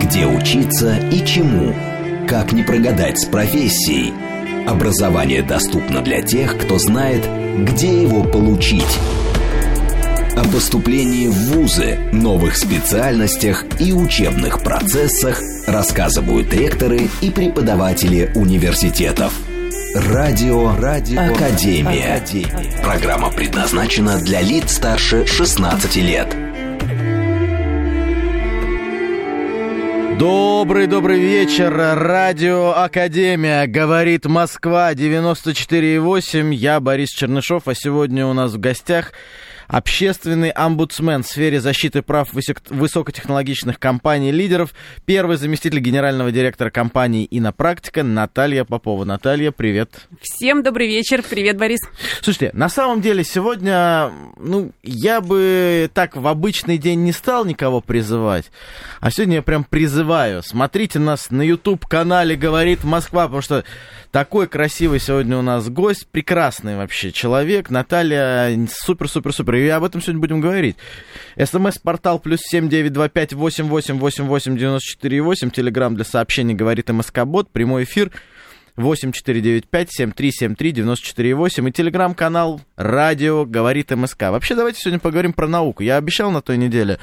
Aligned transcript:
Где 0.00 0.26
учиться 0.26 0.96
и 1.10 1.24
чему? 1.24 1.74
Как 2.28 2.52
не 2.52 2.62
прогадать 2.62 3.18
с 3.20 3.26
профессией? 3.26 4.12
Образование 4.66 5.42
доступно 5.42 6.02
для 6.02 6.22
тех, 6.22 6.56
кто 6.58 6.78
знает, 6.78 7.26
где 7.58 8.02
его 8.02 8.22
получить. 8.22 8.98
О 10.36 10.44
поступлении 10.44 11.28
в 11.28 11.34
ВУЗы, 11.52 11.98
новых 12.12 12.56
специальностях 12.56 13.64
и 13.80 13.92
учебных 13.92 14.62
процессах 14.62 15.40
рассказывают 15.66 16.52
ректоры 16.54 17.08
и 17.20 17.30
преподаватели 17.30 18.30
университетов. 18.34 19.32
Радио, 19.94 20.74
Радио 20.76 21.20
Академия. 21.20 22.14
Академия. 22.14 22.82
Программа 22.82 23.30
предназначена 23.30 24.18
для 24.20 24.40
лиц 24.40 24.72
старше 24.72 25.26
16 25.26 25.96
лет. 25.96 26.21
Добрый-добрый 30.22 31.18
вечер. 31.18 31.74
Радио 31.74 32.70
Академия. 32.80 33.66
Говорит 33.66 34.24
Москва 34.24 34.92
94,8. 34.92 36.54
Я 36.54 36.78
Борис 36.78 37.08
Чернышов, 37.08 37.66
а 37.66 37.74
сегодня 37.74 38.24
у 38.28 38.32
нас 38.32 38.52
в 38.52 38.60
гостях 38.60 39.14
общественный 39.72 40.50
омбудсмен 40.50 41.22
в 41.22 41.26
сфере 41.26 41.58
защиты 41.58 42.02
прав 42.02 42.28
высокотехнологичных 42.32 43.80
компаний-лидеров, 43.80 44.74
первый 45.06 45.38
заместитель 45.38 45.80
генерального 45.80 46.30
директора 46.30 46.70
компании 46.70 47.26
«Инопрактика» 47.30 48.02
Наталья 48.02 48.64
Попова. 48.64 49.04
Наталья, 49.04 49.50
привет. 49.50 50.08
Всем 50.20 50.62
добрый 50.62 50.88
вечер. 50.88 51.22
Привет, 51.28 51.56
Борис. 51.56 51.80
Слушайте, 52.20 52.50
на 52.52 52.68
самом 52.68 53.00
деле 53.00 53.24
сегодня, 53.24 54.12
ну, 54.36 54.72
я 54.82 55.22
бы 55.22 55.90
так 55.94 56.16
в 56.16 56.26
обычный 56.26 56.76
день 56.76 57.02
не 57.02 57.12
стал 57.12 57.46
никого 57.46 57.80
призывать, 57.80 58.50
а 59.00 59.10
сегодня 59.10 59.36
я 59.36 59.42
прям 59.42 59.64
призываю. 59.64 60.42
Смотрите 60.42 60.98
нас 60.98 61.30
на 61.30 61.40
YouTube-канале 61.40 62.36
«Говорит 62.36 62.84
Москва», 62.84 63.24
потому 63.24 63.40
что 63.40 63.64
такой 64.12 64.46
красивый 64.46 65.00
сегодня 65.00 65.38
у 65.38 65.42
нас 65.42 65.68
гость, 65.68 66.06
прекрасный 66.06 66.76
вообще 66.76 67.10
человек. 67.10 67.70
Наталья, 67.70 68.56
супер-супер-супер 68.70 69.56
и 69.56 69.66
об 69.68 69.82
этом 69.82 70.00
сегодня 70.02 70.20
будем 70.20 70.40
говорить. 70.40 70.76
СМС-портал 71.42 72.20
плюс 72.20 72.38
семь 72.42 72.68
девять 72.68 72.92
два 72.92 73.08
пять 73.08 73.32
восемь 73.32 73.64
восемь 73.64 73.98
восемь 73.98 74.26
восемь 74.26 74.56
девяносто 74.56 74.86
четыре 74.86 75.20
восемь. 75.22 75.50
Телеграмм 75.50 75.96
для 75.96 76.04
сообщений 76.04 76.54
говорит 76.54 76.90
МСК-бот. 76.90 77.50
Прямой 77.50 77.82
эфир 77.84 78.12
8495-7373-94-8 78.76 81.68
и 81.68 81.72
телеграм-канал 81.72 82.60
«Радио 82.76 83.44
говорит 83.44 83.90
МСК». 83.90 84.30
Вообще, 84.30 84.54
давайте 84.54 84.80
сегодня 84.80 84.98
поговорим 84.98 85.34
про 85.34 85.46
науку. 85.46 85.82
Я 85.82 85.98
обещал 85.98 86.30
на 86.30 86.40
той 86.40 86.56
неделе, 86.56 86.98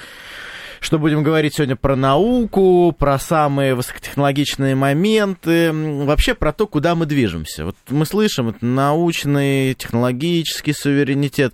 что 0.79 0.99
будем 0.99 1.23
говорить 1.23 1.55
сегодня 1.55 1.75
про 1.75 1.95
науку, 1.95 2.95
про 2.97 3.19
самые 3.19 3.75
высокотехнологичные 3.75 4.75
моменты, 4.75 5.71
вообще 5.71 6.33
про 6.33 6.53
то, 6.53 6.67
куда 6.67 6.95
мы 6.95 7.05
движемся. 7.05 7.65
Вот 7.65 7.75
мы 7.89 8.05
слышим, 8.05 8.49
это 8.49 8.65
научный, 8.65 9.73
технологический 9.73 10.73
суверенитет, 10.73 11.53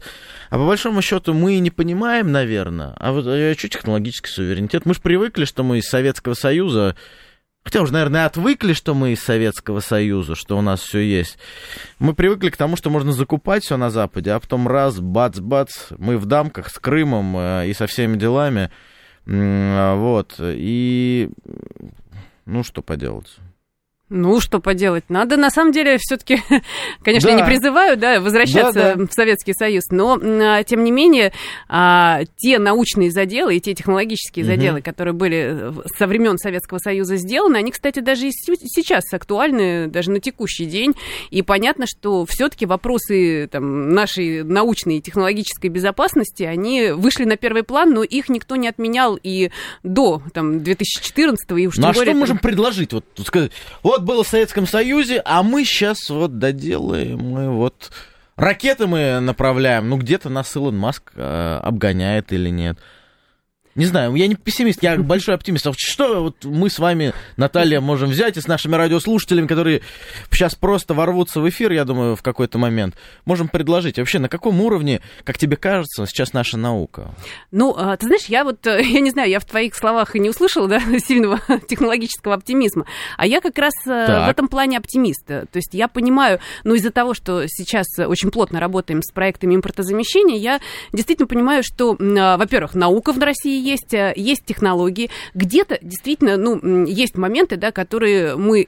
а 0.50 0.58
по 0.58 0.66
большому 0.66 1.02
счету 1.02 1.34
мы 1.34 1.60
не 1.60 1.72
понимаем, 1.72 2.32
наверное, 2.32 2.96
а 2.98 3.12
вот 3.12 3.26
а 3.28 3.54
что 3.58 3.70
технологический 3.70 4.30
суверенитет? 4.30 4.86
Мы 4.86 4.94
же 4.94 5.02
привыкли, 5.02 5.46
что 5.46 5.64
мы 5.64 5.80
из 5.80 5.86
Советского 5.86 6.34
Союза 6.34 6.96
Хотя 7.66 7.82
уже, 7.82 7.94
наверное, 7.94 8.28
отвыкли, 8.28 8.74
что 8.74 8.94
мы 8.94 9.14
из 9.14 9.24
Советского 9.24 9.80
Союза, 9.80 10.36
что 10.36 10.56
у 10.56 10.62
нас 10.62 10.82
все 10.82 11.00
есть. 11.00 11.40
Мы 11.98 12.14
привыкли 12.14 12.52
к 12.52 12.58
тому, 12.58 12.76
что 12.76 12.92
можно 12.92 13.12
закупать 13.12 13.64
все 13.64 13.76
на 13.76 13.90
Западе, 13.90 14.32
а 14.32 14.40
потом 14.40 14.68
раз, 14.68 15.00
бац-бац, 15.00 15.88
мы 15.98 16.20
в 16.20 16.28
дамках 16.28 16.70
с 16.70 16.78
Крымом 16.78 17.36
э, 17.36 17.68
и 17.68 17.74
со 17.74 17.88
всеми 17.88 18.18
делами. 18.18 18.70
Вот. 19.26 20.36
И 20.40 21.30
ну 22.46 22.64
что 22.64 22.82
поделать. 22.82 23.38
Ну, 24.10 24.40
что 24.40 24.60
поделать. 24.60 25.06
Надо, 25.10 25.36
на 25.36 25.50
самом 25.50 25.72
деле, 25.72 25.98
все-таки, 25.98 26.40
конечно, 27.04 27.32
да. 27.32 27.38
не 27.38 27.44
призываю, 27.44 27.98
да, 27.98 28.20
возвращаться 28.20 28.74
да, 28.74 28.96
да. 28.96 29.06
в 29.08 29.12
Советский 29.12 29.54
Союз, 29.54 29.86
но, 29.90 30.20
а, 30.22 30.64
тем 30.64 30.84
не 30.84 30.92
менее, 30.92 31.34
а, 31.68 32.22
те 32.38 32.60
научные 32.60 33.10
заделы 33.10 33.56
и 33.56 33.60
те 33.60 33.74
технологические 33.74 34.46
угу. 34.46 34.52
заделы, 34.52 34.82
которые 34.84 35.16
были 35.16 35.74
со 35.98 36.06
времен 36.06 36.38
Советского 36.38 36.78
Союза 36.78 37.16
сделаны, 37.16 37.58
они, 37.58 37.72
кстати, 37.72 38.00
даже 38.00 38.28
и 38.28 38.32
сейчас 38.32 39.12
актуальны, 39.12 39.88
даже 39.88 40.12
на 40.12 40.20
текущий 40.20 40.66
день. 40.66 40.94
И 41.32 41.42
понятно, 41.42 41.88
что 41.88 42.28
все-таки 42.28 42.68
вопросы 42.68 43.50
там, 43.52 43.90
нашей 43.90 44.44
научной 44.44 44.98
и 44.98 45.02
технологической 45.02 45.72
безопасности, 45.72 46.44
они 46.44 46.92
вышли 46.92 47.24
на 47.26 47.38
первый 47.38 47.64
план, 47.64 47.92
но 47.92 48.04
их 48.04 48.30
никто 48.30 48.56
не 48.56 48.68
отменял 48.68 49.18
и 49.22 49.50
до 49.82 50.22
там, 50.32 50.62
2014 50.62 51.52
и 51.58 51.68
уж 51.68 51.78
ну, 51.78 51.82
тем 51.82 51.90
а 51.90 51.94
более... 51.94 52.04
что 52.04 52.14
мы 52.14 52.20
можем 52.20 52.38
предложить? 52.38 52.94
Вот, 52.94 53.06
сказать, 53.26 53.52
вот 53.96 54.04
было 54.04 54.24
в 54.24 54.28
Советском 54.28 54.68
Союзе, 54.68 55.22
а 55.24 55.42
мы 55.42 55.64
сейчас 55.64 56.10
вот 56.10 56.38
доделаем, 56.38 57.20
мы 57.20 57.50
вот 57.50 57.92
ракеты 58.36 58.88
мы 58.88 59.20
направляем, 59.22 59.88
ну 59.88 59.98
где-то 59.98 60.30
нас 60.30 60.54
Илон 60.56 60.78
Маск 60.78 61.14
э, 61.16 61.60
обгоняет 61.64 62.34
или 62.34 62.50
нет. 62.50 62.78
Не 63.76 63.86
знаю, 63.88 64.16
я 64.16 64.28
не 64.28 64.36
пессимист, 64.36 64.82
я 64.84 64.96
большой 64.98 65.36
оптимист. 65.36 65.68
А 65.68 65.74
что 65.76 66.24
вот 66.24 66.46
мы 66.46 66.70
с 66.70 66.80
вами, 66.80 67.14
Наталья, 67.36 67.82
можем 67.82 68.10
взять 68.10 68.38
и 68.38 68.42
с 68.42 68.48
нашими 68.48 68.76
радиослушателями, 68.76 69.48
которые 69.48 69.82
сейчас 70.32 70.56
просто 70.56 70.94
ворвутся 70.94 71.42
в 71.42 71.50
эфир, 71.50 71.74
я 71.74 71.84
думаю, 71.84 72.16
в 72.16 72.22
какой-то 72.22 72.58
момент, 72.58 72.96
можем 73.26 73.50
предложить. 73.50 73.98
Вообще, 73.98 74.20
на 74.20 74.30
каком 74.30 74.62
уровне, 74.62 75.02
как 75.26 75.38
тебе 75.38 75.58
кажется, 75.58 76.06
сейчас 76.06 76.32
наша 76.32 76.58
наука? 76.58 77.14
Ну, 77.52 77.76
а, 77.78 77.98
ты 77.98 78.06
знаешь, 78.06 78.26
я 78.26 78.46
вот, 78.46 78.60
я 78.66 79.00
не 79.02 79.12
знаю, 79.12 79.30
я 79.30 79.42
в 79.42 79.46
твоих 79.46 79.76
словах 79.76 80.16
и 80.16 80.20
не 80.20 80.30
услышала, 80.30 80.70
да, 80.70 80.80
сильного 81.00 81.42
технологического 81.68 82.36
оптимизма, 82.36 82.86
а 83.18 83.28
я 83.28 83.42
как 83.42 83.58
раз 83.58 83.74
э, 83.86 84.06
так. 84.08 84.28
в 84.28 84.30
этом 84.30 84.48
плане 84.48 84.78
оптимист. 84.78 85.26
То 85.26 85.48
есть 85.54 85.74
я 85.74 85.90
понимаю, 85.90 86.40
ну, 86.64 86.76
из-за 86.76 86.92
того, 86.92 87.14
что 87.14 87.46
сейчас 87.48 87.88
очень 88.00 88.32
плотно 88.32 88.62
работаем 88.62 89.02
с 89.02 89.12
проектами 89.12 89.54
импортозамещения, 89.56 90.38
я 90.38 90.62
действительно 90.94 91.28
понимаю, 91.28 91.62
что, 91.62 91.98
а, 92.00 92.38
во-первых, 92.38 92.74
наука 92.74 93.12
в 93.12 93.20
России 93.20 93.65
есть, 93.66 93.94
э, 93.94 94.14
есть 94.16 94.46
технологии. 94.46 95.10
Где-то 95.34 95.80
действительно, 95.82 96.38
ну, 96.38 96.86
есть 96.86 97.18
моменты, 97.18 97.58
да, 97.58 97.72
которые 97.72 98.36
мы, 98.36 98.66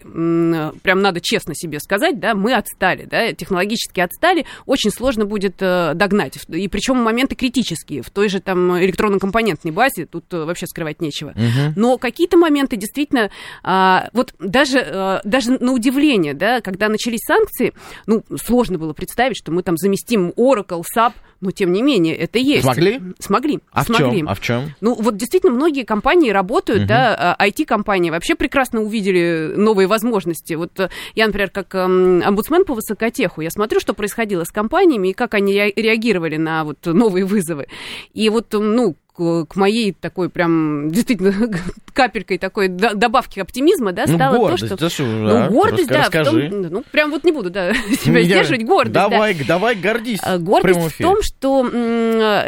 прям 0.84 1.02
надо 1.02 1.22
честно 1.22 1.53
себе 1.56 1.80
сказать, 1.80 2.19
да, 2.19 2.34
мы 2.34 2.53
отстали, 2.53 3.06
да, 3.06 3.31
технологически 3.34 4.00
отстали, 4.00 4.46
очень 4.66 4.91
сложно 4.91 5.25
будет 5.25 5.56
э, 5.62 5.94
догнать. 5.94 6.38
И 6.50 6.68
причем 6.68 6.97
моменты 6.97 7.35
критические. 7.35 8.02
В 8.02 8.09
той 8.09 8.30
же 8.30 8.40
там 8.40 8.78
электронно-компонентной 8.78 9.72
базе 9.72 10.06
тут 10.06 10.25
э, 10.34 10.44
вообще 10.44 10.68
скрывать 10.68 11.02
нечего. 11.02 11.29
Угу. 11.29 11.74
Но 11.75 11.97
какие-то 11.97 12.38
моменты 12.38 12.75
действительно, 12.75 13.29
а, 13.64 14.09
вот 14.14 14.34
даже, 14.40 15.22
даже 15.24 15.52
на 15.52 15.72
удивление, 15.72 16.34
да, 16.34 16.62
когда 16.62 16.90
начались 16.90 17.22
санкции, 17.25 17.74
ну, 18.06 18.24
сложно 18.41 18.78
было 18.78 18.94
представить, 18.94 19.38
что 19.38 19.52
мы 19.52 19.64
там 19.64 19.78
заместим 19.78 20.29
Oracle, 20.35 20.84
SAP, 20.96 21.14
но 21.41 21.52
тем 21.52 21.72
не 21.72 21.81
менее 21.81 22.16
это 22.16 22.40
есть. 22.40 22.64
Смогли? 22.64 23.02
Смогли. 23.19 23.59
А 23.72 23.84
смогли. 23.84 24.06
в 24.06 24.16
чем? 24.16 24.29
А 24.29 24.34
в 24.34 24.41
чем? 24.41 24.75
Ну, 24.87 24.93
вот 24.93 25.17
действительно 25.17 25.51
многие 25.51 25.83
компании 25.83 26.29
работают, 26.29 26.83
угу. 26.83 26.87
да, 26.87 27.35
IT-компании 27.41 28.09
а, 28.09 28.13
вообще 28.13 28.35
прекрасно 28.35 28.81
увидели 28.81 29.51
новые 29.53 29.85
возможности. 29.85 30.53
Вот 30.53 30.79
э, 30.79 30.89
я, 31.13 31.27
например, 31.27 31.49
как 31.49 31.75
эм, 31.75 32.23
омбудсмен 32.25 32.63
по 32.63 32.73
высокотеху, 32.73 33.41
я 33.41 33.49
смотрю, 33.49 33.81
что 33.81 33.93
происходило 33.93 34.45
с 34.45 34.49
компаниями 34.49 35.09
и 35.09 35.13
как 35.13 35.33
они 35.33 35.51
реагировали 35.51 36.37
на 36.37 36.63
вот 36.63 36.85
новые 36.85 37.25
вызовы. 37.25 37.67
И 38.13 38.29
вот, 38.29 38.53
ну, 38.53 38.95
к 39.13 39.55
моей 39.55 39.91
такой 39.91 40.29
прям 40.29 40.89
действительно 40.89 41.33
капелькой 41.97 42.38
такой 42.38 42.68
добавки 42.68 43.40
оптимизма, 43.40 43.91
да, 43.91 44.03
ну, 44.06 44.16
стало 44.16 44.34
ну, 44.35 44.40
гордость, 44.41 44.69
то, 44.69 44.78
что... 44.78 44.90
что 44.90 45.03
ну, 45.03 45.28
да, 45.28 45.50
гордость, 45.50 45.90
да, 45.90 46.03
в 46.03 46.12
том, 46.12 46.62
ну, 46.62 46.84
прям 46.91 47.09
вот 47.09 47.24
не 47.24 47.31
буду, 47.31 47.50
да, 47.50 47.74
себя 48.03 48.22
сдерживать, 48.22 48.63
гордость, 48.66 48.94
Давай, 48.94 49.34
да. 49.34 49.44
давай 49.47 49.75
гордись 49.75 50.19
а, 50.22 50.38
Гордость 50.38 50.80
в, 50.80 50.90
в 50.90 50.97
том, 51.00 51.18
что 51.24 51.62
м, 51.62 51.72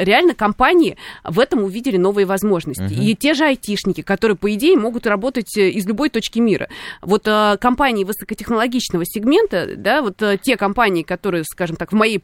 реально 0.03 0.35
компании 0.35 0.97
в 1.23 1.39
этом 1.39 1.63
увидели 1.63 1.97
новые 1.97 2.27
возможности. 2.27 2.93
Угу. 2.93 3.01
И 3.01 3.15
те 3.15 3.33
же 3.33 3.45
айтишники, 3.45 4.01
которые, 4.01 4.37
по 4.37 4.53
идее, 4.53 4.77
могут 4.77 5.07
работать 5.07 5.57
э, 5.57 5.69
из 5.69 5.87
любой 5.87 6.11
точки 6.11 6.37
мира. 6.37 6.69
Вот 7.01 7.23
а, 7.27 7.57
компании 7.57 8.03
высокотехнологичного 8.03 9.03
сегмента, 9.03 9.73
да, 9.75 10.03
вот 10.03 10.21
а, 10.21 10.37
те 10.37 10.57
компании, 10.57 11.01
которые, 11.01 11.43
скажем 11.43 11.75
так, 11.75 11.91
в 11.91 11.95
моей 11.95 12.23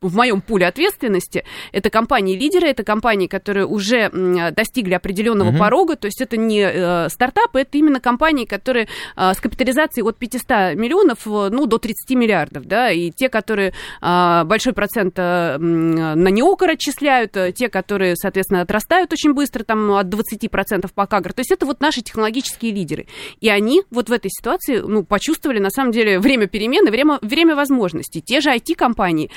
в 0.00 0.14
моем 0.14 0.40
пуле 0.40 0.66
ответственности, 0.66 1.44
это 1.72 1.90
компании-лидеры, 1.90 2.68
это 2.68 2.84
компании, 2.84 3.26
которые 3.26 3.66
уже 3.66 4.10
достигли 4.54 4.94
определенного 4.94 5.48
угу. 5.48 5.58
порога, 5.58 5.96
то 5.96 6.06
есть 6.06 6.20
это 6.20 6.36
не 6.36 6.57
э, 6.62 7.08
стартапы, 7.08 7.60
это 7.60 7.78
именно 7.78 8.00
компании, 8.00 8.44
которые 8.44 8.88
э, 9.16 9.32
с 9.34 9.40
капитализацией 9.40 10.06
от 10.06 10.16
500 10.16 10.76
миллионов 10.76 11.26
э, 11.26 11.48
ну, 11.50 11.66
до 11.66 11.78
30 11.78 12.16
миллиардов, 12.16 12.66
да, 12.66 12.90
и 12.90 13.10
те, 13.10 13.28
которые 13.28 13.72
большой 14.00 14.72
процент 14.72 15.16
на 15.16 15.58
неокор 15.58 16.70
отчисляют, 16.70 17.36
те, 17.54 17.68
которые, 17.68 18.16
соответственно, 18.16 18.62
отрастают 18.62 19.12
очень 19.12 19.32
быстро, 19.32 19.64
там 19.64 19.92
от 19.92 20.06
20% 20.06 20.90
по 20.94 21.06
КАГР, 21.06 21.32
то 21.32 21.40
есть 21.40 21.50
это 21.50 21.66
вот 21.66 21.80
наши 21.80 22.02
технологические 22.02 22.72
лидеры. 22.72 23.06
И 23.40 23.48
они 23.48 23.82
вот 23.90 24.08
в 24.08 24.12
этой 24.12 24.30
ситуации, 24.30 24.78
ну, 24.78 25.04
почувствовали, 25.04 25.58
на 25.58 25.70
самом 25.70 25.92
деле, 25.92 26.18
время 26.18 26.46
перемены, 26.46 26.90
время, 26.90 27.18
время 27.22 27.56
возможностей. 27.56 28.20
Те 28.20 28.40
же 28.40 28.50
IT-компании, 28.50 29.30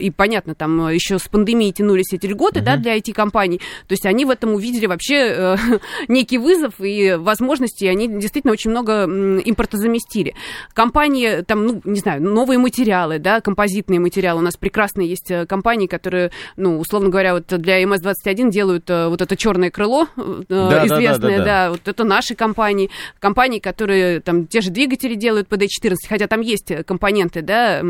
и, 0.00 0.12
понятно, 0.14 0.54
там 0.54 0.88
еще 0.88 1.18
с 1.18 1.28
пандемией 1.28 1.72
тянулись 1.72 2.12
эти 2.12 2.26
льготы, 2.26 2.60
uh-huh. 2.60 2.64
да, 2.64 2.76
для 2.76 2.96
IT-компаний, 2.96 3.58
то 3.86 3.92
есть 3.92 4.06
они 4.06 4.24
в 4.24 4.30
этом 4.30 4.54
увидели 4.54 4.86
вообще 4.86 5.56
некий 6.08 6.38
вызов, 6.38 6.51
вызов 6.52 6.74
и 6.80 7.16
возможности, 7.18 7.84
они 7.86 8.08
действительно 8.08 8.52
очень 8.52 8.70
много 8.70 9.04
импортозаместили. 9.04 10.34
Компании, 10.74 11.42
там, 11.42 11.66
ну, 11.66 11.80
не 11.84 12.00
знаю, 12.00 12.22
новые 12.22 12.58
материалы, 12.58 13.18
да, 13.18 13.40
композитные 13.40 14.00
материалы. 14.00 14.40
У 14.40 14.44
нас 14.44 14.56
прекрасные 14.56 15.08
есть 15.08 15.30
э, 15.30 15.46
компании, 15.46 15.86
которые, 15.86 16.30
ну, 16.56 16.78
условно 16.78 17.08
говоря, 17.08 17.34
вот 17.34 17.46
для 17.46 17.82
МС-21 17.82 18.50
делают 18.50 18.88
э, 18.90 19.08
вот 19.08 19.22
это 19.22 19.36
черное 19.36 19.70
крыло 19.70 20.08
да, 20.16 20.86
известное, 20.86 21.18
да, 21.18 21.18
да, 21.18 21.28
да, 21.28 21.36
да. 21.36 21.44
да, 21.44 21.70
вот 21.70 21.88
это 21.88 22.04
наши 22.04 22.34
компании. 22.34 22.90
Компании, 23.18 23.58
которые 23.58 24.20
там 24.20 24.46
те 24.46 24.60
же 24.60 24.70
двигатели 24.70 25.14
делают 25.14 25.48
под 25.48 25.62
D14, 25.62 25.94
хотя 26.08 26.26
там 26.26 26.40
есть 26.40 26.72
компоненты, 26.86 27.42
да, 27.42 27.82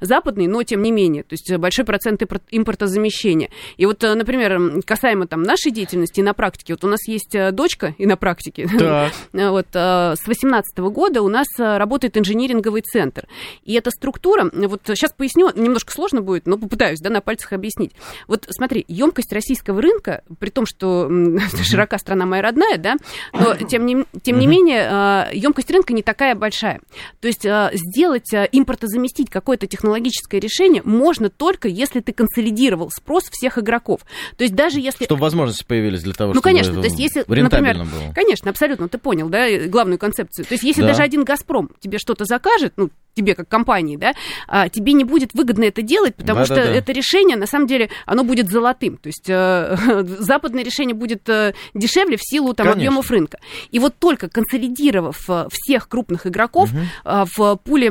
западные, 0.00 0.48
но 0.48 0.62
тем 0.62 0.82
не 0.82 0.92
менее, 0.92 1.22
то 1.22 1.32
есть 1.32 1.54
большой 1.56 1.84
процент 1.84 2.22
импортозамещения. 2.50 3.50
И 3.76 3.86
вот, 3.86 4.02
например, 4.02 4.82
касаемо 4.84 5.26
там 5.26 5.42
нашей 5.42 5.70
деятельности 5.70 6.20
на 6.20 6.34
практике, 6.34 6.74
вот 6.74 6.84
у 6.84 6.88
нас 6.88 7.06
есть 7.08 7.36
дочка 7.52 7.94
и 7.98 8.06
на 8.06 8.16
практике. 8.16 8.66
вот 9.32 9.66
с 9.72 10.26
18 10.26 10.78
года 10.78 11.22
у 11.22 11.28
нас 11.28 11.46
работает 11.58 12.16
инжиниринговый 12.16 12.82
центр. 12.82 13.26
И 13.64 13.74
эта 13.74 13.90
структура, 13.90 14.50
вот 14.52 14.82
сейчас 14.86 15.12
поясню, 15.12 15.50
немножко 15.54 15.92
сложно 15.92 16.22
будет, 16.22 16.46
но 16.46 16.58
попытаюсь, 16.58 17.00
да, 17.00 17.10
на 17.10 17.20
пальцах 17.20 17.52
объяснить. 17.52 17.92
Вот 18.26 18.46
смотри, 18.50 18.84
емкость 18.88 19.32
российского 19.32 19.80
рынка, 19.80 20.22
при 20.38 20.50
том, 20.50 20.66
что 20.66 21.10
широка 21.62 21.98
страна 21.98 22.26
моя 22.26 22.42
родная, 22.42 22.78
да, 22.78 22.96
но 23.32 23.54
тем 23.54 23.86
не, 23.86 24.04
тем 24.22 24.38
не 24.38 24.46
менее 24.46 25.28
емкость 25.32 25.70
рынка 25.70 25.92
не 25.92 26.02
такая 26.02 26.34
большая. 26.34 26.80
То 27.20 27.28
есть 27.28 27.46
сделать, 27.72 28.32
импортозаместить 28.32 29.30
какое-то 29.30 29.66
технологическое 29.66 30.40
решение 30.40 30.82
можно 30.84 31.30
только, 31.30 31.68
если 31.68 32.00
ты 32.00 32.12
консолидировал 32.12 32.90
спрос 32.90 33.24
всех 33.30 33.58
игроков. 33.58 34.00
То 34.36 34.44
есть 34.44 34.54
даже 34.54 34.80
если... 34.80 35.04
Чтобы 35.04 35.20
возможности 35.20 35.64
появились 35.64 36.02
для 36.02 36.14
того, 36.14 36.32
ну, 36.32 36.40
чтобы... 36.40 36.50
Ну, 36.50 36.56
конечно, 36.56 36.80
то 36.80 36.86
есть 36.86 36.98
если, 36.98 37.20
например... 37.26 37.75
Было. 37.84 38.12
Конечно, 38.14 38.50
абсолютно, 38.50 38.88
ты 38.88 38.98
понял, 38.98 39.28
да, 39.28 39.46
главную 39.66 39.98
концепцию. 39.98 40.44
То 40.46 40.54
есть 40.54 40.64
если 40.64 40.82
да. 40.82 40.88
даже 40.88 41.02
один 41.02 41.24
«Газпром» 41.24 41.70
тебе 41.80 41.98
что-то 41.98 42.24
закажет, 42.24 42.74
ну, 42.76 42.90
тебе 43.16 43.34
как 43.34 43.48
компании, 43.48 43.96
да, 43.96 44.12
а, 44.46 44.68
тебе 44.68 44.92
не 44.92 45.04
будет 45.04 45.32
выгодно 45.32 45.64
это 45.64 45.82
делать, 45.82 46.14
потому 46.14 46.40
да, 46.40 46.44
что 46.44 46.54
да, 46.56 46.64
да. 46.64 46.72
это 46.72 46.92
решение, 46.92 47.36
на 47.36 47.46
самом 47.46 47.66
деле, 47.66 47.88
оно 48.04 48.24
будет 48.24 48.50
золотым. 48.50 48.98
То 48.98 49.06
есть 49.06 49.28
э, 49.28 49.76
западное 50.18 50.62
решение 50.62 50.94
будет 50.94 51.26
э, 51.28 51.54
дешевле 51.74 52.18
в 52.18 52.20
силу 52.22 52.52
там, 52.52 52.68
объемов 52.68 53.10
рынка. 53.10 53.38
И 53.70 53.78
вот 53.78 53.94
только 53.98 54.28
консолидировав 54.28 55.18
э, 55.28 55.48
всех 55.50 55.88
крупных 55.88 56.26
игроков 56.26 56.70
угу. 56.70 56.80
э, 57.04 57.24
в 57.34 57.56
пуле 57.56 57.88
э, 57.88 57.90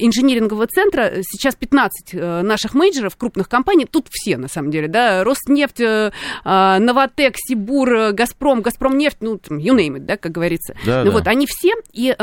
инжинирингового 0.00 0.66
центра, 0.66 1.12
сейчас 1.22 1.54
15 1.54 2.14
э, 2.14 2.42
наших 2.42 2.72
мейджеров, 2.72 3.16
крупных 3.16 3.50
компаний, 3.50 3.84
тут 3.84 4.06
все, 4.10 4.38
на 4.38 4.48
самом 4.48 4.70
деле, 4.70 4.88
да, 4.88 5.22
Роснефть, 5.22 5.80
э, 5.80 6.12
э, 6.44 6.78
Новотек, 6.78 7.34
Сибур, 7.36 7.92
э, 7.94 8.12
Газпром, 8.12 8.62
Газпромнефть, 8.62 9.20
ну, 9.22 9.36
you 9.36 9.76
name 9.76 9.96
it, 9.96 10.00
да, 10.00 10.16
как 10.16 10.32
говорится. 10.32 10.74
Да, 10.84 11.04
ну 11.04 11.10
да. 11.10 11.18
вот, 11.18 11.26
они 11.26 11.46
все, 11.48 11.74
и, 11.92 12.10
э, 12.10 12.14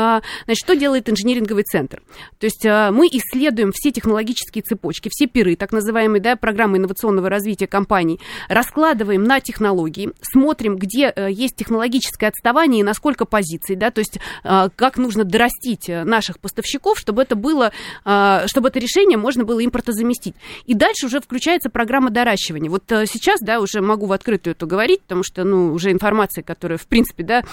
значит, 0.44 0.64
что 0.64 0.76
делает 0.76 1.08
инжиниринговый 1.08 1.64
центр? 1.64 2.02
То 2.38 2.44
есть 2.44 2.64
э, 2.64 2.90
мы 2.90 3.06
исследуем 3.06 3.72
все 3.74 3.90
технологические 3.90 4.62
цепочки, 4.62 5.08
все 5.10 5.26
пиры, 5.26 5.56
так 5.56 5.72
называемые 5.72 6.20
да, 6.20 6.36
программы 6.36 6.78
инновационного 6.78 7.28
развития 7.28 7.66
компаний, 7.66 8.20
раскладываем 8.48 9.24
на 9.24 9.40
технологии, 9.40 10.12
смотрим, 10.22 10.76
где 10.76 11.12
э, 11.14 11.28
есть 11.30 11.56
технологическое 11.56 12.28
отставание 12.28 12.80
и 12.80 12.84
на 12.84 12.94
сколько 12.94 13.24
позиций, 13.24 13.76
да, 13.76 13.90
то 13.90 14.00
есть 14.00 14.18
э, 14.44 14.68
как 14.76 14.98
нужно 14.98 15.24
дорастить 15.24 15.88
наших 15.88 16.38
поставщиков, 16.38 16.98
чтобы 16.98 17.22
это 17.22 17.34
было, 17.34 17.72
чтобы 18.46 18.68
это 18.68 18.78
решение 18.78 19.16
можно 19.18 19.44
было 19.44 19.64
импортозаместить. 19.64 20.34
И 20.66 20.74
дальше 20.74 21.06
уже 21.06 21.20
включается 21.20 21.70
программа 21.70 22.10
доращивания. 22.10 22.70
Вот 22.70 22.84
сейчас, 22.88 23.40
да, 23.40 23.60
уже 23.60 23.80
могу 23.80 24.06
в 24.06 24.12
открытую 24.12 24.52
это 24.52 24.66
говорить, 24.66 25.02
потому 25.02 25.22
что, 25.22 25.44
ну, 25.44 25.72
уже 25.72 25.92
информация, 25.92 26.42
которая, 26.42 26.78
в 26.78 26.86
принципе, 26.90 27.22
да, 27.22 27.44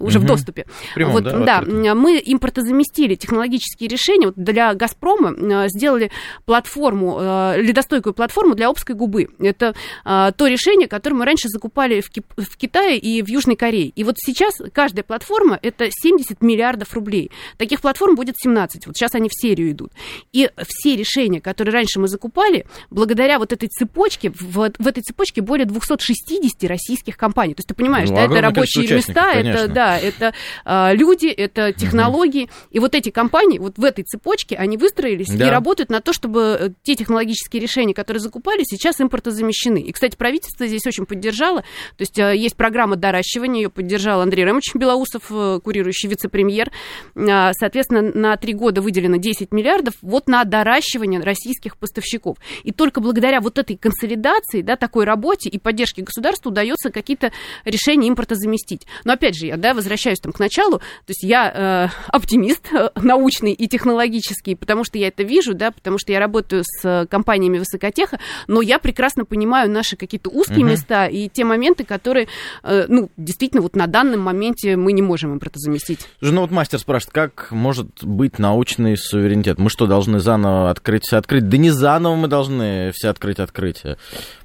уже 0.00 0.18
угу. 0.18 0.24
в 0.24 0.28
доступе. 0.28 0.66
Прямом, 0.94 1.12
вот, 1.12 1.24
да, 1.24 1.60
да 1.60 1.94
мы 1.94 2.20
импортозаместили 2.24 3.14
технологические 3.14 3.88
решение. 3.88 4.28
Вот 4.28 4.36
для 4.36 4.74
«Газпрома» 4.74 5.32
э, 5.32 5.68
сделали 5.68 6.10
платформу, 6.44 7.18
э, 7.20 7.62
ледостойкую 7.62 8.14
платформу 8.14 8.54
для 8.54 8.68
Обской 8.68 8.94
губы. 8.94 9.28
Это 9.38 9.74
э, 10.04 10.32
то 10.36 10.46
решение, 10.46 10.88
которое 10.88 11.16
мы 11.16 11.24
раньше 11.24 11.48
закупали 11.48 12.00
в, 12.00 12.10
в 12.36 12.56
Китае 12.56 12.98
и 12.98 13.22
в 13.22 13.28
Южной 13.28 13.56
Корее. 13.56 13.88
И 13.88 14.04
вот 14.04 14.16
сейчас 14.18 14.54
каждая 14.72 15.04
платформа– 15.04 15.58
это 15.62 15.88
70 15.90 16.42
миллиардов 16.42 16.94
рублей. 16.94 17.30
Таких 17.58 17.80
платформ 17.80 18.16
будет 18.16 18.36
17. 18.38 18.86
Вот 18.86 18.96
сейчас 18.96 19.14
они 19.14 19.28
в 19.28 19.34
серию 19.34 19.70
идут. 19.70 19.92
И 20.32 20.50
все 20.66 20.96
решения, 20.96 21.40
которые 21.40 21.72
раньше 21.72 22.00
мы 22.00 22.08
закупали, 22.08 22.66
благодаря 22.90 23.38
вот 23.38 23.52
этой 23.52 23.68
цепочке, 23.68 24.30
в, 24.30 24.70
в 24.78 24.86
этой 24.86 25.02
цепочке 25.02 25.42
более 25.42 25.66
260 25.66 26.68
российских 26.68 27.16
компаний. 27.16 27.54
То 27.54 27.60
есть 27.60 27.68
ты 27.68 27.74
понимаешь, 27.74 28.08
ну, 28.08 28.16
да, 28.16 28.24
это 28.24 28.45
рабочие 28.46 28.96
места, 28.96 29.32
конечно. 29.32 29.58
это, 29.58 29.68
да, 29.68 29.98
это 29.98 30.34
а, 30.64 30.92
люди, 30.92 31.26
это 31.26 31.72
технологии. 31.72 32.44
Угу. 32.44 32.50
И 32.70 32.78
вот 32.78 32.94
эти 32.94 33.10
компании, 33.10 33.58
вот 33.58 33.78
в 33.78 33.84
этой 33.84 34.04
цепочке 34.04 34.56
они 34.56 34.76
выстроились 34.76 35.28
да. 35.28 35.46
и 35.46 35.50
работают 35.50 35.90
на 35.90 36.00
то, 36.00 36.12
чтобы 36.12 36.56
э, 36.60 36.70
те 36.82 36.94
технологические 36.94 37.60
решения, 37.60 37.94
которые 37.94 38.20
закупали, 38.20 38.62
сейчас 38.64 39.00
импортозамещены. 39.00 39.78
И, 39.78 39.92
кстати, 39.92 40.16
правительство 40.16 40.66
здесь 40.66 40.86
очень 40.86 41.06
поддержало. 41.06 41.60
То 41.60 42.00
есть 42.00 42.18
э, 42.18 42.36
есть 42.36 42.56
программа 42.56 42.96
доращивания, 42.96 43.62
ее 43.62 43.70
поддержал 43.70 44.20
Андрей 44.20 44.44
Ремович 44.44 44.74
Белоусов, 44.74 45.24
э, 45.30 45.60
курирующий 45.62 46.08
вице-премьер. 46.08 46.70
Соответственно, 47.14 48.02
на 48.02 48.36
три 48.36 48.54
года 48.54 48.80
выделено 48.80 49.16
10 49.16 49.52
миллиардов 49.52 49.94
вот 50.02 50.28
на 50.28 50.44
доращивание 50.44 51.20
российских 51.20 51.76
поставщиков. 51.76 52.36
И 52.62 52.72
только 52.72 53.00
благодаря 53.00 53.40
вот 53.40 53.58
этой 53.58 53.76
консолидации, 53.76 54.62
да, 54.62 54.76
такой 54.76 55.04
работе 55.04 55.48
и 55.48 55.58
поддержке 55.58 56.02
государства 56.02 56.50
удается 56.50 56.90
какие-то 56.90 57.32
решения 57.64 58.08
импорта 58.08 58.35
заместить. 58.36 58.86
Но 59.04 59.14
опять 59.14 59.36
же, 59.36 59.46
я 59.46 59.56
да, 59.56 59.74
возвращаюсь 59.74 60.20
там 60.20 60.32
к 60.32 60.38
началу. 60.38 60.78
То 60.78 61.10
есть 61.10 61.22
я 61.22 61.90
э, 61.92 62.06
оптимист 62.08 62.70
научный 62.94 63.52
и 63.52 63.68
технологический, 63.68 64.54
потому 64.54 64.84
что 64.84 64.98
я 64.98 65.08
это 65.08 65.22
вижу, 65.22 65.54
да, 65.54 65.70
потому 65.70 65.98
что 65.98 66.12
я 66.12 66.20
работаю 66.20 66.62
с 66.64 66.84
э, 66.84 67.06
компаниями 67.06 67.58
высокотеха, 67.58 68.18
но 68.46 68.62
я 68.62 68.78
прекрасно 68.78 69.24
понимаю 69.24 69.70
наши 69.70 69.96
какие-то 69.96 70.30
узкие 70.30 70.60
угу. 70.60 70.68
места 70.68 71.06
и 71.06 71.28
те 71.28 71.44
моменты, 71.44 71.84
которые, 71.84 72.28
э, 72.62 72.86
ну, 72.88 73.10
действительно, 73.16 73.62
вот 73.62 73.76
на 73.76 73.86
данном 73.86 74.20
моменте 74.20 74.76
мы 74.76 74.92
не 74.92 75.02
можем 75.02 75.32
им 75.32 75.40
заместить. 75.54 76.00
Слушай, 76.18 76.34
ну 76.34 76.40
вот 76.42 76.50
мастер 76.50 76.78
спрашивает, 76.78 77.14
как 77.14 77.50
может 77.50 78.04
быть 78.04 78.38
научный 78.38 78.96
суверенитет? 78.96 79.58
Мы 79.58 79.70
что, 79.70 79.86
должны 79.86 80.20
заново 80.20 80.70
открыть 80.70 81.04
все 81.04 81.16
открыть? 81.16 81.48
Да 81.48 81.56
не 81.56 81.70
заново 81.70 82.16
мы 82.16 82.28
должны 82.28 82.92
все 82.94 83.08
открыть 83.08 83.38
открытие. 83.38 83.96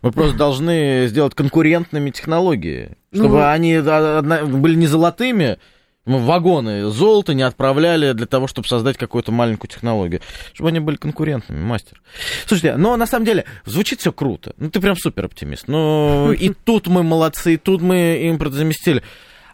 Мы 0.02 0.12
просто 0.12 0.38
должны 0.38 1.08
сделать 1.08 1.36
конкурентными 1.36 2.12
технологии, 2.12 2.98
чтобы 3.14 3.36
ну, 3.36 3.50
они 3.50 3.80
были 3.80 4.76
не 4.76 4.88
золотыми, 4.88 5.58
вагоны 6.06 6.90
золота 6.90 7.34
не 7.34 7.44
отправляли 7.44 8.14
для 8.14 8.26
того, 8.26 8.48
чтобы 8.48 8.68
создать 8.68 8.98
какую-то 8.98 9.32
маленькую 9.32 9.70
технологию. 9.70 10.22
Чтобы 10.54 10.70
они 10.70 10.80
были 10.80 10.96
конкурентными, 10.96 11.62
мастер. 11.62 12.02
Слушайте, 12.46 12.78
но 12.78 12.98
на 12.98 13.06
самом 13.06 13.26
деле 13.26 13.46
звучит 13.66 14.00
все 14.00 14.12
круто. 14.12 14.54
Ну, 14.58 14.70
ты 14.70 14.80
прям 14.80 14.96
супер 14.96 15.26
оптимист. 15.26 15.68
Ну, 15.68 16.32
и 16.40 16.50
тут 16.50 16.88
мы 16.88 17.04
молодцы, 17.04 17.56
и 17.56 17.58
тут 17.58 17.82
мы 17.82 18.18
им 18.24 18.40
заместили. 18.52 19.04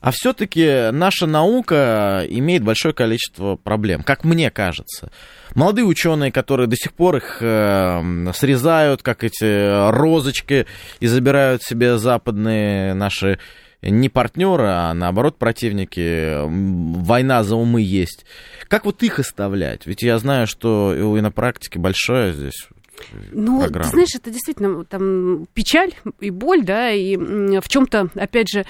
А 0.02 0.12
все-таки 0.12 0.92
наша 0.92 1.26
наука 1.26 2.26
имеет 2.30 2.64
большое 2.64 2.94
количество 2.94 3.56
проблем, 3.56 4.04
как 4.04 4.24
мне 4.24 4.52
кажется. 4.52 5.12
Молодые 5.56 5.86
ученые, 5.86 6.32
которые 6.32 6.68
до 6.68 6.76
сих 6.76 6.94
пор 6.94 7.18
их 7.18 7.38
э, 7.42 8.32
срезают, 8.34 9.02
как 9.02 9.24
эти 9.24 9.92
розочки, 9.92 10.66
и 11.00 11.08
забирают 11.08 11.64
себе 11.64 11.98
западные 11.98 12.94
наши 12.94 13.40
не 13.82 14.10
партнеры, 14.10 14.68
а 14.68 14.94
наоборот 14.94 15.38
противники. 15.38 16.42
Война 16.46 17.44
за 17.44 17.56
умы 17.56 17.82
есть. 17.82 18.26
Как 18.68 18.86
вот 18.86 19.04
их 19.04 19.20
оставлять? 19.20 19.86
Ведь 19.86 20.02
я 20.02 20.18
знаю, 20.18 20.48
что 20.48 20.94
и 20.96 21.22
на 21.22 21.32
практике 21.32 21.80
большое 21.80 22.34
здесь 22.34 22.68
ну, 23.32 23.60
программа. 23.60 23.86
ты 23.86 23.92
знаешь, 23.92 24.16
это 24.16 24.32
действительно 24.32 24.84
там 24.84 25.46
печаль 25.54 25.94
и 26.20 26.30
боль, 26.30 26.64
да, 26.64 26.92
и 26.92 27.16
в 27.16 27.68
чем-то, 27.68 28.10
опять 28.16 28.50
же, 28.50 28.66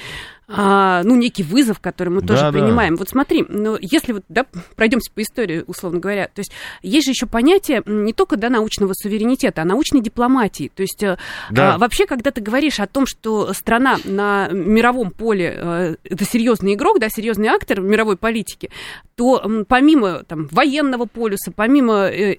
а, 0.50 1.04
ну, 1.04 1.16
некий 1.16 1.44
вызов, 1.44 1.80
который 1.82 2.10
мы 2.10 2.22
тоже 2.22 2.42
да, 2.44 2.52
принимаем. 2.54 2.96
Вот 2.96 3.10
смотри, 3.10 3.46
ну, 3.50 3.78
если 3.82 4.14
вот, 4.14 4.24
да, 4.30 4.46
пройдемся 4.78 5.12
по 5.12 5.22
истории, 5.22 5.66
условно 5.68 6.00
говоря, 6.00 6.28
то 6.28 6.40
есть 6.40 6.52
есть 6.82 7.06
же 7.06 7.12
еще 7.12 7.26
понятие 7.26 7.84
не 7.86 8.14
только, 8.14 8.38
да, 8.38 8.50
научного 8.50 8.94
суверенитета, 8.94 9.64
а 9.64 9.66
научной 9.66 10.02
дипломатии. 10.02 10.72
То 10.74 10.84
есть 10.84 11.04
э, 11.04 11.18
да. 11.52 11.76
а, 11.76 11.78
вообще, 11.78 12.06
когда 12.06 12.32
ты 12.32 12.40
говоришь 12.40 12.80
о 12.80 12.88
том, 12.88 13.06
что 13.06 13.52
страна 13.52 13.98
на 14.06 14.48
мировом 14.48 15.12
поле 15.12 15.54
а, 15.58 15.96
это 16.06 16.24
серьезный 16.24 16.76
игрок, 16.76 17.00
да, 17.00 17.10
серьезный 17.10 17.50
актор 17.50 17.82
в 17.82 17.86
мировой 17.86 18.16
политике, 18.16 18.70
то 19.16 19.66
помимо 19.68 20.24
там 20.24 20.48
военного 20.52 21.08
полюса, 21.08 21.52
помимо 21.54 22.06
э, 22.06 22.38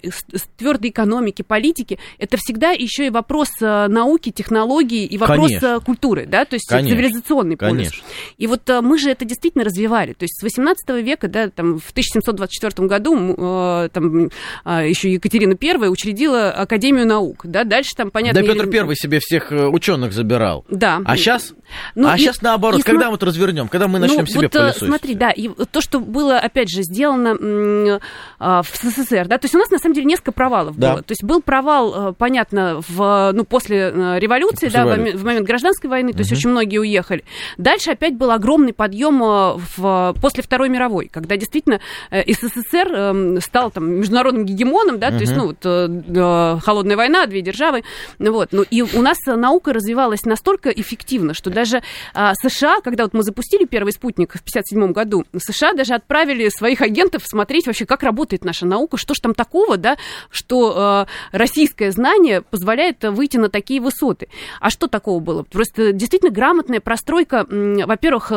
твердой 0.57 0.89
экономики, 0.89 1.43
политики, 1.43 1.99
это 2.17 2.37
всегда 2.37 2.71
еще 2.71 3.05
и 3.05 3.09
вопрос 3.11 3.49
э, 3.61 3.87
науки, 3.87 4.31
технологий 4.31 5.05
и 5.05 5.17
вопрос 5.19 5.47
Конечно. 5.47 5.79
культуры, 5.81 6.25
да, 6.25 6.45
то 6.45 6.55
есть 6.55 6.67
Конечно. 6.67 6.97
цивилизационный 6.97 7.57
полюс. 7.57 7.75
Конечно. 7.75 7.98
Конечно. 7.99 8.35
И 8.37 8.47
вот 8.47 8.69
э, 8.69 8.81
мы 8.81 8.97
же 8.97 9.09
это 9.09 9.25
действительно 9.25 9.63
развивали. 9.63 10.13
То 10.13 10.23
есть 10.23 10.39
с 10.39 10.43
18 10.43 10.89
века, 11.03 11.27
да, 11.27 11.49
там, 11.49 11.79
в 11.79 11.91
1724 11.91 12.87
году 12.87 13.35
э, 13.37 13.89
там, 13.91 14.29
а, 14.63 14.83
еще 14.83 15.11
Екатерина 15.11 15.57
I 15.61 15.89
учредила 15.89 16.51
Академию 16.51 17.05
наук. 17.05 17.41
Да, 17.43 17.63
дальше 17.63 17.91
там, 17.95 18.11
понятно... 18.11 18.41
Да, 18.41 18.47
Петр 18.47 18.67
I 18.67 18.95
себе 18.95 19.19
всех 19.19 19.51
э, 19.51 19.67
ученых 19.67 20.13
забирал. 20.13 20.65
Да. 20.69 21.01
А 21.05 21.15
сейчас? 21.17 21.53
Ну, 21.95 22.07
а 22.07 22.15
и, 22.15 22.19
сейчас 22.19 22.41
наоборот. 22.41 22.79
И, 22.79 22.83
когда 22.83 23.07
и, 23.07 23.09
мы 23.09 23.15
это 23.15 23.25
развернем? 23.25 23.67
Когда 23.67 23.87
мы 23.87 23.99
начнем 23.99 24.21
ну, 24.21 24.25
себе 24.25 24.41
вот, 24.41 24.51
пылесосить? 24.51 24.87
Смотри, 24.87 25.15
да, 25.15 25.31
и 25.31 25.49
то, 25.49 25.81
что 25.81 25.99
было, 25.99 26.37
опять 26.37 26.69
же, 26.69 26.83
сделано 26.83 27.35
в 28.39 28.65
СССР, 28.73 29.27
да, 29.27 29.37
то 29.37 29.45
есть 29.45 29.55
у 29.55 29.57
нас, 29.57 29.69
на 29.69 29.77
самом 29.77 29.93
деле, 29.95 30.05
несколько 30.05 30.31
провалов 30.31 30.77
да. 30.77 30.93
было. 30.93 31.03
То 31.03 31.11
есть 31.11 31.23
был 31.23 31.41
провал, 31.41 32.13
понятно, 32.13 32.81
в, 32.87 33.31
ну, 33.33 33.43
после 33.43 33.91
революции, 34.19 34.67
после 34.67 34.69
да, 34.69 34.83
революции. 34.83 35.17
в 35.17 35.23
момент 35.23 35.47
гражданской 35.47 35.89
войны, 35.89 36.13
то 36.13 36.19
есть 36.19 36.31
очень 36.31 36.49
многие 36.49 36.79
уехали. 36.79 37.23
Дальше 37.57 37.88
опять 37.91 38.15
был 38.15 38.31
огромный 38.31 38.73
подъем 38.73 39.19
в, 39.19 40.15
после 40.21 40.43
Второй 40.43 40.69
мировой, 40.69 41.07
когда 41.07 41.37
действительно 41.37 41.79
э, 42.11 42.23
СССР 42.31 42.93
эм, 42.93 43.41
стал 43.41 43.71
там 43.71 43.89
международным 43.91 44.45
гегемоном, 44.45 44.99
да, 44.99 45.09
то 45.09 45.17
есть, 45.17 45.35
ну, 45.35 45.47
вот, 45.47 45.57
э, 45.63 46.59
холодная 46.61 46.97
война, 46.97 47.25
две 47.25 47.41
державы, 47.41 47.83
вот, 48.19 48.49
ну, 48.51 48.63
и 48.63 48.81
у 48.81 49.01
нас 49.01 49.17
наука 49.25 49.73
развивалась 49.73 50.25
настолько 50.25 50.69
эффективно, 50.69 51.33
что 51.33 51.49
даже 51.49 51.81
США, 52.13 52.81
когда 52.81 53.03
вот 53.03 53.13
мы 53.13 53.23
запустили 53.23 53.65
первый 53.65 53.91
спутник 53.91 54.33
в 54.33 54.43
57 54.43 54.91
году, 54.91 55.25
США 55.37 55.73
даже 55.73 55.93
отправили 55.93 56.49
своих 56.49 56.81
агентов 56.81 57.23
смотреть 57.25 57.67
вообще, 57.67 57.85
как 57.85 58.03
работает 58.03 58.43
наша 58.43 58.65
наука, 58.65 58.97
что 58.97 59.13
же 59.13 59.21
там 59.21 59.33
такого, 59.33 59.77
да, 59.77 59.97
что 60.29 61.05
э, 61.31 61.37
российское 61.37 61.91
знание 61.91 62.41
позволяет 62.41 63.03
выйти 63.03 63.37
на 63.37 63.49
такие 63.49 63.81
высоты. 63.81 64.27
А 64.59 64.69
что 64.69 64.87
такого 64.87 65.19
было? 65.19 65.43
Просто 65.43 65.91
действительно 65.91 66.31
грамотная 66.31 66.79
простройка, 66.79 67.45
во-первых, 67.85 68.31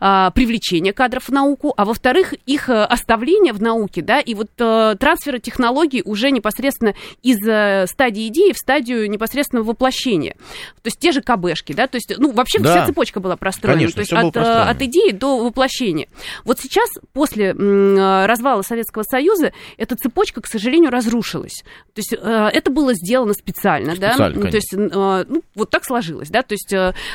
а, 0.00 0.30
привлечения 0.30 0.92
кадров 0.92 1.24
в 1.28 1.32
науку, 1.32 1.74
а 1.76 1.84
во-вторых, 1.84 2.34
их 2.46 2.68
э, 2.68 2.84
оставление 2.84 3.52
в 3.52 3.60
науке, 3.60 4.02
да, 4.02 4.20
и 4.20 4.34
вот 4.34 4.50
э, 4.58 4.96
трансфера 4.98 5.38
технологий 5.38 6.02
уже 6.04 6.30
непосредственно 6.30 6.94
из 7.22 7.38
э, 7.46 7.86
стадии 7.86 8.28
идеи 8.28 8.52
в 8.52 8.56
стадию 8.56 9.08
непосредственного 9.10 9.66
воплощения. 9.66 10.34
То 10.82 10.86
есть 10.86 10.98
те 10.98 11.12
же 11.12 11.22
КБшки, 11.22 11.72
да, 11.72 11.86
то 11.86 11.96
есть, 11.96 12.14
ну, 12.18 12.32
вообще 12.32 12.58
да. 12.58 12.70
вся 12.70 12.86
цепочка 12.86 13.20
была 13.20 13.36
простроена, 13.36 13.78
Конечно, 13.78 13.94
то 13.94 14.00
есть 14.00 14.12
от, 14.12 14.36
от 14.36 14.82
идеи 14.82 15.12
до 15.12 15.44
воплощения. 15.44 16.08
Вот 16.44 16.60
сейчас, 16.60 16.88
после 17.12 17.52
развала 17.52 18.62
Советского 18.62 19.02
Союза, 19.02 19.52
эта 19.76 19.96
цепочка, 19.96 20.40
к 20.40 20.46
сожалению, 20.46 20.90
разрушилась. 20.90 21.62
То 21.94 22.00
есть 22.00 22.12
это 22.12 22.70
было 22.70 22.94
сделано 22.94 23.34
специально, 23.34 23.94
специально 23.94 24.42
да, 24.42 24.50
то 24.50 24.56
есть, 24.56 24.74
ну, 24.76 25.42
вот 25.54 25.70
так 25.70 25.84
сложилось, 25.84 26.28
да, 26.28 26.42
то 26.42 26.54
есть 26.54 26.74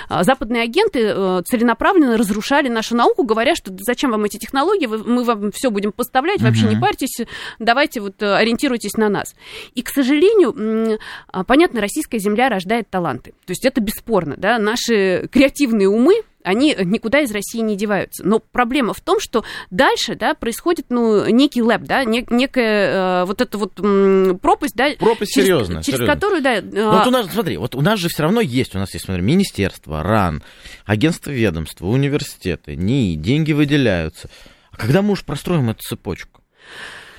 западные 0.10 0.64
агенты 0.64 1.44
целенаправленно 1.44 1.73
разрушали 2.18 2.70
нашу 2.70 2.96
науку, 2.96 3.24
говоря, 3.24 3.56
что 3.56 3.72
зачем 3.80 4.12
вам 4.12 4.24
эти 4.26 4.38
технологии, 4.38 4.88
мы 4.88 5.24
вам 5.24 5.52
все 5.52 5.70
будем 5.70 5.92
поставлять, 5.92 6.42
вообще 6.42 6.66
не 6.68 6.80
парьтесь, 6.80 7.26
давайте 7.60 8.02
вот 8.02 8.22
э, 8.22 8.36
ориентируйтесь 8.36 8.94
на 8.98 9.10
нас. 9.10 9.36
И, 9.76 9.82
к 9.82 9.90
сожалению, 9.90 11.00
а, 11.28 11.44
понятно, 11.44 11.82
российская 11.82 12.20
земля 12.20 12.50
рождает 12.50 12.90
таланты. 12.90 13.32
То 13.46 13.52
есть 13.52 13.66
это 13.66 13.82
бесспорно, 13.82 14.36
да, 14.38 14.58
наши 14.60 15.28
креативные 15.32 15.90
умы, 15.90 16.22
они 16.44 16.76
никуда 16.84 17.22
из 17.22 17.32
России 17.32 17.60
не 17.60 17.76
деваются. 17.76 18.26
Но 18.26 18.40
проблема 18.40 18.94
в 18.94 19.02
том, 19.02 19.20
что 19.20 19.44
дальше, 19.72 20.16
да, 20.16 20.34
происходит, 20.34 20.88
ну, 20.90 21.28
некий 21.30 21.62
лэп, 21.62 21.82
да, 21.84 22.04
не, 22.04 22.26
некая 22.30 23.24
э, 23.24 23.26
вот 23.26 23.42
эта 23.42 23.58
вот 23.58 23.80
м, 23.80 24.40
пропасть, 24.40 24.76
да. 24.76 24.90
Пропасть 25.00 25.34
через, 25.34 25.48
серьезная. 25.48 25.84
Через 25.84 26.00
серьезно. 26.00 26.16
которую, 26.16 26.42
да. 26.42 26.56
Э, 26.56 26.62
вот 26.92 27.08
у 27.08 27.12
нас, 27.12 27.32
смотри, 27.32 27.58
вот 27.58 27.76
у 27.76 27.82
нас 27.82 28.00
же 28.00 28.10
все 28.10 28.24
равно 28.24 28.42
есть, 28.42 28.76
у 28.76 28.80
нас 28.80 28.94
есть, 28.94 29.06
смотри, 29.06 29.24
министерство, 29.24 30.04
РАН, 30.04 30.44
агентство 30.86 31.32
ведомства, 31.32 31.88
университеты, 31.88 32.76
НИИ, 32.76 33.16
деньги 33.16 33.54
выделяются. 33.54 34.30
А 34.72 34.78
когда 34.78 35.02
мы 35.02 35.12
уж 35.12 35.24
простроим 35.24 35.70
эту 35.70 35.82
цепочку? 35.82 36.42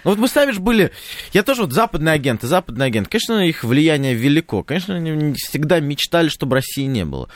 Ну 0.05 0.11
вот 0.11 0.19
мы 0.19 0.29
сами 0.29 0.51
же 0.51 0.61
были, 0.61 0.93
я 1.33 1.43
тоже 1.43 1.63
вот 1.63 1.73
западные 1.73 2.13
агенты, 2.13 2.47
западные 2.47 2.89
агенты, 2.89 3.09
конечно, 3.11 3.47
их 3.47 3.65
влияние 3.65 4.15
велико, 4.15 4.63
конечно, 4.63 4.97
они 4.97 5.33
всегда 5.35 5.81
мечтали, 5.81 6.29
чтобы 6.29 6.57
России 6.57 6.85
не 6.85 7.07
было. 7.07 7.31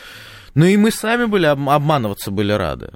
Ну 0.55 0.65
и 0.65 0.77
мы 0.77 0.91
сами 0.91 1.27
были 1.27 1.47
обманываться 1.47 2.31
были 2.31 2.53
рады. 2.53 2.93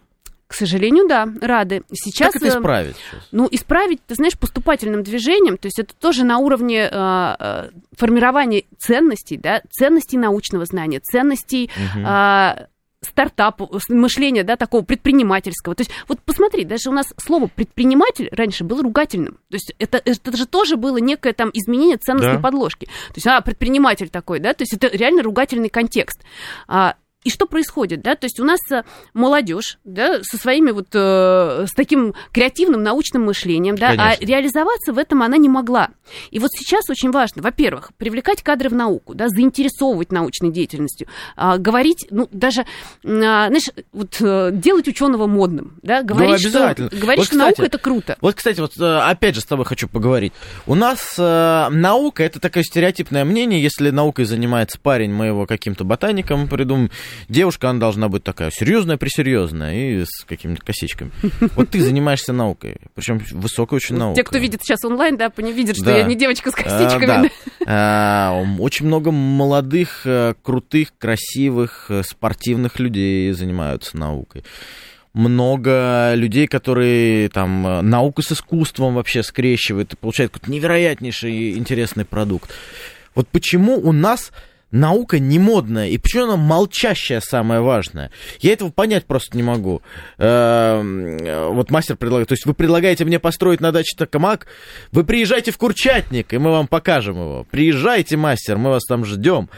К 0.52 0.54
сожалению, 0.54 1.09
да, 1.09 1.26
рады. 1.40 1.82
Сейчас, 1.92 2.35
как 2.35 2.42
это 2.42 2.50
исправить? 2.50 2.97
Сейчас? 2.97 3.28
Ну, 3.32 3.49
исправить, 3.50 4.04
ты 4.06 4.14
знаешь, 4.16 4.38
поступательным 4.38 5.02
движением, 5.02 5.56
то 5.56 5.66
есть 5.66 5.78
это 5.78 5.94
тоже 5.94 6.25
на 6.25 6.37
уровне 6.37 6.90
э, 6.92 7.71
формирования 7.97 8.64
ценностей, 8.78 9.38
да, 9.38 9.62
ценностей 9.71 10.18
научного 10.18 10.66
знания, 10.66 11.00
ценностей 11.00 11.71
угу. 11.75 12.04
э, 12.06 12.66
стартап, 13.02 13.61
мышления, 13.88 14.44
да, 14.44 14.56
такого 14.56 14.82
предпринимательского. 14.82 15.75
То 15.75 15.82
есть 15.82 15.90
вот 16.06 16.21
посмотри, 16.21 16.64
даже 16.64 16.90
у 16.90 16.92
нас 16.92 17.06
слово 17.16 17.49
предприниматель 17.49 18.28
раньше 18.32 18.64
было 18.64 18.82
ругательным. 18.82 19.38
То 19.49 19.54
есть 19.54 19.75
это, 19.78 20.00
это 20.04 20.37
же 20.37 20.47
тоже 20.47 20.76
было 20.76 20.99
некое 20.99 21.32
там 21.32 21.50
изменение 21.52 21.97
ценностной 21.97 22.37
да. 22.37 22.40
подложки. 22.40 22.87
То 23.09 23.14
есть, 23.16 23.26
а, 23.26 23.40
предприниматель 23.40 24.09
такой, 24.09 24.38
да, 24.38 24.54
то 24.54 24.62
есть 24.62 24.75
это 24.75 24.88
реально 24.88 25.23
ругательный 25.23 25.68
контекст. 25.68 26.21
А, 26.68 26.94
и 27.24 27.30
что 27.30 27.46
происходит, 27.46 28.02
да? 28.02 28.14
То 28.14 28.26
есть 28.26 28.40
у 28.40 28.44
нас 28.44 28.58
э, 28.70 28.82
молодежь, 29.14 29.78
да, 29.84 30.20
со 30.22 30.36
своими 30.36 30.70
вот, 30.70 30.88
э, 30.92 31.66
с 31.68 31.72
таким 31.74 32.14
креативным 32.32 32.82
научным 32.82 33.24
мышлением, 33.24 33.76
да, 33.76 33.90
а 33.90 33.96
Конечно. 33.96 34.16
а 34.20 34.26
реализоваться 34.26 34.92
в 34.92 34.98
этом 34.98 35.22
она 35.22 35.36
не 35.36 35.48
могла. 35.48 35.90
И 36.30 36.38
вот 36.38 36.50
сейчас 36.52 36.88
очень 36.90 37.10
важно, 37.10 37.42
во-первых, 37.42 37.92
привлекать 37.96 38.42
кадры 38.42 38.68
в 38.68 38.74
науку, 38.74 39.14
да, 39.14 39.28
заинтересовывать 39.28 40.10
научной 40.12 40.50
деятельностью, 40.50 41.06
э, 41.36 41.58
говорить, 41.58 42.06
ну, 42.10 42.28
даже, 42.32 42.62
э, 42.62 42.66
знаешь, 43.02 43.70
вот 43.92 44.16
э, 44.20 44.50
делать 44.52 44.88
ученого 44.88 45.26
модным, 45.26 45.78
да, 45.82 46.00
ну, 46.00 46.06
говорить, 46.06 46.40
ну, 46.44 46.50
что, 46.50 46.74
говорить, 46.74 47.00
вот, 47.00 47.12
что 47.14 47.22
кстати, 47.22 47.36
наука 47.36 47.62
это 47.64 47.78
круто. 47.78 48.16
Вот, 48.20 48.34
кстати, 48.34 48.60
вот 48.60 48.72
э, 48.78 48.98
опять 48.98 49.34
же 49.34 49.40
с 49.40 49.44
тобой 49.44 49.64
хочу 49.64 49.88
поговорить. 49.88 50.32
У 50.66 50.74
нас 50.74 51.14
э, 51.18 51.68
наука 51.70 52.24
это 52.24 52.40
такое 52.40 52.62
стереотипное 52.62 53.24
мнение, 53.24 53.62
если 53.62 53.90
наукой 53.90 54.24
занимается 54.24 54.78
парень, 54.80 55.12
мы 55.12 55.26
его 55.26 55.46
каким-то 55.46 55.84
ботаником 55.84 56.48
придумаем, 56.48 56.90
девушка, 57.28 57.71
она 57.71 57.78
должна 57.78 58.09
быть 58.09 58.23
такая 58.23 58.50
серьезная, 58.50 58.97
пресерьезная 58.97 59.75
и 59.75 60.04
с 60.04 60.25
какими-то 60.25 60.64
косичками. 60.64 61.11
Вот 61.54 61.71
ты 61.71 61.81
занимаешься 61.81 62.33
наукой, 62.33 62.76
причем 62.95 63.19
высокой 63.33 63.76
очень 63.76 63.97
наукой. 63.97 64.23
Те, 64.23 64.25
кто 64.25 64.38
видит 64.38 64.62
сейчас 64.62 64.85
онлайн, 64.85 65.16
да, 65.16 65.31
не 65.38 65.52
видят, 65.52 65.76
что 65.76 65.87
да. 65.87 65.99
я 65.99 66.04
не 66.04 66.14
девочка 66.14 66.50
с 66.50 66.54
косичками. 66.54 67.04
А, 67.04 67.23
да. 67.23 67.31
а, 67.66 68.45
очень 68.59 68.87
много 68.87 69.11
молодых, 69.11 70.02
э, 70.04 70.35
крутых, 70.42 70.92
красивых, 70.99 71.87
э, 71.88 72.02
спортивных 72.04 72.78
людей 72.78 73.33
занимаются 73.33 73.97
наукой 73.97 74.45
много 75.14 76.14
людей, 76.14 76.47
которые 76.47 77.28
там 77.28 77.66
э, 77.66 77.81
науку 77.83 78.23
с 78.23 78.33
искусством 78.33 78.95
вообще 78.95 79.23
скрещивают 79.23 79.92
и 79.92 79.97
получают 79.97 80.33
какой-то 80.33 80.50
невероятнейший 80.50 81.59
интересный 81.59 82.04
продукт. 82.04 82.50
Вот 83.14 83.28
почему 83.28 83.76
у 83.76 83.92
нас 83.92 84.33
наука 84.72 85.18
не 85.18 85.38
модная, 85.38 85.88
и 85.88 85.98
почему 85.98 86.24
она 86.24 86.36
молчащая 86.36 87.20
самое 87.20 87.60
важное? 87.60 88.10
Я 88.40 88.52
этого 88.54 88.70
понять 88.70 89.04
просто 89.04 89.36
не 89.36 89.42
могу. 89.42 89.82
Эм, 90.18 91.18
вот 91.54 91.70
мастер 91.70 91.96
предлагает, 91.96 92.28
то 92.28 92.32
есть 92.32 92.46
вы 92.46 92.54
предлагаете 92.54 93.04
мне 93.04 93.18
построить 93.18 93.60
на 93.60 93.70
даче 93.70 93.96
токамак, 93.96 94.46
вы 94.90 95.04
приезжайте 95.04 95.52
в 95.52 95.58
Курчатник, 95.58 96.32
и 96.32 96.38
мы 96.38 96.50
вам 96.50 96.66
покажем 96.66 97.16
его. 97.16 97.46
Приезжайте, 97.50 98.16
мастер, 98.16 98.58
мы 98.58 98.70
вас 98.70 98.84
там 98.84 99.04
ждем. 99.04 99.48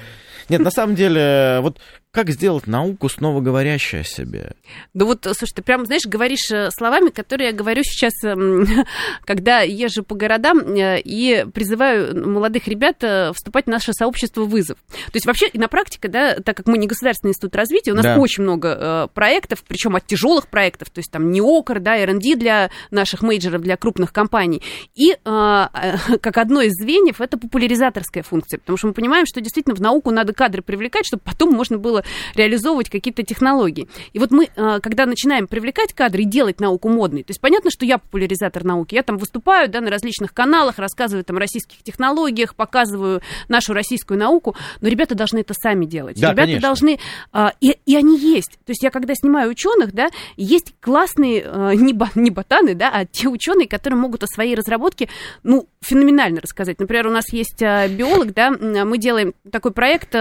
Нет, 0.48 0.60
на 0.60 0.70
самом 0.70 0.94
деле, 0.94 1.60
вот 1.62 1.78
как 2.14 2.30
сделать 2.30 2.68
науку 2.68 3.08
снова 3.08 3.40
говорящей 3.40 4.00
о 4.00 4.04
себе? 4.04 4.52
Да 4.94 5.04
вот, 5.04 5.26
слушай, 5.36 5.52
ты 5.52 5.62
прям, 5.62 5.84
знаешь, 5.84 6.06
говоришь 6.06 6.48
э, 6.52 6.70
словами, 6.70 7.10
которые 7.10 7.48
я 7.48 7.52
говорю 7.52 7.82
сейчас, 7.82 8.12
эм, 8.22 8.66
когда 9.24 9.62
езжу 9.62 10.04
по 10.04 10.14
городам 10.14 10.60
э, 10.60 11.00
и 11.00 11.44
призываю 11.52 12.24
молодых 12.26 12.68
ребят 12.68 13.02
э, 13.02 13.32
вступать 13.34 13.64
в 13.64 13.68
наше 13.68 13.92
сообщество 13.92 14.44
«Вызов». 14.44 14.78
То 14.88 15.14
есть 15.14 15.26
вообще 15.26 15.48
и 15.48 15.58
на 15.58 15.66
практике, 15.66 16.06
да, 16.06 16.36
так 16.36 16.56
как 16.56 16.68
мы 16.68 16.78
не 16.78 16.86
государственный 16.86 17.32
институт 17.32 17.56
развития, 17.56 17.90
у 17.90 17.96
нас 17.96 18.04
да. 18.04 18.16
очень 18.16 18.44
много 18.44 19.10
проектов, 19.12 19.64
причем 19.66 19.96
от 19.96 20.06
тяжелых 20.06 20.46
проектов, 20.46 20.90
то 20.90 21.00
есть 21.00 21.10
там 21.10 21.32
не 21.32 21.40
ОКР, 21.40 21.80
да, 21.80 21.96
R&D 21.96 22.36
для 22.36 22.70
наших 22.92 23.22
мейджеров, 23.22 23.60
для 23.60 23.76
крупных 23.76 24.12
компаний. 24.12 24.62
И 24.94 25.16
как 25.24 26.38
одно 26.38 26.60
из 26.60 26.74
звеньев 26.74 27.20
это 27.20 27.38
популяризаторская 27.38 28.22
функция, 28.22 28.58
потому 28.58 28.76
что 28.76 28.86
мы 28.86 28.92
понимаем, 28.92 29.26
что 29.26 29.40
действительно 29.40 29.74
в 29.74 29.80
науку 29.80 30.12
надо 30.12 30.32
кадры 30.32 30.62
привлекать, 30.62 31.06
чтобы 31.06 31.22
потом 31.24 31.50
можно 31.50 31.76
было 31.76 32.03
реализовывать 32.34 32.90
какие-то 32.90 33.22
технологии. 33.22 33.88
И 34.12 34.18
вот 34.18 34.30
мы, 34.30 34.48
а, 34.56 34.80
когда 34.80 35.06
начинаем 35.06 35.46
привлекать 35.46 35.92
кадры 35.92 36.22
и 36.22 36.26
делать 36.26 36.60
науку 36.60 36.88
модной, 36.88 37.22
то 37.22 37.30
есть 37.30 37.40
понятно, 37.40 37.70
что 37.70 37.84
я 37.84 37.98
популяризатор 37.98 38.64
науки, 38.64 38.94
я 38.94 39.02
там 39.02 39.18
выступаю 39.18 39.68
да, 39.68 39.80
на 39.80 39.90
различных 39.90 40.32
каналах, 40.32 40.78
рассказываю 40.78 41.24
там 41.24 41.36
о 41.36 41.40
российских 41.40 41.82
технологиях, 41.82 42.54
показываю 42.54 43.22
нашу 43.48 43.72
российскую 43.72 44.18
науку, 44.18 44.56
но 44.80 44.88
ребята 44.88 45.14
должны 45.14 45.38
это 45.38 45.54
сами 45.54 45.84
делать. 45.84 46.20
Да, 46.20 46.30
ребята 46.30 46.46
конечно. 46.46 46.68
должны, 46.68 46.98
а, 47.32 47.52
и, 47.60 47.76
и 47.86 47.96
они 47.96 48.18
есть. 48.18 48.52
То 48.64 48.70
есть 48.70 48.82
я 48.82 48.90
когда 48.90 49.14
снимаю 49.14 49.50
ученых, 49.50 49.92
да, 49.92 50.08
есть 50.36 50.74
классные 50.80 51.44
а, 51.46 51.72
не, 51.72 51.94
не 52.14 52.30
ботаны, 52.30 52.74
да, 52.74 52.90
а 52.92 53.04
те 53.04 53.28
ученые, 53.28 53.68
которые 53.68 53.98
могут 53.98 54.22
о 54.22 54.26
своей 54.26 54.54
разработке, 54.54 55.08
ну, 55.42 55.68
феноменально 55.80 56.40
рассказать. 56.40 56.78
Например, 56.80 57.06
у 57.08 57.10
нас 57.10 57.32
есть 57.32 57.60
биолог, 57.60 58.32
да, 58.32 58.50
мы 58.50 58.98
делаем 58.98 59.34
такой 59.50 59.72
проект 59.72 60.14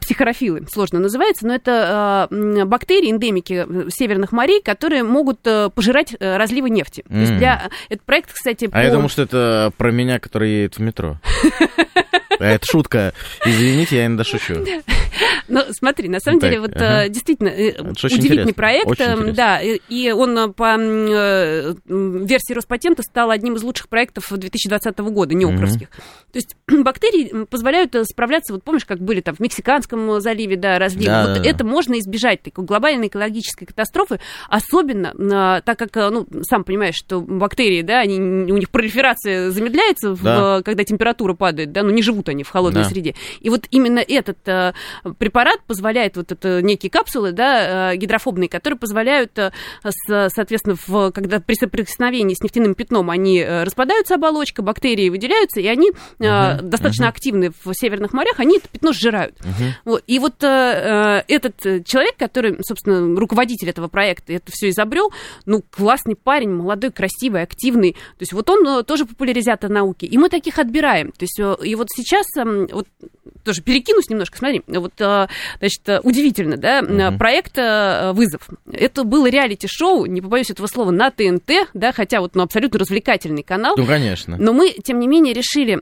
психорофилы, 0.00 0.66
сложно 0.70 1.00
называется, 1.06 1.46
но 1.46 1.54
это 1.54 2.28
э, 2.30 2.64
бактерии, 2.64 3.10
эндемики 3.10 3.66
северных 3.90 4.32
морей, 4.32 4.60
которые 4.62 5.02
могут 5.02 5.40
э, 5.46 5.70
пожирать 5.74 6.14
э, 6.18 6.36
разливы 6.36 6.70
нефти. 6.70 7.04
Mm. 7.08 7.12
То 7.12 7.18
есть 7.18 7.36
для... 7.38 7.70
Этот 7.88 8.04
проект, 8.04 8.32
кстати, 8.32 8.66
А 8.66 8.70
по... 8.70 8.78
я 8.78 8.90
думал, 8.90 9.08
что 9.08 9.22
это 9.22 9.72
про 9.76 9.90
меня, 9.90 10.18
который 10.18 10.50
едет 10.50 10.78
в 10.78 10.80
метро. 10.80 11.18
А 12.38 12.44
это 12.44 12.66
шутка. 12.66 13.12
Извините, 13.44 13.96
я 13.96 14.06
иногда 14.06 14.24
шучу. 14.24 14.64
Ну, 15.48 15.62
смотри, 15.70 16.08
на 16.08 16.20
самом 16.20 16.40
так, 16.40 16.50
деле, 16.50 16.60
вот 16.60 16.72
ага. 16.74 17.08
действительно 17.08 17.48
это 17.48 17.82
удивительный 17.82 18.54
проект. 18.54 18.86
Да, 19.34 19.60
и 19.60 20.10
он 20.10 20.52
по 20.54 20.76
версии 20.76 22.52
Роспатента 22.52 23.02
стал 23.02 23.30
одним 23.30 23.54
из 23.54 23.62
лучших 23.62 23.88
проектов 23.88 24.30
2020 24.30 24.98
года, 24.98 25.34
неокровских. 25.34 25.88
Угу. 25.88 26.32
То 26.32 26.38
есть 26.38 26.56
бактерии 26.84 27.44
позволяют 27.44 27.94
справляться, 28.04 28.52
вот 28.52 28.64
помнишь, 28.64 28.84
как 28.84 29.00
были 29.00 29.20
там 29.20 29.34
в 29.34 29.40
Мексиканском 29.40 30.20
заливе, 30.20 30.56
да, 30.56 30.78
разливы. 30.78 31.06
Да, 31.06 31.26
вот 31.26 31.42
да, 31.42 31.48
это 31.48 31.58
да. 31.58 31.64
можно 31.64 31.98
избежать, 31.98 32.42
такой 32.42 32.64
глобальной 32.64 33.08
экологической 33.08 33.66
катастрофы, 33.66 34.20
особенно 34.48 35.62
так 35.64 35.78
как, 35.78 35.94
ну, 36.12 36.26
сам 36.42 36.64
понимаешь, 36.64 36.96
что 36.96 37.20
бактерии, 37.20 37.82
да, 37.82 38.00
они, 38.00 38.18
у 38.18 38.56
них 38.56 38.70
пролиферация 38.70 39.50
замедляется, 39.50 40.16
да. 40.22 40.58
в, 40.58 40.62
когда 40.62 40.84
температура 40.84 41.34
падает, 41.34 41.72
да, 41.72 41.82
но 41.82 41.90
не 41.90 42.02
живут 42.02 42.28
они 42.28 42.42
в 42.42 42.50
холодной 42.50 42.82
да. 42.82 42.88
среде. 42.88 43.14
И 43.40 43.50
вот 43.50 43.66
именно 43.70 44.00
этот 44.00 44.38
препарат 45.14 45.60
позволяет, 45.66 46.16
вот 46.16 46.32
это 46.32 46.62
некие 46.62 46.90
капсулы, 46.90 47.32
да, 47.32 47.92
э, 47.92 47.96
гидрофобные, 47.96 48.48
которые 48.48 48.78
позволяют, 48.78 49.38
э, 49.38 49.50
соответственно, 49.82 50.76
в, 50.86 51.10
когда 51.12 51.40
при 51.40 51.54
соприкосновении 51.54 52.34
с 52.34 52.42
нефтяным 52.42 52.74
пятном 52.74 53.10
они 53.10 53.40
э, 53.40 53.64
распадаются 53.64 54.14
оболочка, 54.14 54.62
бактерии 54.62 55.08
выделяются, 55.08 55.60
и 55.60 55.66
они 55.66 55.90
uh-huh, 56.18 56.62
достаточно 56.62 57.04
uh-huh. 57.04 57.08
активны 57.08 57.52
в 57.64 57.72
северных 57.74 58.12
морях, 58.12 58.40
они 58.40 58.58
это 58.58 58.68
пятно 58.68 58.92
сжирают. 58.92 59.36
Uh-huh. 59.40 59.72
Вот. 59.84 60.04
И 60.06 60.18
вот 60.18 60.36
этот 60.42 61.84
человек, 61.86 62.16
который, 62.16 62.58
собственно, 62.62 63.18
руководитель 63.18 63.70
этого 63.70 63.88
проекта, 63.88 64.32
это 64.32 64.50
все 64.50 64.70
изобрел, 64.70 65.12
ну, 65.44 65.62
классный 65.70 66.16
парень, 66.16 66.50
молодой, 66.50 66.90
красивый, 66.90 67.42
активный. 67.42 67.92
То 67.92 68.20
есть 68.20 68.32
вот 68.32 68.48
он 68.50 68.84
тоже 68.84 69.06
популяризатор 69.06 69.70
науки. 69.70 70.04
И 70.04 70.18
мы 70.18 70.28
таких 70.28 70.58
отбираем. 70.58 71.12
То 71.12 71.24
есть 71.24 71.38
и 71.38 71.74
вот 71.74 71.88
сейчас, 71.94 72.26
эм, 72.36 72.68
вот 72.72 72.86
тоже 73.44 73.62
перекинусь 73.62 74.08
немножко, 74.08 74.38
смотри, 74.38 74.62
вот 74.66 74.95
значит, 74.98 75.88
удивительно, 76.02 76.56
да, 76.56 76.80
угу. 76.80 77.18
проект 77.18 77.58
э, 77.58 78.12
«Вызов». 78.12 78.48
Это 78.70 79.04
было 79.04 79.28
реалити-шоу, 79.28 80.06
не 80.06 80.20
побоюсь 80.20 80.50
этого 80.50 80.66
слова, 80.66 80.90
на 80.90 81.10
ТНТ, 81.10 81.68
да, 81.74 81.92
хотя 81.92 82.20
вот 82.20 82.34
ну, 82.34 82.42
абсолютно 82.42 82.78
развлекательный 82.78 83.42
канал. 83.42 83.74
Ну, 83.76 83.86
конечно. 83.86 84.36
Но 84.38 84.52
мы, 84.52 84.70
тем 84.70 84.98
не 84.98 85.08
менее, 85.08 85.34
решили, 85.34 85.78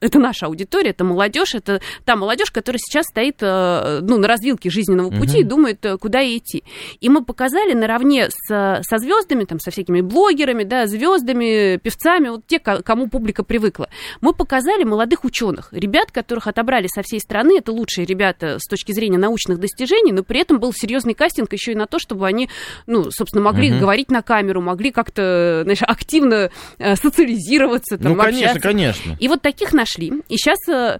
это 0.00 0.18
наша 0.18 0.46
аудитория, 0.46 0.90
это 0.90 1.04
молодежь, 1.04 1.54
это 1.54 1.80
та 2.04 2.16
молодежь, 2.16 2.50
которая 2.50 2.78
сейчас 2.78 3.06
стоит 3.06 3.36
э, 3.40 4.00
ну, 4.02 4.18
на 4.18 4.28
развилке 4.28 4.70
жизненного 4.70 5.10
пути 5.10 5.38
угу. 5.38 5.40
и 5.40 5.44
думает, 5.44 5.84
э, 5.84 5.96
куда 5.98 6.22
идти. 6.24 6.64
И 7.00 7.08
мы 7.08 7.24
показали 7.24 7.74
наравне 7.74 8.28
с, 8.30 8.82
со 8.82 8.98
звездами, 8.98 9.44
там, 9.44 9.60
со 9.60 9.70
всякими 9.70 10.00
блогерами, 10.00 10.64
да, 10.64 10.86
звездами, 10.86 11.76
певцами, 11.78 12.28
вот 12.28 12.46
те, 12.46 12.58
кому 12.58 13.08
публика 13.08 13.44
привыкла. 13.44 13.88
Мы 14.20 14.32
показали 14.32 14.84
молодых 14.84 15.24
ученых, 15.24 15.68
ребят, 15.72 16.10
которых 16.12 16.46
отобрали 16.46 16.86
со 16.86 17.02
всей 17.02 17.20
страны, 17.20 17.58
это 17.58 17.72
лучшие 17.72 18.05
ребята 18.06 18.58
с 18.58 18.66
точки 18.68 18.92
зрения 18.92 19.18
научных 19.18 19.58
достижений, 19.58 20.12
но 20.12 20.22
при 20.22 20.40
этом 20.40 20.58
был 20.58 20.72
серьезный 20.72 21.14
кастинг 21.14 21.52
еще 21.52 21.72
и 21.72 21.74
на 21.74 21.86
то, 21.86 21.98
чтобы 21.98 22.26
они, 22.26 22.48
ну, 22.86 23.10
собственно, 23.10 23.44
могли 23.44 23.72
угу. 23.72 23.80
говорить 23.80 24.10
на 24.10 24.22
камеру, 24.22 24.60
могли 24.60 24.90
как-то, 24.90 25.60
знаешь, 25.64 25.82
активно 25.82 26.50
э, 26.78 26.96
социализироваться. 26.96 27.98
Там, 27.98 28.12
ну, 28.12 28.18
конечно, 28.18 28.46
общаться. 28.46 28.68
конечно. 28.68 29.16
И 29.18 29.28
вот 29.28 29.42
таких 29.42 29.72
нашли. 29.72 30.12
И 30.28 30.36
сейчас 30.36 30.58
э, 30.68 30.98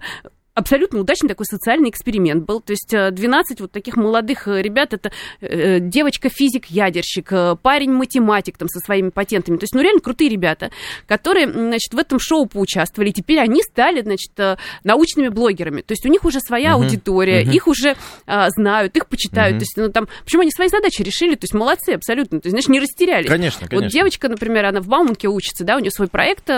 абсолютно 0.57 0.99
удачный 0.99 1.29
такой 1.29 1.45
социальный 1.45 1.89
эксперимент 1.89 2.45
был. 2.45 2.61
То 2.61 2.73
есть 2.73 2.89
12 2.89 3.59
э, 3.59 3.63
вот 3.63 3.71
таких 3.71 3.95
молодых 3.95 4.47
э, 4.47 4.61
ребят, 4.61 4.93
это 4.93 5.11
э, 5.39 5.79
девочка-физик-ядерщик, 5.79 7.59
парень-математик 7.61 8.57
там 8.57 8.67
со 8.67 8.79
своими 8.79 9.09
патентами. 9.09 9.57
То 9.57 9.63
есть, 9.63 9.75
ну, 9.75 9.81
реально 9.81 10.01
крутые 10.01 10.29
ребята, 10.29 10.71
которые, 11.05 11.47
значит, 11.47 11.93
в 11.93 11.97
этом 11.97 12.19
шоу 12.19 12.47
поучаствовали. 12.47 13.09
И 13.09 13.13
теперь 13.13 13.39
они 13.39 13.61
стали, 13.61 14.01
значит, 14.01 14.31
научными 14.83 15.27
блогерами. 15.29 15.81
То 15.81 15.91
есть 15.91 16.05
у 16.05 16.09
них 16.09 16.25
уже 16.25 16.39
своя 16.39 16.71
uh-huh. 16.71 16.83
аудитория, 16.83 17.43
uh-huh. 17.43 17.53
их 17.53 17.67
уже 17.67 17.95
а, 18.25 18.49
знают, 18.49 18.95
их 18.95 19.07
почитают. 19.07 19.57
Uh-huh. 19.57 19.59
То 19.59 19.63
есть, 19.63 19.77
ну, 19.77 19.89
там, 19.89 20.07
почему 20.23 20.41
они 20.41 20.51
свои 20.51 20.69
задачи 20.69 21.03
решили? 21.03 21.35
То 21.35 21.43
есть 21.43 21.53
молодцы 21.53 21.91
абсолютно. 21.91 22.39
То 22.41 22.47
есть, 22.47 22.51
знаешь, 22.51 22.67
не 22.67 22.79
растерялись. 22.79 23.29
Конечно, 23.29 23.67
конечно. 23.67 23.85
Вот 23.85 23.93
девочка, 23.93 24.27
например, 24.27 24.65
она 24.65 24.81
в 24.81 24.87
Бауманке 24.87 25.27
учится, 25.27 25.63
да, 25.63 25.75
у 25.75 25.79
нее 25.79 25.91
свой 25.91 26.07
проект. 26.07 26.49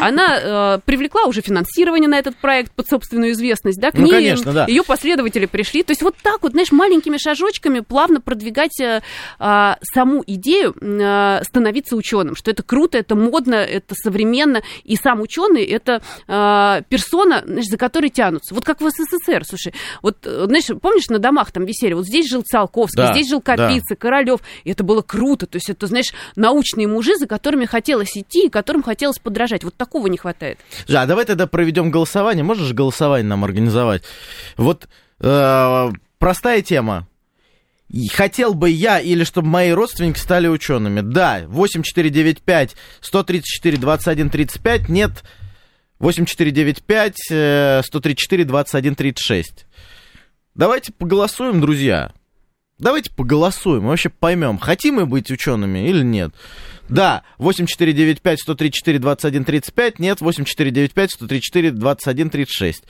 Она 0.00 0.76
э, 0.76 0.80
привлекла 0.84 1.24
уже 1.24 1.40
финансирование 1.40 2.08
на 2.08 2.18
этот 2.18 2.36
проект 2.36 2.72
под 2.72 2.86
собственную 2.88 3.32
известность 3.32 3.47
известность, 3.48 3.80
да, 3.80 3.90
к 3.90 3.94
ну, 3.94 4.04
ней 4.04 4.12
конечно, 4.12 4.52
да. 4.52 4.66
ее 4.66 4.82
последователи 4.82 5.46
пришли. 5.46 5.82
То 5.82 5.92
есть 5.92 6.02
вот 6.02 6.14
так 6.22 6.42
вот, 6.42 6.52
знаешь, 6.52 6.72
маленькими 6.72 7.16
шажочками 7.16 7.80
плавно 7.80 8.20
продвигать 8.20 8.78
э, 8.80 9.00
а, 9.38 9.78
саму 9.82 10.22
идею 10.26 10.74
а, 10.80 11.42
становиться 11.44 11.96
ученым, 11.96 12.36
что 12.36 12.50
это 12.50 12.62
круто, 12.62 12.98
это 12.98 13.14
модно, 13.14 13.54
это 13.54 13.94
современно, 13.94 14.62
и 14.84 14.96
сам 14.96 15.20
ученый 15.20 15.64
это 15.64 16.02
а, 16.26 16.82
персона, 16.88 17.42
знаешь, 17.44 17.66
за 17.66 17.76
которой 17.76 18.10
тянутся. 18.10 18.54
Вот 18.54 18.64
как 18.64 18.80
в 18.80 18.88
СССР, 18.88 19.44
слушай, 19.44 19.72
вот, 20.02 20.18
знаешь, 20.22 20.66
помнишь, 20.80 21.08
на 21.08 21.18
домах 21.18 21.52
там 21.52 21.64
висели, 21.64 21.94
вот 21.94 22.06
здесь 22.06 22.28
жил 22.28 22.42
Циолковский, 22.42 23.02
да, 23.02 23.12
здесь 23.12 23.28
жил 23.28 23.40
Капица, 23.40 23.90
да. 23.90 23.96
Королев, 23.96 24.40
и 24.64 24.70
это 24.70 24.84
было 24.84 25.02
круто, 25.02 25.46
то 25.46 25.56
есть 25.56 25.70
это, 25.70 25.86
знаешь, 25.86 26.12
научные 26.36 26.86
мужи, 26.86 27.16
за 27.16 27.26
которыми 27.26 27.64
хотелось 27.64 28.16
идти, 28.16 28.46
и 28.46 28.48
которым 28.48 28.82
хотелось 28.82 29.18
подражать. 29.18 29.64
Вот 29.64 29.74
такого 29.74 30.06
не 30.06 30.16
хватает. 30.16 30.58
Да, 30.86 31.06
давай 31.06 31.24
тогда 31.24 31.46
проведем 31.46 31.90
голосование. 31.90 32.44
Можешь 32.44 32.72
голосование 32.72 33.28
нам 33.28 33.37
организовать. 33.44 34.02
Вот 34.56 34.88
э, 35.20 35.90
простая 36.18 36.62
тема. 36.62 37.08
Хотел 38.12 38.52
бы 38.52 38.68
я 38.68 39.00
или 39.00 39.24
чтобы 39.24 39.48
мои 39.48 39.70
родственники 39.70 40.18
стали 40.18 40.46
учеными? 40.46 41.00
Да, 41.00 41.44
8495 41.48 42.76
134 43.00 43.76
21 43.78 44.30
35, 44.30 44.88
нет, 44.90 45.24
8495 45.98 47.84
134 47.86 48.44
21 48.44 48.94
36. 48.94 49.66
Давайте 50.54 50.92
поголосуем, 50.92 51.60
друзья. 51.60 52.12
Давайте 52.78 53.10
поголосуем, 53.10 53.86
вообще 53.86 54.08
поймем, 54.08 54.58
хотим 54.58 54.94
мы 54.96 55.06
быть 55.06 55.32
учеными 55.32 55.88
или 55.88 56.04
нет. 56.04 56.32
Да, 56.88 57.22
8495-134-21-35, 57.38 59.94
нет, 59.98 60.22
8495-134-21-36. 60.22 62.84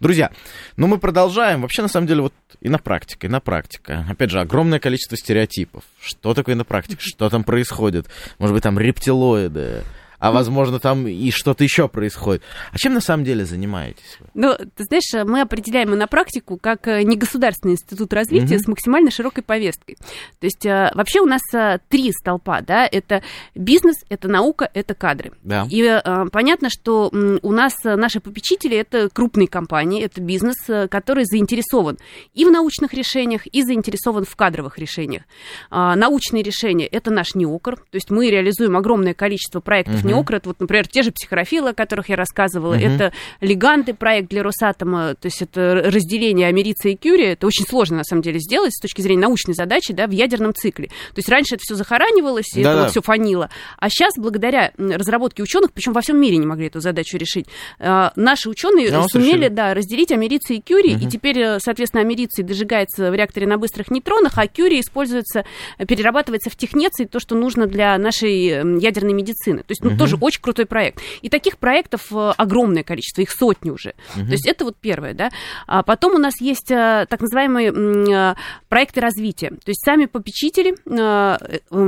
Друзья, 0.00 0.30
ну 0.76 0.86
мы 0.86 0.98
продолжаем. 0.98 1.62
Вообще, 1.62 1.80
на 1.82 1.88
самом 1.88 2.06
деле, 2.06 2.20
вот 2.22 2.34
и 2.60 2.68
на 2.68 2.78
практике, 2.78 3.26
и 3.28 3.30
на 3.30 3.40
практике. 3.40 4.04
Опять 4.08 4.30
же, 4.30 4.40
огромное 4.40 4.78
количество 4.80 5.16
стереотипов. 5.16 5.84
Что 6.00 6.34
такое 6.34 6.56
на 6.56 6.64
практике? 6.64 6.98
Что 7.00 7.30
там 7.30 7.44
происходит? 7.44 8.08
Может 8.38 8.54
быть, 8.54 8.64
там 8.64 8.78
рептилоиды, 8.78 9.84
а 10.28 10.32
возможно 10.32 10.78
там 10.78 11.06
и 11.06 11.30
что-то 11.30 11.64
еще 11.64 11.88
происходит. 11.88 12.42
А 12.72 12.78
чем 12.78 12.94
на 12.94 13.00
самом 13.00 13.24
деле 13.24 13.44
занимаетесь 13.44 14.18
вы? 14.20 14.26
Ну, 14.34 14.54
ты 14.54 14.84
знаешь, 14.84 15.26
мы 15.26 15.40
определяем 15.40 15.90
на 15.90 16.06
практику 16.06 16.58
как 16.58 16.88
э, 16.88 17.02
негосударственный 17.02 17.74
институт 17.74 18.12
развития 18.12 18.56
mm-hmm. 18.56 18.58
с 18.58 18.68
максимально 18.68 19.10
широкой 19.10 19.42
повесткой. 19.42 19.96
То 20.40 20.46
есть 20.46 20.64
э, 20.66 20.90
вообще 20.94 21.20
у 21.20 21.26
нас 21.26 21.42
э, 21.54 21.78
три 21.88 22.12
столпа, 22.12 22.60
да, 22.60 22.86
это 22.90 23.22
бизнес, 23.54 23.96
это 24.08 24.28
наука, 24.28 24.70
это 24.74 24.94
кадры. 24.94 25.32
Да. 25.42 25.66
И 25.70 26.00
понятно, 26.32 26.68
что 26.70 27.10
у 27.42 27.52
нас 27.52 27.74
наши 27.84 28.20
попечители 28.20 28.76
это 28.76 29.08
крупные 29.08 29.48
компании, 29.48 30.02
это 30.02 30.20
бизнес, 30.20 30.56
который 30.90 31.24
заинтересован 31.24 31.98
и 32.34 32.44
в 32.44 32.50
научных 32.50 32.92
решениях, 32.94 33.46
и 33.46 33.62
заинтересован 33.62 34.24
в 34.24 34.36
кадровых 34.36 34.78
решениях. 34.78 35.22
А, 35.70 35.96
научные 35.96 36.42
решения 36.42 36.86
это 36.86 37.10
наш 37.10 37.34
неокр, 37.34 37.76
то 37.76 37.94
есть 37.94 38.10
мы 38.10 38.30
реализуем 38.30 38.76
огромное 38.76 39.14
количество 39.14 39.60
проектов 39.60 40.00
угу. 40.00 40.08
Неокрот, 40.16 40.46
вот, 40.46 40.60
например, 40.60 40.86
те 40.88 41.02
же 41.02 41.12
психорофилы, 41.12 41.70
о 41.70 41.74
которых 41.74 42.08
я 42.08 42.16
рассказывала, 42.16 42.74
угу. 42.74 42.82
это 42.82 43.12
леганты 43.40 43.94
проект 43.94 44.28
для 44.30 44.42
Росатома, 44.42 45.14
то 45.14 45.26
есть 45.26 45.42
это 45.42 45.82
разделение 45.86 46.48
америции 46.48 46.92
и 46.92 46.96
кюри, 46.96 47.24
это 47.24 47.46
очень 47.46 47.64
сложно, 47.64 47.98
на 47.98 48.04
самом 48.04 48.22
деле, 48.22 48.38
сделать 48.38 48.74
с 48.74 48.80
точки 48.80 49.00
зрения 49.00 49.22
научной 49.22 49.54
задачи, 49.54 49.92
да, 49.92 50.06
в 50.06 50.10
ядерном 50.10 50.54
цикле. 50.54 50.88
То 50.88 51.16
есть 51.16 51.28
раньше 51.28 51.54
это 51.54 51.62
все 51.62 51.74
захоранивалось, 51.74 52.54
и 52.54 52.62
да, 52.62 52.72
это 52.72 52.82
вот 52.82 52.90
все 52.90 53.02
фанило, 53.02 53.50
а 53.78 53.88
сейчас, 53.88 54.14
благодаря 54.16 54.72
разработке 54.76 55.42
ученых, 55.42 55.72
причем 55.72 55.92
во 55.92 56.00
всем 56.00 56.20
мире 56.20 56.36
не 56.36 56.46
могли 56.46 56.66
эту 56.66 56.80
задачу 56.80 57.16
решить, 57.16 57.46
а, 57.78 58.12
наши 58.16 58.48
ученые 58.48 58.90
да, 58.90 59.06
сумели, 59.08 59.48
да, 59.48 59.74
разделить 59.74 60.12
америции 60.12 60.56
и 60.56 60.60
кюри, 60.60 60.96
угу. 60.96 61.04
и 61.04 61.08
теперь, 61.08 61.38
э, 61.38 61.58
соответственно, 61.60 62.02
америции 62.02 62.42
дожигается 62.42 63.10
в 63.10 63.14
реакторе 63.14 63.46
на 63.46 63.58
быстрых 63.58 63.90
нейтронах, 63.90 64.32
а 64.36 64.46
кюри 64.46 64.80
используется, 64.80 65.44
перерабатывается 65.78 66.50
в 66.50 66.56
технеций, 66.56 67.06
то, 67.06 67.20
что 67.20 67.34
нужно 67.34 67.66
для 67.66 67.96
нашей 67.98 68.46
ядерной 68.80 69.12
медицины. 69.12 69.58
То 69.58 69.70
есть, 69.70 69.82
ну, 69.82 69.95
Это 69.96 70.04
тоже 70.04 70.16
очень 70.20 70.40
крутой 70.40 70.66
проект. 70.66 71.00
И 71.22 71.28
таких 71.28 71.58
проектов 71.58 72.12
э, 72.12 72.32
огромное 72.36 72.82
количество, 72.82 73.22
их 73.22 73.30
сотни 73.30 73.70
уже. 73.70 73.94
То 74.14 74.20
есть 74.20 74.46
это 74.46 74.64
вот 74.64 74.76
первое, 74.76 75.14
да. 75.14 75.30
А 75.66 75.82
потом 75.82 76.14
у 76.14 76.18
нас 76.18 76.40
есть 76.40 76.70
э, 76.70 77.06
так 77.08 77.20
называемые 77.20 77.72
э, 77.72 78.34
проекты 78.68 79.00
развития. 79.00 79.50
То 79.50 79.68
есть 79.70 79.84
сами 79.84 80.06
попечители 80.06 80.76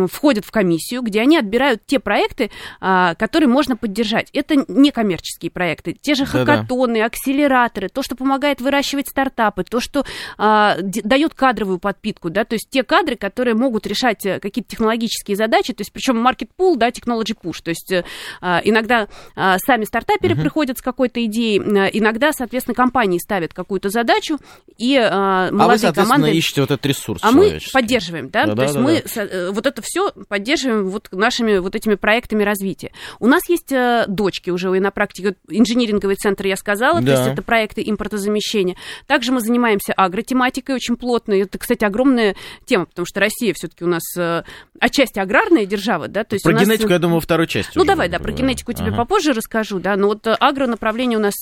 входят 0.08 0.44
в 0.44 0.50
комиссию, 0.50 1.02
где 1.02 1.20
они 1.20 1.36
отбирают 1.36 1.82
те 1.86 1.98
проекты, 1.98 2.50
которые 2.80 3.48
можно 3.48 3.76
поддержать. 3.76 4.28
Это 4.32 4.64
некоммерческие 4.68 5.50
проекты. 5.50 5.92
Те 5.92 6.14
же 6.14 6.24
хакатоны, 6.26 7.02
акселераторы, 7.02 7.88
то, 7.88 8.02
что 8.02 8.16
помогает 8.16 8.60
выращивать 8.60 9.08
стартапы, 9.08 9.64
то, 9.64 9.80
что 9.80 10.04
дает 10.36 11.34
кадровую 11.34 11.78
подпитку, 11.78 12.30
да, 12.30 12.44
то 12.44 12.54
есть 12.54 12.68
те 12.70 12.82
кадры, 12.82 13.16
которые 13.16 13.54
могут 13.54 13.86
решать 13.86 14.22
какие-то 14.22 14.70
технологические 14.70 15.36
задачи, 15.36 15.72
то 15.72 15.82
есть 15.82 15.92
причем 15.92 16.26
market 16.26 16.48
pool, 16.58 16.76
да, 16.76 16.88
technology 16.88 17.36
push, 17.40 17.62
то 17.62 17.70
есть 17.70 17.92
иногда 18.40 19.08
сами 19.34 19.84
стартаперы 19.84 20.34
uh-huh. 20.34 20.42
приходят 20.42 20.78
с 20.78 20.82
какой-то 20.82 21.24
идеей, 21.24 21.58
иногда, 21.58 22.32
соответственно, 22.32 22.74
компании 22.74 23.18
ставят 23.18 23.54
какую-то 23.54 23.88
задачу, 23.90 24.38
и 24.76 24.94
э, 24.94 25.50
молодые 25.50 25.50
а 25.50 25.66
вы, 25.66 25.78
соответственно, 25.78 26.06
команды... 26.06 26.38
ищете 26.38 26.60
вот 26.60 26.70
этот 26.70 26.86
ресурс 26.86 27.20
А 27.22 27.32
мы 27.32 27.58
поддерживаем, 27.72 28.30
да, 28.30 28.44
да 28.44 28.50
то 28.50 28.56
да, 28.56 28.62
есть 28.62 28.74
да, 28.74 28.80
мы 28.80 29.02
да. 29.14 29.24
Э, 29.24 29.50
вот 29.50 29.66
это 29.66 29.82
все 29.82 30.12
поддерживаем 30.28 30.88
вот 30.88 31.08
нашими 31.10 31.58
вот 31.58 31.74
этими 31.74 31.96
проектами 31.96 32.44
развития. 32.44 32.92
У 33.18 33.26
нас 33.26 33.48
есть 33.48 33.72
э, 33.72 34.04
дочки 34.06 34.50
уже 34.50 34.68
и 34.76 34.80
на 34.80 34.90
практике, 34.90 35.34
инжиниринговый 35.48 36.16
центр, 36.16 36.46
я 36.46 36.56
сказала, 36.56 37.00
да. 37.00 37.06
то 37.06 37.20
есть 37.20 37.32
это 37.32 37.42
проекты 37.42 37.82
импортозамещения. 37.84 38.76
Также 39.06 39.32
мы 39.32 39.40
занимаемся 39.40 39.92
агротематикой 39.92 40.76
очень 40.76 40.96
плотно, 40.96 41.34
это, 41.34 41.58
кстати, 41.58 41.84
огромная 41.84 42.36
тема, 42.64 42.86
потому 42.86 43.06
что 43.06 43.20
Россия 43.20 43.54
все-таки 43.54 43.84
у 43.84 43.88
нас 43.88 44.02
э, 44.16 44.42
отчасти 44.78 45.18
аграрная 45.18 45.66
держава, 45.66 46.08
да, 46.08 46.24
то 46.24 46.34
есть 46.34 46.44
Про 46.44 46.52
нас... 46.52 46.64
генетику, 46.64 46.90
я 46.90 46.98
думаю, 46.98 47.20
второй 47.20 47.46
части. 47.46 47.72
Ну, 47.74 47.84
давай, 47.88 48.08
да, 48.08 48.18
про 48.18 48.30
генетику 48.32 48.72
тебе 48.72 48.88
ага. 48.88 48.98
попозже 48.98 49.32
расскажу, 49.32 49.80
да, 49.80 49.96
но 49.96 50.08
вот 50.08 50.26
агронаправление 50.26 51.18
у 51.18 51.22
нас 51.22 51.34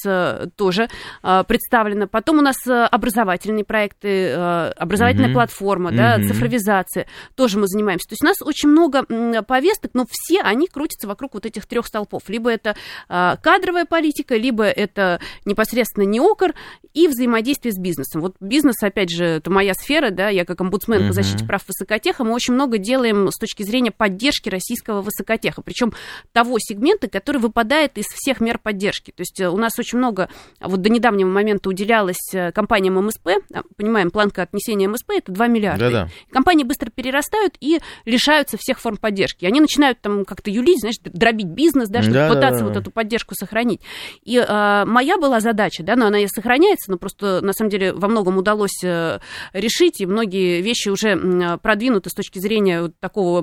тоже 0.56 0.88
представлено. 1.20 2.06
Потом 2.06 2.38
у 2.38 2.42
нас 2.42 2.56
образовательные 2.66 3.64
проекты, 3.64 4.32
образовательная 4.32 5.30
mm-hmm. 5.30 5.34
платформа, 5.34 5.92
да, 5.92 6.18
mm-hmm. 6.18 6.28
цифровизация, 6.28 7.06
тоже 7.34 7.58
мы 7.58 7.66
занимаемся. 7.66 8.08
То 8.08 8.12
есть 8.12 8.22
у 8.22 8.26
нас 8.26 8.36
очень 8.42 8.68
много 8.68 9.04
повесток, 9.42 9.90
но 9.94 10.06
все 10.08 10.40
они 10.40 10.68
крутятся 10.68 11.08
вокруг 11.08 11.34
вот 11.34 11.46
этих 11.46 11.66
трех 11.66 11.86
столпов. 11.86 12.22
Либо 12.28 12.50
это 12.50 12.76
кадровая 13.08 13.84
политика, 13.84 14.36
либо 14.36 14.64
это 14.64 15.20
непосредственно 15.44 16.04
неокр 16.04 16.54
и 16.94 17.08
взаимодействие 17.08 17.72
с 17.72 17.78
бизнесом. 17.78 18.22
Вот 18.22 18.36
бизнес, 18.40 18.82
опять 18.82 19.10
же, 19.10 19.24
это 19.24 19.50
моя 19.50 19.74
сфера, 19.74 20.10
да, 20.10 20.28
я 20.28 20.44
как 20.44 20.60
омбудсмен 20.60 21.02
mm-hmm. 21.02 21.08
по 21.08 21.12
защите 21.12 21.44
прав 21.44 21.62
высокотеха, 21.66 22.24
мы 22.24 22.32
очень 22.32 22.54
много 22.54 22.78
делаем 22.78 23.30
с 23.30 23.36
точки 23.36 23.62
зрения 23.64 23.90
поддержки 23.90 24.48
российского 24.48 25.02
высокотеха, 25.02 25.62
причем 25.62 25.92
того 26.36 26.58
сегмента, 26.58 27.08
который 27.08 27.38
выпадает 27.38 27.96
из 27.96 28.04
всех 28.04 28.42
мер 28.42 28.58
поддержки. 28.58 29.10
То 29.10 29.22
есть 29.22 29.40
у 29.40 29.56
нас 29.56 29.72
очень 29.78 29.96
много, 29.96 30.28
вот 30.60 30.82
до 30.82 30.90
недавнего 30.90 31.30
момента 31.30 31.70
уделялось 31.70 32.34
э, 32.34 32.52
компаниям 32.52 33.02
МСП, 33.02 33.28
а, 33.54 33.62
понимаем, 33.78 34.10
планка 34.10 34.42
отнесения 34.42 34.86
МСП 34.86 35.12
это 35.12 35.32
2 35.32 35.46
миллиарда. 35.46 35.90
Да-да. 35.90 36.08
Компании 36.30 36.64
быстро 36.64 36.90
перерастают 36.90 37.54
и 37.60 37.80
лишаются 38.04 38.58
всех 38.60 38.80
форм 38.80 38.98
поддержки. 38.98 39.46
Они 39.46 39.62
начинают 39.62 39.98
там 40.02 40.26
как-то 40.26 40.50
юлить, 40.50 40.80
знаешь, 40.80 40.96
дробить 41.02 41.46
бизнес, 41.46 41.88
да, 41.88 42.02
чтобы 42.02 42.16
да, 42.16 42.28
пытаться 42.28 42.58
да, 42.58 42.58
да. 42.58 42.66
вот 42.66 42.76
эту 42.76 42.90
поддержку 42.90 43.34
сохранить. 43.34 43.80
И 44.22 44.36
э, 44.36 44.84
моя 44.84 45.16
была 45.16 45.40
задача, 45.40 45.82
да, 45.84 45.96
но 45.96 46.08
она 46.08 46.18
и 46.18 46.26
сохраняется, 46.26 46.90
но 46.90 46.98
просто 46.98 47.40
на 47.40 47.54
самом 47.54 47.70
деле 47.70 47.94
во 47.94 48.08
многом 48.08 48.36
удалось 48.36 48.84
э, 48.84 49.20
решить, 49.54 50.02
и 50.02 50.06
многие 50.06 50.60
вещи 50.60 50.90
уже 50.90 51.58
продвинуты 51.62 52.10
с 52.10 52.12
точки 52.12 52.40
зрения 52.40 52.82
вот 52.82 53.00
такого 53.00 53.40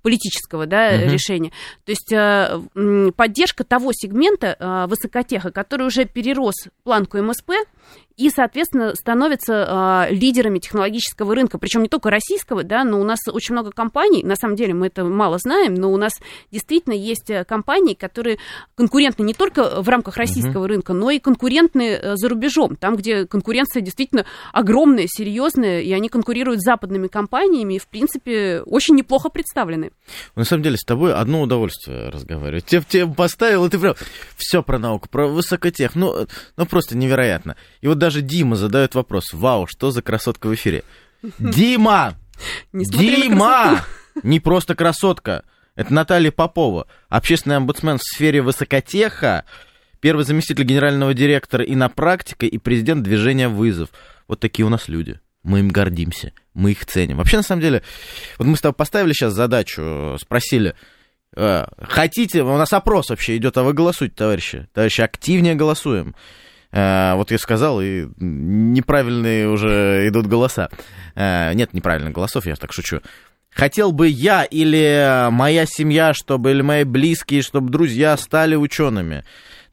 политического, 0.00 0.64
да, 0.64 0.92
угу. 0.94 1.12
решения. 1.12 1.52
То 1.84 1.90
есть 1.90 2.12
э, 2.12 3.10
поддержка 3.16 3.64
того 3.64 3.90
сегмента 3.92 4.56
э, 4.58 4.86
высокотеха, 4.88 5.50
который 5.50 5.86
уже 5.86 6.04
перерос 6.04 6.68
планку 6.84 7.18
МСП, 7.18 7.50
и, 8.22 8.30
соответственно, 8.30 8.94
становятся 8.94 10.06
э, 10.08 10.14
лидерами 10.14 10.60
технологического 10.60 11.34
рынка, 11.34 11.58
причем 11.58 11.82
не 11.82 11.88
только 11.88 12.08
российского, 12.08 12.62
да, 12.62 12.84
но 12.84 13.00
у 13.00 13.04
нас 13.04 13.18
очень 13.26 13.54
много 13.54 13.72
компаний, 13.72 14.22
на 14.22 14.36
самом 14.36 14.54
деле 14.54 14.74
мы 14.74 14.86
это 14.86 15.02
мало 15.02 15.38
знаем, 15.38 15.74
но 15.74 15.90
у 15.90 15.96
нас 15.96 16.12
действительно 16.52 16.94
есть 16.94 17.30
э, 17.30 17.44
компании, 17.44 17.94
которые 17.94 18.38
конкурентны 18.76 19.24
не 19.24 19.34
только 19.34 19.82
в 19.82 19.88
рамках 19.88 20.16
российского 20.18 20.64
uh-huh. 20.64 20.68
рынка, 20.68 20.92
но 20.92 21.10
и 21.10 21.18
конкурентны 21.18 21.98
э, 22.00 22.16
за 22.16 22.28
рубежом, 22.28 22.76
там, 22.76 22.94
где 22.94 23.26
конкуренция 23.26 23.80
действительно 23.80 24.24
огромная, 24.52 25.06
серьезная, 25.08 25.80
и 25.80 25.90
они 25.92 26.08
конкурируют 26.08 26.60
с 26.60 26.64
западными 26.64 27.08
компаниями 27.08 27.74
и, 27.74 27.78
в 27.80 27.88
принципе, 27.88 28.62
очень 28.66 28.94
неплохо 28.94 29.30
представлены. 29.30 29.90
На 30.36 30.44
самом 30.44 30.62
деле, 30.62 30.76
с 30.76 30.84
тобой 30.84 31.12
одно 31.12 31.42
удовольствие 31.42 32.08
разговаривать. 32.08 32.66
Тебе, 32.66 32.82
тебе 32.88 33.06
поставил, 33.08 33.66
и 33.66 33.68
ты 33.68 33.80
прям 33.80 33.94
все 34.36 34.62
про 34.62 34.78
науку, 34.78 35.08
про 35.10 35.26
высокотех, 35.26 35.96
ну, 35.96 36.28
ну 36.56 36.66
просто 36.66 36.96
невероятно. 36.96 37.56
И 37.80 37.88
вот 37.88 37.98
даже 37.98 38.11
Дима 38.20 38.56
задает 38.56 38.94
вопрос. 38.94 39.32
Вау, 39.32 39.66
что 39.66 39.90
за 39.90 40.02
красотка 40.02 40.48
в 40.48 40.54
эфире? 40.54 40.84
Дима! 41.38 42.16
Дима! 42.72 43.84
Не 44.22 44.40
просто 44.40 44.74
красотка. 44.74 45.44
Это 45.74 45.92
Наталья 45.92 46.30
Попова, 46.30 46.86
общественный 47.08 47.56
омбудсмен 47.56 47.96
в 47.96 48.02
сфере 48.02 48.42
высокотеха, 48.42 49.46
первый 50.00 50.24
заместитель 50.24 50.64
генерального 50.64 51.14
директора 51.14 51.64
и 51.64 51.74
на 51.74 51.88
практике, 51.88 52.46
и 52.46 52.58
президент 52.58 53.02
движения 53.02 53.48
«Вызов». 53.48 53.88
Вот 54.28 54.38
такие 54.40 54.66
у 54.66 54.68
нас 54.68 54.88
люди. 54.88 55.18
Мы 55.42 55.60
им 55.60 55.70
гордимся, 55.70 56.32
мы 56.54 56.72
их 56.72 56.84
ценим. 56.84 57.16
Вообще, 57.16 57.38
на 57.38 57.42
самом 57.42 57.62
деле, 57.62 57.82
вот 58.38 58.46
мы 58.46 58.56
с 58.56 58.60
тобой 58.60 58.74
поставили 58.74 59.12
сейчас 59.12 59.32
задачу, 59.32 60.16
спросили, 60.20 60.74
э, 61.34 61.64
хотите, 61.80 62.42
у 62.42 62.56
нас 62.58 62.72
опрос 62.72 63.10
вообще 63.10 63.36
идет, 63.38 63.56
а 63.56 63.62
вы 63.62 63.72
голосуйте, 63.72 64.14
товарищи. 64.14 64.68
Товарищи, 64.72 65.00
активнее 65.00 65.54
голосуем. 65.54 66.14
Э, 66.72 67.14
вот 67.14 67.30
я 67.30 67.38
сказал, 67.38 67.80
и 67.80 68.08
неправильные 68.18 69.48
уже 69.48 70.08
идут 70.08 70.26
голоса. 70.26 70.68
Э, 71.14 71.52
нет 71.54 71.72
неправильных 71.74 72.12
голосов, 72.12 72.46
я 72.46 72.56
так 72.56 72.72
шучу. 72.72 73.00
Хотел 73.50 73.92
бы 73.92 74.08
я 74.08 74.42
или 74.44 75.28
моя 75.30 75.66
семья, 75.66 76.14
чтобы, 76.14 76.52
или 76.52 76.62
мои 76.62 76.84
близкие, 76.84 77.42
чтобы 77.42 77.70
друзья 77.70 78.16
стали 78.16 78.56
учеными. 78.56 79.24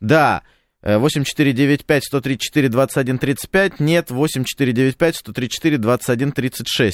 Да, 0.02 0.44
8495-134-2135, 0.84 3.76
нет, 3.80 4.12
8495-134-2136. 4.12 6.92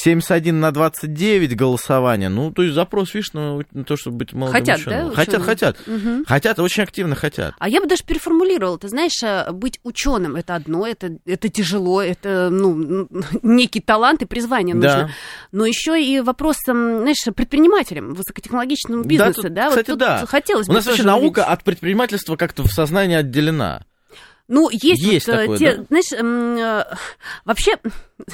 71 0.00 0.58
на 0.58 0.72
29 0.72 1.54
голосования, 1.54 2.30
ну, 2.30 2.50
то 2.50 2.62
есть 2.62 2.74
запрос, 2.74 3.12
видишь, 3.12 3.32
на, 3.34 3.58
на 3.72 3.84
то, 3.84 3.96
чтобы 3.96 4.18
быть 4.18 4.32
молодым 4.32 4.60
Хотят, 4.60 4.78
ученым. 4.80 5.08
да? 5.08 5.14
Хотят, 5.14 5.42
хотят. 5.42 5.76
Угу. 5.86 6.24
Хотят, 6.26 6.58
очень 6.58 6.82
активно 6.84 7.14
хотят. 7.14 7.54
А 7.58 7.68
я 7.68 7.80
бы 7.80 7.86
даже 7.86 8.02
переформулировала, 8.04 8.78
ты 8.78 8.88
знаешь, 8.88 9.22
э, 9.22 9.52
быть 9.52 9.78
ученым 9.82 10.36
это 10.36 10.54
одно, 10.54 10.86
это, 10.86 11.18
это 11.26 11.48
тяжело, 11.50 12.00
это, 12.00 12.48
ну, 12.50 13.08
некий 13.42 13.80
талант 13.80 14.22
и 14.22 14.24
призвание 14.24 14.74
нужно. 14.74 14.90
Да. 14.90 15.10
Но 15.52 15.66
еще 15.66 16.02
и 16.02 16.20
вопрос, 16.20 16.56
знаешь, 16.64 17.22
предпринимателям, 17.34 18.14
высокотехнологичному 18.14 19.04
бизнесу, 19.04 19.42
да? 19.42 19.48
да? 19.48 19.64
Тут, 19.64 19.70
кстати, 19.70 19.90
вот 19.90 19.98
да. 19.98 20.26
Хотелось 20.26 20.68
У 20.68 20.72
нас 20.72 20.86
вообще 20.86 21.02
наука 21.02 21.44
от 21.44 21.62
предпринимательства 21.62 22.36
как-то 22.36 22.62
в 22.62 22.72
сознании 22.72 23.16
отделена. 23.16 23.84
Ну, 24.50 24.68
есть, 24.68 25.00
есть 25.00 25.28
вот, 25.28 25.32
э, 25.34 25.38
такое, 25.42 25.58
те, 25.58 25.76
да? 25.76 25.84
знаешь, 25.88 26.12
э, 26.12 26.96
вообще 27.44 27.76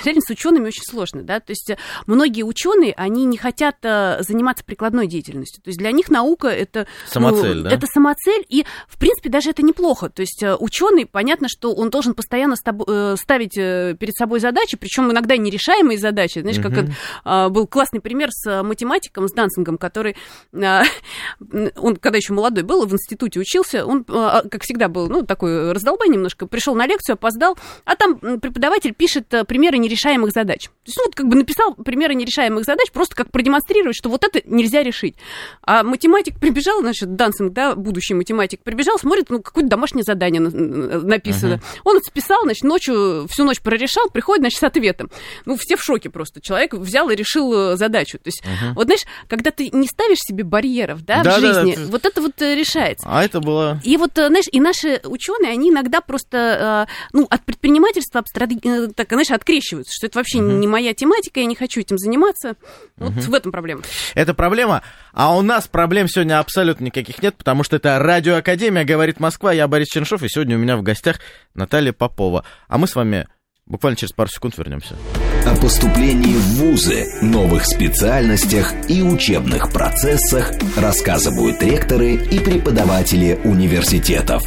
реально 0.04 0.22
с 0.26 0.30
учеными 0.30 0.68
очень 0.68 0.84
сложно, 0.84 1.22
да, 1.22 1.40
то 1.40 1.50
есть 1.50 1.72
многие 2.06 2.42
ученые, 2.42 2.92
они 2.96 3.24
не 3.24 3.36
хотят 3.36 3.76
э, 3.82 4.22
заниматься 4.22 4.64
прикладной 4.64 5.06
деятельностью, 5.06 5.62
то 5.62 5.68
есть 5.68 5.78
для 5.78 5.90
них 5.92 6.08
наука 6.08 6.48
это 6.48 6.86
самоцель, 7.06 7.58
ну, 7.58 7.62
да? 7.64 7.70
это 7.70 7.86
самоцель, 7.86 8.44
и 8.48 8.64
в 8.88 8.98
принципе 8.98 9.28
даже 9.28 9.50
это 9.50 9.62
неплохо, 9.62 10.08
то 10.08 10.20
есть 10.20 10.42
э, 10.42 10.56
ученый, 10.56 11.06
понятно, 11.06 11.48
что 11.48 11.72
он 11.72 11.90
должен 11.90 12.14
постоянно 12.14 12.54
э, 12.54 13.16
ставить 13.18 13.54
перед 13.54 14.14
собой 14.14 14.40
задачи, 14.40 14.76
причем 14.76 15.10
иногда 15.10 15.36
нерешаемые 15.36 15.98
задачи, 15.98 16.40
знаешь, 16.40 16.60
как 16.60 16.72
угу. 16.72 17.50
был 17.50 17.66
классный 17.66 18.00
пример 18.00 18.30
с 18.30 18.62
математиком, 18.62 19.28
с 19.28 19.32
Дансингом, 19.32 19.78
который, 19.78 20.16
он 20.52 21.96
когда 21.96 22.16
еще 22.16 22.32
молодой 22.32 22.64
был, 22.64 22.86
в 22.86 22.92
институте 22.92 23.40
учился, 23.40 23.84
он, 23.84 24.04
как 24.04 24.62
всегда, 24.62 24.88
был, 24.88 25.08
ну, 25.08 25.22
такой 25.22 25.72
раздолбай 25.72 26.08
немножко, 26.08 26.46
пришел 26.46 26.74
на 26.74 26.86
лекцию, 26.86 27.14
опоздал, 27.14 27.56
а 27.84 27.96
там 27.96 28.18
преподаватель 28.18 28.94
пишет 28.94 29.28
примеры 29.46 29.75
примеры 29.76 29.78
нерешаемых 29.78 30.32
задач. 30.32 30.64
То 30.64 30.70
есть, 30.86 30.98
ну, 30.98 31.04
вот 31.06 31.14
как 31.14 31.28
бы 31.28 31.36
написал 31.36 31.74
примеры 31.74 32.14
нерешаемых 32.14 32.64
задач, 32.64 32.90
просто 32.92 33.14
как 33.14 33.30
продемонстрировать, 33.30 33.96
что 33.96 34.08
вот 34.08 34.24
это 34.24 34.40
нельзя 34.46 34.82
решить. 34.82 35.16
А 35.62 35.82
математик 35.82 36.38
прибежал, 36.40 36.80
значит, 36.80 37.14
Дансинг, 37.14 37.52
да, 37.52 37.74
будущий 37.74 38.14
математик, 38.14 38.60
прибежал, 38.62 38.98
смотрит, 38.98 39.30
ну, 39.30 39.40
какое-то 39.42 39.68
домашнее 39.68 40.02
задание 40.02 40.40
написано. 40.40 41.54
Uh-huh. 41.54 41.80
Он 41.84 42.00
списал, 42.02 42.42
значит, 42.44 42.64
ночью, 42.64 43.26
всю 43.28 43.44
ночь 43.44 43.60
прорешал, 43.60 44.08
приходит, 44.10 44.42
значит, 44.42 44.60
с 44.60 44.62
ответом. 44.62 45.10
Ну, 45.44 45.56
все 45.56 45.76
в 45.76 45.82
шоке 45.82 46.10
просто. 46.10 46.40
Человек 46.40 46.74
взял 46.74 47.10
и 47.10 47.16
решил 47.16 47.52
э, 47.52 47.76
задачу. 47.76 48.18
То 48.18 48.28
есть, 48.28 48.42
uh-huh. 48.42 48.74
вот, 48.74 48.84
знаешь, 48.84 49.04
когда 49.28 49.50
ты 49.50 49.70
не 49.72 49.86
ставишь 49.86 50.18
себе 50.20 50.44
барьеров, 50.44 51.04
да, 51.04 51.22
да 51.22 51.36
в 51.36 51.40
жизни, 51.40 51.74
да, 51.74 51.82
да. 51.82 51.90
вот 51.90 52.06
это 52.06 52.20
вот 52.20 52.40
э, 52.42 52.54
решается. 52.54 53.06
А 53.08 53.24
это 53.24 53.40
было... 53.40 53.80
И 53.84 53.96
вот, 53.96 54.16
э, 54.18 54.28
знаешь, 54.28 54.46
и 54.50 54.60
наши 54.60 55.00
ученые, 55.04 55.52
они 55.52 55.70
иногда 55.70 56.00
просто, 56.00 56.86
ну, 57.12 57.26
от 57.28 57.44
предпринимательства, 57.44 58.22
так, 58.22 59.08
знаешь, 59.08 59.30
открещиваются 59.30 59.65
открещиваются, 59.66 59.92
что 59.94 60.06
это 60.06 60.18
вообще 60.18 60.38
не 60.38 60.66
моя 60.66 60.94
тематика, 60.94 61.40
я 61.40 61.46
не 61.46 61.54
хочу 61.54 61.80
этим 61.80 61.98
заниматься. 61.98 62.56
Вот 62.96 63.12
в 63.12 63.34
этом 63.34 63.52
проблема. 63.52 63.82
Это 64.14 64.34
проблема. 64.34 64.82
А 65.12 65.36
у 65.36 65.42
нас 65.42 65.66
проблем 65.66 66.08
сегодня 66.08 66.38
абсолютно 66.38 66.84
никаких 66.84 67.22
нет, 67.22 67.36
потому 67.36 67.62
что 67.64 67.76
это 67.76 67.98
Радиоакадемия, 67.98 68.84
говорит 68.84 69.20
Москва. 69.20 69.52
Я 69.52 69.68
Борис 69.68 69.88
Черншов, 69.88 70.22
и 70.22 70.28
сегодня 70.28 70.56
у 70.56 70.60
меня 70.60 70.76
в 70.76 70.82
гостях 70.82 71.20
Наталья 71.54 71.92
Попова. 71.92 72.44
А 72.68 72.78
мы 72.78 72.86
с 72.86 72.94
вами 72.94 73.26
буквально 73.66 73.96
через 73.96 74.12
пару 74.12 74.28
секунд 74.30 74.56
вернемся. 74.56 74.96
О 75.44 75.56
поступлении 75.56 76.34
в 76.34 76.54
ВУЗы, 76.56 77.06
новых 77.22 77.66
специальностях 77.66 78.72
и 78.88 79.02
учебных 79.02 79.72
процессах 79.72 80.52
рассказывают 80.76 81.62
ректоры 81.62 82.14
и 82.14 82.38
преподаватели 82.38 83.38
университетов. 83.44 84.42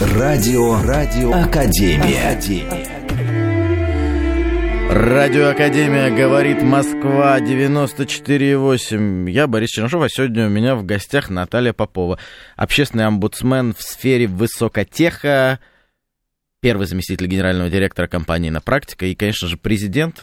Радио, 0.00 0.82
радио, 0.82 1.32
Академия. 1.32 3.03
Радиоакадемия 4.94 6.08
говорит 6.16 6.62
Москва 6.62 7.40
94,8. 7.40 9.28
Я 9.28 9.48
Борис 9.48 9.70
Чернышов, 9.70 10.00
а 10.04 10.08
сегодня 10.08 10.46
у 10.46 10.50
меня 10.50 10.76
в 10.76 10.84
гостях 10.84 11.30
Наталья 11.30 11.72
Попова, 11.72 12.20
общественный 12.54 13.04
омбудсмен 13.06 13.74
в 13.74 13.82
сфере 13.82 14.28
высокотеха, 14.28 15.58
первый 16.60 16.86
заместитель 16.86 17.26
генерального 17.26 17.68
директора 17.70 18.06
компании 18.06 18.50
«На 18.50 18.60
практика» 18.60 19.06
и, 19.06 19.16
конечно 19.16 19.48
же, 19.48 19.56
президент, 19.56 20.22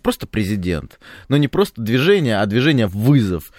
просто 0.00 0.28
президент, 0.28 1.00
но 1.28 1.36
не 1.36 1.48
просто 1.48 1.82
движение, 1.82 2.38
а 2.40 2.46
движение 2.46 2.86
«Вызов». 2.86 3.50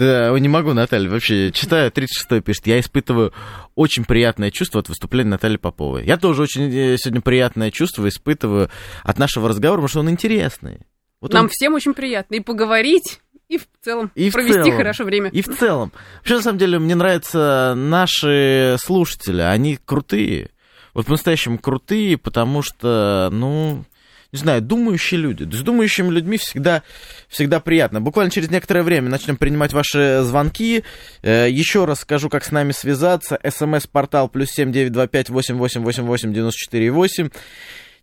Да, 0.00 0.38
не 0.38 0.48
могу, 0.48 0.72
Наталья, 0.72 1.10
вообще, 1.10 1.52
читаю 1.52 1.92
36 1.92 2.42
пишет, 2.42 2.66
я 2.66 2.80
испытываю 2.80 3.34
очень 3.74 4.06
приятное 4.06 4.50
чувство 4.50 4.80
от 4.80 4.88
выступления 4.88 5.28
Натальи 5.28 5.58
Поповой. 5.58 6.06
Я 6.06 6.16
тоже 6.16 6.40
очень 6.40 6.74
э, 6.74 6.96
сегодня 6.96 7.20
приятное 7.20 7.70
чувство 7.70 8.08
испытываю 8.08 8.70
от 9.02 9.18
нашего 9.18 9.50
разговора, 9.50 9.80
потому 9.80 9.88
что 9.88 10.00
он 10.00 10.08
интересный. 10.08 10.78
Вот 11.20 11.34
Нам 11.34 11.44
он... 11.44 11.48
всем 11.50 11.74
очень 11.74 11.92
приятно 11.92 12.36
и 12.36 12.40
поговорить, 12.40 13.20
и 13.48 13.58
в 13.58 13.66
целом 13.82 14.10
и 14.14 14.30
провести 14.30 14.60
в 14.60 14.64
целом, 14.64 14.76
хорошо 14.78 15.04
время. 15.04 15.28
И 15.28 15.42
в 15.42 15.54
целом. 15.54 15.92
Вообще, 16.20 16.36
на 16.36 16.42
самом 16.42 16.58
деле, 16.58 16.78
мне 16.78 16.94
нравятся 16.94 17.74
наши 17.76 18.76
слушатели, 18.78 19.42
они 19.42 19.78
крутые. 19.84 20.48
Вот 20.94 21.04
по-настоящему 21.04 21.58
крутые, 21.58 22.16
потому 22.16 22.62
что, 22.62 23.28
ну, 23.30 23.84
не 24.32 24.38
знаю, 24.38 24.62
думающие 24.62 25.20
люди. 25.20 25.44
С 25.44 25.62
думающими 25.62 26.10
людьми 26.10 26.38
всегда, 26.38 26.82
всегда 27.28 27.60
приятно. 27.60 28.00
Буквально 28.00 28.30
через 28.30 28.50
некоторое 28.50 28.82
время 28.82 29.08
начнем 29.08 29.36
принимать 29.36 29.72
ваши 29.72 30.22
звонки. 30.22 30.84
Э, 31.22 31.48
еще 31.50 31.84
раз 31.84 32.00
скажу, 32.00 32.28
как 32.28 32.44
с 32.44 32.52
нами 32.52 32.72
связаться. 32.72 33.38
СМС-портал 33.42 34.28
плюс 34.28 34.50
семь 34.50 34.72
девять 34.72 34.92
два 34.92 35.06
пять 35.06 35.30
восемь 35.30 35.56
восемь 35.56 35.82
восемь 35.82 36.04
восемь 36.04 36.32
девяносто 36.32 36.58
четыре 36.58 36.90
восемь. 36.90 37.30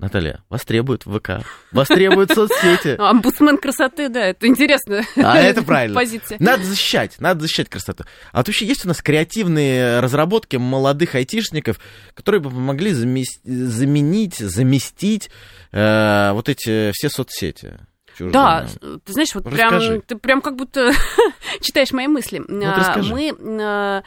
Наталья, 0.00 0.42
вас 0.48 0.64
требуют 0.64 1.02
ВК, 1.02 1.44
вас 1.72 1.88
требуют 1.88 2.30
соцсети. 2.32 2.96
Омбудсмен 2.98 3.58
красоты, 3.58 4.08
да, 4.08 4.28
это 4.28 4.46
интересно. 4.46 5.02
А 5.16 5.36
это 5.36 5.62
правильно. 5.66 5.94
Позиция. 5.94 6.38
Надо 6.40 6.64
защищать, 6.64 7.20
надо 7.20 7.42
защищать 7.42 7.68
красоту. 7.68 8.04
А 8.32 8.38
вот 8.38 8.48
вообще 8.48 8.64
есть 8.64 8.86
у 8.86 8.88
нас 8.88 9.02
креативные 9.02 10.00
разработки 10.00 10.56
молодых 10.56 11.16
айтишников, 11.16 11.78
которые 12.14 12.40
бы 12.40 12.48
помогли 12.48 12.92
заменить, 12.92 14.36
заместить 14.38 15.30
э, 15.70 16.30
вот 16.32 16.48
эти 16.48 16.92
все 16.92 17.10
соцсети 17.10 17.80
чужим. 18.20 18.32
Да, 18.32 18.66
ты 19.04 19.12
знаешь, 19.12 19.34
вот 19.34 19.44
прям, 19.44 20.02
ты 20.02 20.16
прям 20.16 20.40
как 20.40 20.56
будто 20.56 20.92
читаешь 21.60 21.92
мои 21.92 22.06
мысли. 22.06 22.42
Ну, 22.46 22.62
а, 22.66 22.98
мы 23.02 23.34
а, 23.62 24.02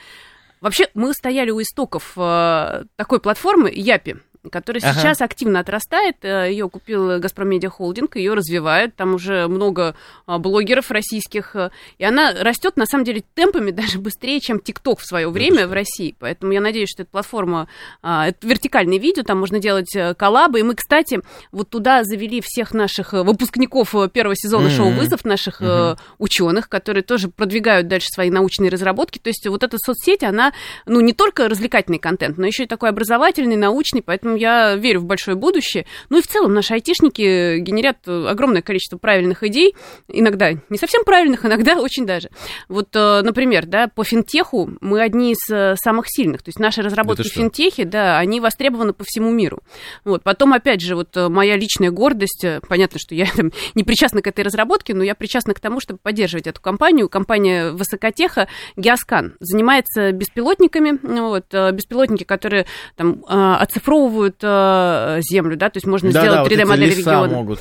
вообще 0.62 0.88
мы 0.94 1.14
стояли 1.14 1.52
у 1.52 1.62
истоков 1.62 2.14
а, 2.16 2.84
такой 2.96 3.20
платформы 3.20 3.72
Япи 3.74 4.18
которая 4.50 4.82
ага. 4.84 5.00
сейчас 5.00 5.22
активно 5.22 5.60
отрастает. 5.60 6.18
Э, 6.24 6.50
ее 6.50 6.70
купил 6.70 7.20
Газпром 7.20 7.50
Медиа 7.50 7.70
Холдинг, 7.70 8.16
ее 8.16 8.34
развивают. 8.34 8.96
Там 8.96 9.16
уже 9.16 9.48
много 9.48 9.96
а, 10.26 10.38
блогеров 10.38 10.92
российских. 10.92 11.56
Э, 11.56 11.72
и 11.98 12.04
она 12.04 12.34
растет, 12.34 12.78
на 12.78 12.86
самом 12.86 13.06
деле, 13.06 13.24
темпами 13.34 13.72
даже 13.84 14.00
быстрее, 14.00 14.40
чем 14.40 14.60
ТикТок 14.60 15.00
в 15.00 15.06
свое 15.06 15.30
время 15.30 15.68
в 15.68 15.74
России. 15.74 16.16
Поэтому 16.20 16.52
я 16.52 16.62
надеюсь, 16.62 16.90
что 16.90 17.04
эта 17.04 17.12
платформа, 17.12 17.68
а, 18.02 18.28
это 18.28 18.46
вертикальное 18.48 19.00
видео, 19.00 19.24
там 19.24 19.40
можно 19.40 19.60
делать 19.60 19.96
э, 19.96 20.14
коллабы. 20.14 20.60
И 20.60 20.64
мы, 20.64 20.76
кстати, 20.76 21.22
вот 21.52 21.70
туда 21.70 22.04
завели 22.04 22.42
всех 22.44 22.74
наших 22.74 23.14
выпускников 23.14 23.96
первого 24.12 24.36
сезона 24.36 24.68
mm-hmm. 24.68 24.78
шоу 24.78 24.90
«Вызов», 24.92 25.26
наших 25.26 25.62
mm-hmm. 25.62 25.98
ученых, 26.18 26.70
которые 26.70 27.04
тоже 27.04 27.30
продвигают 27.30 27.88
дальше 27.88 28.08
свои 28.14 28.30
научные 28.30 28.70
разработки. 28.70 29.20
То 29.20 29.30
есть 29.30 29.48
вот 29.48 29.64
эта 29.64 29.78
соцсеть, 29.78 30.24
она, 30.24 30.54
ну, 30.86 31.00
не 31.00 31.14
только 31.14 31.48
развлекательный 31.48 32.00
контент, 32.00 32.38
но 32.38 32.46
еще 32.46 32.64
и 32.64 32.68
такой 32.68 32.90
образовательный, 32.90 33.56
научный, 33.56 34.02
поэтому 34.02 34.33
поэтому 34.34 34.38
я 34.38 34.76
верю 34.76 35.02
в 35.02 35.06
большое 35.06 35.36
будущее. 35.38 35.86
Ну 36.10 36.20
и 36.20 36.22
в 36.22 36.28
целом 36.28 36.54
наши 36.54 36.74
айтишники 36.74 37.60
генерят 37.60 37.98
огромное 38.08 38.62
количество 38.62 38.98
правильных 38.98 39.44
идей, 39.44 39.76
иногда 40.08 40.52
не 40.70 40.78
совсем 40.78 41.04
правильных, 41.04 41.46
иногда 41.46 41.80
очень 41.80 42.06
даже. 42.06 42.30
Вот, 42.68 42.90
э, 42.96 43.22
например, 43.22 43.66
да, 43.66 43.88
по 43.88 44.04
финтеху 44.04 44.72
мы 44.82 45.02
одни 45.02 45.34
из 45.34 45.50
э, 45.52 45.76
самых 45.82 46.06
сильных, 46.08 46.44
то 46.44 46.50
есть 46.50 46.60
наши 46.60 46.82
разработки 46.82 47.24
в 47.24 47.34
финтехе, 47.34 47.86
да, 47.86 48.18
они 48.18 48.40
востребованы 48.40 48.94
по 48.94 49.04
всему 49.06 49.32
миру. 49.32 49.60
Вот, 50.04 50.24
потом, 50.24 50.54
опять 50.54 50.82
же, 50.82 50.96
вот 50.96 51.16
э, 51.16 51.30
моя 51.30 51.56
личная 51.56 51.92
гордость, 51.92 52.46
понятно, 52.68 53.00
что 53.00 53.16
я 53.16 53.26
там 53.36 53.52
не 53.76 53.84
причастна 53.84 54.22
к 54.22 54.28
этой 54.28 54.44
разработке, 54.44 54.94
но 54.94 55.04
я 55.04 55.16
причастна 55.16 55.54
к 55.54 55.60
тому, 55.60 55.80
чтобы 55.80 56.00
поддерживать 56.02 56.48
эту 56.48 56.62
компанию. 56.62 57.10
Компания 57.10 57.72
высокотеха 57.72 58.48
Геоскан 58.76 59.36
занимается 59.40 60.12
беспилотниками, 60.12 61.00
вот, 61.02 61.46
беспилотники, 61.74 62.24
которые 62.24 62.66
там 62.96 63.24
оцифровывают 63.28 64.23
оцифровывают 64.24 64.38
э, 64.42 65.22
землю, 65.22 65.58
да, 65.58 65.70
то 65.70 65.78
есть 65.78 65.88
можно 65.88 66.12
да, 66.12 66.22
сделать 66.22 66.50
да, 66.50 66.56
3D-модель 66.56 66.90
вот 66.90 66.98
региона. 66.98 67.34
могут 67.34 67.60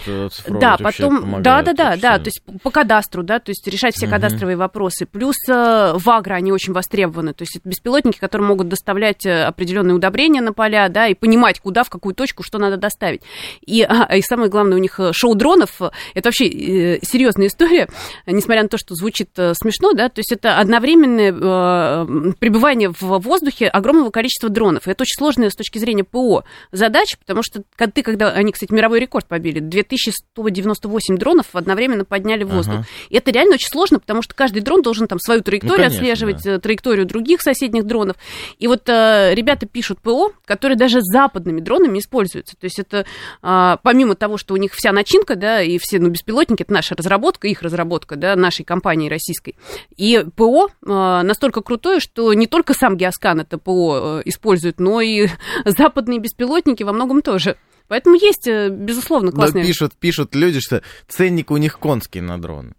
да, 0.49 0.77
потом, 0.77 1.43
да, 1.43 1.63
да, 1.63 1.73
да, 1.73 1.97
да, 1.97 2.19
то 2.19 2.27
есть 2.27 2.43
по 2.63 2.71
кадастру, 2.71 3.23
да, 3.23 3.39
то 3.39 3.51
есть 3.51 3.67
решать 3.69 3.95
все 3.95 4.07
угу. 4.07 4.15
кадастровые 4.15 4.57
вопросы. 4.57 5.07
Плюс 5.07 5.37
э, 5.49 5.93
вагра, 5.95 6.35
они 6.35 6.53
очень 6.53 6.73
востребованы, 6.73 7.33
то 7.33 7.43
есть 7.43 7.57
это 7.57 7.69
беспилотники, 7.69 8.19
которые 8.19 8.47
могут 8.47 8.69
доставлять 8.69 9.27
э, 9.27 9.45
определенные 9.45 9.95
удобрения 9.95 10.41
на 10.41 10.53
поля, 10.53 10.89
да, 10.89 11.09
и 11.09 11.15
понимать, 11.15 11.61
куда, 11.61 11.85
в 11.85 11.91
какую 11.91 12.15
точку, 12.15 12.43
что 12.43 12.59
надо 12.59 12.77
доставить. 12.77 13.23
И, 13.65 13.83
а, 13.83 14.05
и 14.17 14.23
самое 14.23 14.51
главное, 14.51 14.77
у 14.77 14.81
них 14.81 14.99
э, 15.01 15.13
шоу 15.13 15.35
дронов, 15.35 15.81
это 16.15 16.29
вообще 16.29 16.47
э, 16.47 16.99
серьезная 17.03 17.47
история, 17.47 17.89
несмотря 18.27 18.63
на 18.63 18.69
то, 18.69 18.79
что 18.79 18.95
звучит 18.95 19.31
э, 19.37 19.55
смешно, 19.55 19.93
да, 19.93 20.09
то 20.09 20.21
есть 20.21 20.33
это 20.33 20.59
одновременное 20.59 21.33
э, 21.33 22.33
пребывание 22.39 22.91
в 22.91 23.19
воздухе 23.19 23.69
огромного 23.69 24.11
количества 24.11 24.49
дронов. 24.49 24.87
И 24.87 24.91
это 24.91 25.03
очень 25.03 25.17
сложно 25.19 25.51
с 25.51 25.55
точки 25.57 25.79
зрения 25.79 26.05
ПО 26.05 26.45
задач, 26.71 27.17
потому 27.19 27.43
что 27.43 27.63
ты, 27.77 28.03
когда 28.03 28.31
они, 28.31 28.53
кстати, 28.53 28.73
мировой 28.73 29.01
рекорд 29.01 29.27
побили, 29.27 29.61
2198 29.61 31.17
дронов 31.17 31.47
одновременно 31.53 32.05
подняли 32.05 32.45
в 32.45 32.49
воздух. 32.49 32.75
Ага. 32.75 32.87
И 33.11 33.17
это 33.17 33.31
реально 33.31 33.55
очень 33.55 33.69
сложно, 33.69 33.99
потому 33.99 34.23
что 34.23 34.35
каждый 34.35 34.63
дрон 34.63 34.83
должен 34.83 35.07
там 35.07 35.19
свою 35.19 35.43
траекторию 35.43 35.79
ну, 35.79 35.85
конечно, 35.85 35.99
отслеживать, 35.99 36.43
да. 36.45 36.53
Э, 36.53 36.59
траекторию 36.59 37.07
других 37.07 37.43
соседних 37.43 37.85
дронов. 37.85 38.17
И 38.59 38.67
вот 38.67 38.89
э, 38.89 39.35
ребята 39.35 39.67
пишут 39.67 40.01
ПО, 40.01 40.33
которые 40.45 40.77
даже 40.77 41.01
западными 41.01 41.61
дронами 41.61 41.99
используются. 41.99 42.57
То 42.57 42.65
есть 42.65 42.79
это 42.79 43.07
э, 43.43 43.77
помимо 43.83 44.15
того, 44.15 44.37
что 44.37 44.55
у 44.55 44.57
них 44.57 44.73
вся 44.75 44.93
начинка, 44.93 45.37
да, 45.37 45.63
и 45.63 45.79
все 45.79 45.99
ну, 45.99 46.09
беспилотники, 46.09 46.63
это 46.63 46.73
наша 46.73 46.95
разработка, 46.95 47.49
их 47.49 47.63
разработка, 47.63 48.17
да, 48.17 48.37
нашей 48.37 48.65
компании 48.65 49.09
российской. 49.09 49.57
И 49.97 50.25
ПО 50.37 50.69
э, 50.69 50.87
настолько 50.87 51.63
крутое, 51.63 52.01
что 52.01 52.33
не 52.35 52.47
только 52.47 52.75
сам 52.75 52.97
Геоскан 52.97 53.41
это 53.41 53.59
ПО 53.59 54.21
э, 54.21 54.23
использует, 54.27 54.81
но 54.81 55.01
и 55.01 55.29
западные 55.65 56.19
беспилотники 56.19 56.42
беспилотники 56.43 56.83
во 56.83 56.93
многом 56.93 57.23
тоже. 57.23 57.57
Поэтому 57.89 58.17
есть, 58.17 58.47
э, 58.47 58.69
безусловно, 58.71 59.33
классные... 59.33 59.63
Но 59.63 59.69
пишут, 59.69 59.93
пишут 59.99 60.35
люди, 60.35 60.61
что 60.61 60.83
ценник 61.09 61.51
у 61.51 61.57
них 61.57 61.79
конский 61.79 62.21
на 62.21 62.41
дрон. 62.41 62.75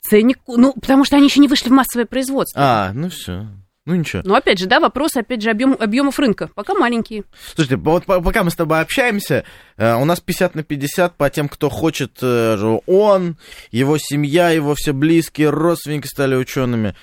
Ценник, 0.00 0.38
ну, 0.46 0.74
потому 0.74 1.04
что 1.04 1.16
они 1.16 1.26
еще 1.26 1.40
не 1.40 1.48
вышли 1.48 1.68
в 1.68 1.72
массовое 1.72 2.06
производство. 2.06 2.60
А, 2.62 2.92
ну 2.92 3.08
все. 3.08 3.48
Ну 3.86 3.94
ничего. 3.96 4.22
Ну, 4.24 4.34
опять 4.34 4.58
же, 4.58 4.66
да, 4.66 4.80
вопрос, 4.80 5.16
опять 5.16 5.42
же, 5.42 5.50
объем, 5.50 5.76
объемов 5.78 6.18
рынка. 6.18 6.48
Пока 6.54 6.74
маленькие. 6.74 7.24
Слушайте, 7.54 7.76
вот 7.76 8.06
пока 8.06 8.42
мы 8.42 8.50
с 8.50 8.54
тобой 8.54 8.80
общаемся, 8.80 9.44
э, 9.76 9.94
у 9.94 10.04
нас 10.04 10.20
50 10.20 10.54
на 10.54 10.62
50 10.62 11.16
по 11.16 11.28
тем, 11.30 11.48
кто 11.48 11.68
хочет, 11.68 12.18
э, 12.22 12.78
он, 12.86 13.36
его 13.70 13.98
семья, 13.98 14.50
его 14.50 14.74
все 14.74 14.92
близкие, 14.92 15.50
родственники 15.50 16.06
стали 16.06 16.34
учеными. 16.34 16.94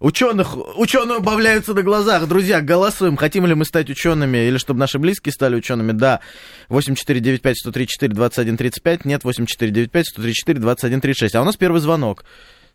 Ученых, 0.00 0.56
ученые 0.78 1.18
убавляются 1.18 1.74
на 1.74 1.82
глазах. 1.82 2.28
Друзья, 2.28 2.60
голосуем, 2.60 3.16
хотим 3.16 3.46
ли 3.46 3.56
мы 3.56 3.64
стать 3.64 3.90
учеными 3.90 4.38
или 4.38 4.56
чтобы 4.56 4.78
наши 4.78 5.00
близкие 5.00 5.32
стали 5.32 5.56
учеными. 5.56 5.90
Да, 5.90 6.20
8495-134-2135, 6.70 9.00
нет, 9.04 9.24
8495-134-2136. 9.24 11.30
А 11.34 11.42
у 11.42 11.44
нас 11.44 11.56
первый 11.56 11.80
звонок. 11.80 12.22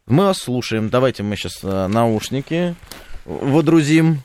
Мы 0.05 0.25
вас 0.25 0.39
слушаем. 0.39 0.89
Давайте 0.89 1.23
мы 1.23 1.37
сейчас 1.37 1.63
э, 1.63 1.87
наушники 1.87 2.75
водрузим 3.23 4.17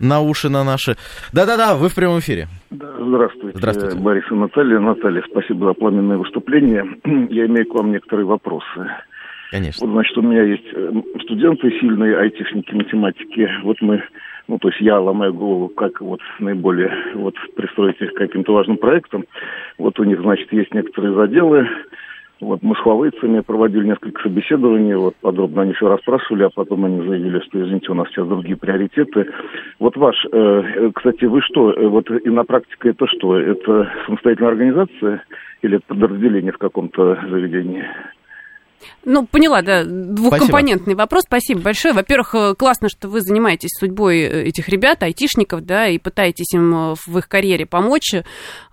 на 0.00 0.22
уши 0.22 0.48
на 0.48 0.64
наши. 0.64 0.96
Да-да-да, 1.34 1.74
вы 1.74 1.90
в 1.90 1.94
прямом 1.94 2.20
эфире. 2.20 2.48
Здравствуйте. 2.70 3.58
Здравствуйте. 3.58 3.98
Борис 3.98 4.24
и 4.30 4.34
Наталья. 4.34 4.80
Наталья, 4.80 5.22
спасибо 5.30 5.66
за 5.66 5.74
пламенное 5.74 6.16
выступление. 6.16 6.86
Я 7.30 7.44
имею 7.44 7.66
к 7.66 7.74
вам 7.74 7.92
некоторые 7.92 8.24
вопросы. 8.24 8.88
Конечно. 9.54 9.86
Вот, 9.86 9.92
значит, 9.92 10.18
у 10.18 10.22
меня 10.22 10.42
есть 10.42 10.66
э, 10.72 10.92
студенты 11.22 11.70
сильные, 11.78 12.18
айтишники, 12.18 12.74
математики. 12.74 13.48
Вот 13.62 13.76
мы, 13.82 14.02
ну, 14.48 14.58
то 14.58 14.66
есть 14.66 14.80
я 14.80 14.98
ломаю 14.98 15.32
голову, 15.32 15.68
как 15.68 16.00
вот 16.00 16.18
наиболее 16.40 16.92
вот 17.14 17.36
пристроить 17.54 18.00
их 18.00 18.14
к 18.14 18.16
каким-то 18.16 18.52
важным 18.52 18.78
проектам. 18.78 19.26
Вот 19.78 20.00
у 20.00 20.04
них, 20.04 20.20
значит, 20.22 20.52
есть 20.52 20.74
некоторые 20.74 21.14
заделы, 21.14 21.68
вот 22.40 22.64
мы 22.64 22.74
с 22.74 22.78
хуавейцами 22.80 23.42
проводили 23.42 23.86
несколько 23.86 24.22
собеседований, 24.22 24.96
вот 24.96 25.14
подробно 25.20 25.62
они 25.62 25.72
все 25.74 25.86
расспрашивали, 25.86 26.42
а 26.42 26.50
потом 26.50 26.86
они 26.86 27.06
заявили, 27.06 27.38
что, 27.38 27.62
извините, 27.62 27.92
у 27.92 27.94
нас 27.94 28.08
сейчас 28.08 28.26
другие 28.26 28.56
приоритеты. 28.56 29.30
Вот 29.78 29.96
ваш, 29.96 30.16
э, 30.32 30.90
кстати, 30.96 31.26
вы 31.26 31.40
что, 31.42 31.70
э, 31.70 31.86
вот 31.86 32.10
и 32.10 32.28
на 32.28 32.42
практике 32.42 32.88
это 32.88 33.06
что? 33.06 33.38
Это 33.38 33.88
самостоятельная 34.06 34.50
организация 34.50 35.22
или 35.62 35.76
это 35.76 35.86
подразделение 35.86 36.50
в 36.50 36.58
каком-то 36.58 37.20
заведении? 37.30 37.84
Ну, 39.04 39.26
поняла, 39.26 39.62
да, 39.62 39.84
двухкомпонентный 39.84 40.94
Спасибо. 40.94 40.98
вопрос. 40.98 41.24
Спасибо 41.26 41.60
большое. 41.60 41.94
Во-первых, 41.94 42.34
э, 42.34 42.54
классно, 42.54 42.88
что 42.88 43.08
вы 43.08 43.20
занимаетесь 43.20 43.70
судьбой 43.78 44.20
э, 44.20 44.44
этих 44.44 44.68
ребят, 44.68 45.02
айтишников, 45.02 45.64
да, 45.64 45.88
и 45.88 45.98
пытаетесь 45.98 46.52
им 46.54 46.74
э, 46.74 46.94
в 47.06 47.18
их 47.18 47.28
карьере 47.28 47.66
помочь. 47.66 48.14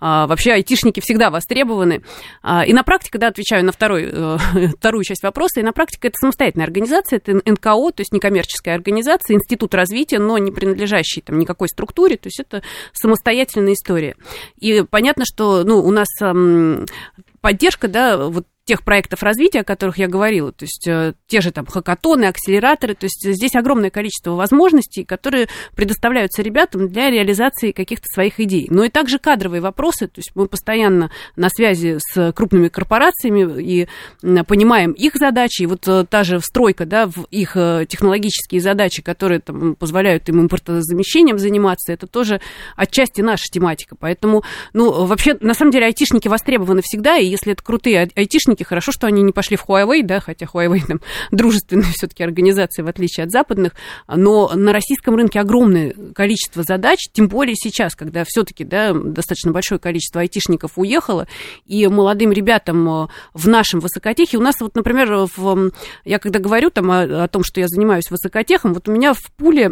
А, 0.00 0.26
вообще, 0.26 0.52
айтишники 0.52 1.00
всегда 1.00 1.30
востребованы. 1.30 2.02
А, 2.42 2.64
и 2.64 2.72
на 2.72 2.82
практике, 2.82 3.18
да, 3.18 3.28
отвечаю 3.28 3.64
на 3.64 3.72
второй, 3.72 4.10
вторую 4.78 5.04
часть 5.04 5.22
вопроса, 5.22 5.60
и 5.60 5.62
на 5.62 5.72
практике 5.72 6.08
это 6.08 6.16
самостоятельная 6.18 6.66
организация, 6.66 7.18
это 7.18 7.34
НКО, 7.44 7.92
то 7.92 8.00
есть 8.00 8.12
некоммерческая 8.12 8.74
организация, 8.74 9.34
институт 9.34 9.74
развития, 9.74 10.18
но 10.18 10.38
не 10.38 10.50
принадлежащий 10.50 11.20
там 11.20 11.38
никакой 11.38 11.68
структуре, 11.68 12.16
то 12.16 12.28
есть 12.28 12.40
это 12.40 12.62
самостоятельная 12.92 13.74
история. 13.74 14.16
И 14.58 14.82
понятно, 14.82 15.24
что, 15.26 15.62
ну, 15.64 15.78
у 15.78 15.90
нас 15.90 16.08
поддержка, 17.42 17.88
да, 17.88 18.16
вот 18.16 18.46
тех 18.64 18.84
проектов 18.84 19.22
развития, 19.22 19.60
о 19.60 19.64
которых 19.64 19.98
я 19.98 20.06
говорила, 20.06 20.52
то 20.52 20.64
есть 20.64 20.86
э, 20.86 21.14
те 21.26 21.40
же 21.40 21.50
там 21.50 21.66
хакатоны, 21.66 22.26
акселераторы, 22.26 22.94
то 22.94 23.06
есть 23.06 23.26
здесь 23.26 23.56
огромное 23.56 23.90
количество 23.90 24.32
возможностей, 24.32 25.04
которые 25.04 25.48
предоставляются 25.74 26.42
ребятам 26.42 26.88
для 26.88 27.10
реализации 27.10 27.72
каких-то 27.72 28.06
своих 28.06 28.38
идей. 28.38 28.68
Но 28.70 28.84
и 28.84 28.88
также 28.88 29.18
кадровые 29.18 29.60
вопросы, 29.60 30.06
то 30.06 30.20
есть 30.20 30.30
мы 30.36 30.46
постоянно 30.46 31.10
на 31.34 31.48
связи 31.48 31.98
с 31.98 32.32
крупными 32.32 32.68
корпорациями 32.68 33.60
и 33.60 33.88
понимаем 34.44 34.92
их 34.92 35.16
задачи, 35.16 35.62
и 35.62 35.66
вот 35.66 35.88
э, 35.88 36.04
та 36.08 36.22
же 36.22 36.38
встройка, 36.38 36.86
да, 36.86 37.06
в 37.06 37.24
их 37.30 37.56
э, 37.56 37.86
технологические 37.88 38.60
задачи, 38.60 39.02
которые 39.02 39.40
там 39.40 39.74
позволяют 39.74 40.28
им 40.28 40.40
импортозамещением 40.40 41.38
заниматься, 41.38 41.92
это 41.92 42.06
тоже 42.06 42.40
отчасти 42.76 43.22
наша 43.22 43.46
тематика, 43.50 43.96
поэтому, 43.98 44.44
ну, 44.72 45.04
вообще, 45.04 45.36
на 45.40 45.54
самом 45.54 45.72
деле, 45.72 45.86
айтишники 45.86 46.28
востребованы 46.28 46.82
всегда, 46.82 47.18
и 47.18 47.26
если 47.26 47.54
это 47.54 47.64
крутые 47.64 48.08
айтишники, 48.14 48.51
айтишники, 48.52 48.62
хорошо, 48.62 48.92
что 48.92 49.06
они 49.06 49.22
не 49.22 49.32
пошли 49.32 49.56
в 49.56 49.68
Huawei, 49.68 50.02
да, 50.02 50.20
хотя 50.20 50.46
Huawei 50.46 50.86
там 50.86 51.00
дружественная 51.30 51.90
все-таки 51.92 52.22
организация, 52.22 52.84
в 52.84 52.88
отличие 52.88 53.24
от 53.24 53.30
западных, 53.30 53.72
но 54.08 54.50
на 54.54 54.72
российском 54.72 55.16
рынке 55.16 55.40
огромное 55.40 55.94
количество 56.14 56.62
задач, 56.62 57.08
тем 57.12 57.28
более 57.28 57.54
сейчас, 57.56 57.94
когда 57.94 58.24
все-таки, 58.26 58.64
да, 58.64 58.92
достаточно 58.92 59.52
большое 59.52 59.78
количество 59.78 60.20
айтишников 60.20 60.72
уехало, 60.76 61.26
и 61.66 61.86
молодым 61.86 62.32
ребятам 62.32 62.88
э, 62.88 63.08
в 63.34 63.48
нашем 63.48 63.80
высокотехе, 63.80 64.38
у 64.38 64.40
нас 64.40 64.56
вот, 64.60 64.74
например, 64.74 65.26
в, 65.36 65.70
я 66.04 66.18
когда 66.18 66.38
говорю 66.38 66.70
там 66.70 66.90
о, 66.90 67.24
о 67.24 67.28
том, 67.28 67.42
что 67.44 67.60
я 67.60 67.68
занимаюсь 67.68 68.10
высокотехом, 68.10 68.74
вот 68.74 68.88
у 68.88 68.92
меня 68.92 69.14
в 69.14 69.32
пуле 69.36 69.70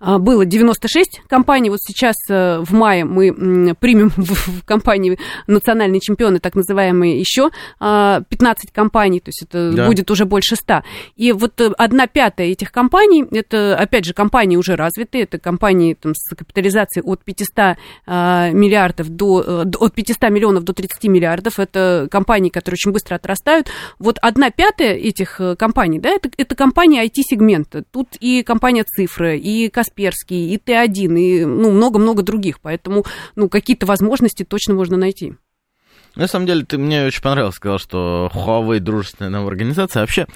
а, 0.00 0.18
было 0.18 0.44
96 0.44 1.22
компаний, 1.28 1.70
вот 1.70 1.80
сейчас 1.80 2.16
э, 2.28 2.60
в 2.60 2.72
мае 2.72 3.04
мы 3.04 3.74
примем 3.74 4.12
в 4.16 4.64
компании 4.64 5.18
национальные 5.46 6.00
чемпионы, 6.00 6.38
так 6.40 6.54
называемые, 6.54 7.18
еще 7.18 7.50
а, 7.78 7.99
15 8.28 8.72
компаний, 8.72 9.20
то 9.20 9.28
есть 9.28 9.42
это 9.42 9.72
да. 9.72 9.86
будет 9.86 10.10
уже 10.10 10.24
больше 10.24 10.56
100. 10.56 10.82
И 11.16 11.32
вот 11.32 11.60
э, 11.60 11.72
одна 11.78 12.06
пятая 12.06 12.48
этих 12.48 12.72
компаний, 12.72 13.24
это, 13.30 13.76
опять 13.76 14.04
же, 14.04 14.14
компании 14.14 14.56
уже 14.56 14.76
развитые, 14.76 15.24
это 15.24 15.38
компании 15.38 15.94
там, 15.94 16.14
с 16.14 16.34
капитализацией 16.34 17.04
от 17.04 17.24
500 17.24 17.76
а, 18.06 18.50
миллиардов 18.50 19.08
до, 19.08 19.64
э, 19.64 19.64
от 19.78 19.94
500 19.94 20.30
миллионов 20.30 20.64
до 20.64 20.72
30 20.72 21.04
миллиардов, 21.04 21.58
это 21.58 22.08
компании, 22.10 22.50
которые 22.50 22.76
очень 22.76 22.92
быстро 22.92 23.16
отрастают. 23.16 23.68
Вот 23.98 24.18
одна 24.22 24.50
пятая 24.50 24.94
этих 24.94 25.40
э, 25.40 25.56
компаний, 25.56 25.98
да, 25.98 26.10
это, 26.10 26.30
это 26.36 26.54
компании 26.54 27.04
IT-сегмента. 27.04 27.84
Тут 27.90 28.16
и 28.20 28.42
компания 28.42 28.84
Цифры, 28.84 29.38
и 29.38 29.68
Касперский, 29.68 30.54
и 30.54 30.56
Т1, 30.56 31.18
и 31.18 31.44
ну, 31.44 31.70
много-много 31.70 32.22
других. 32.22 32.60
Поэтому 32.60 33.04
ну, 33.36 33.48
какие-то 33.48 33.86
возможности 33.86 34.44
точно 34.44 34.74
можно 34.74 34.96
найти. 34.96 35.34
На 36.16 36.26
самом 36.26 36.46
деле, 36.46 36.64
ты 36.64 36.78
мне 36.78 37.04
очень 37.04 37.22
понравилось, 37.22 37.56
сказал, 37.56 37.78
что 37.78 38.30
Huawei 38.34 38.80
дружественная 38.80 39.30
нам 39.30 39.46
организация. 39.46 40.00
Вообще, 40.00 40.26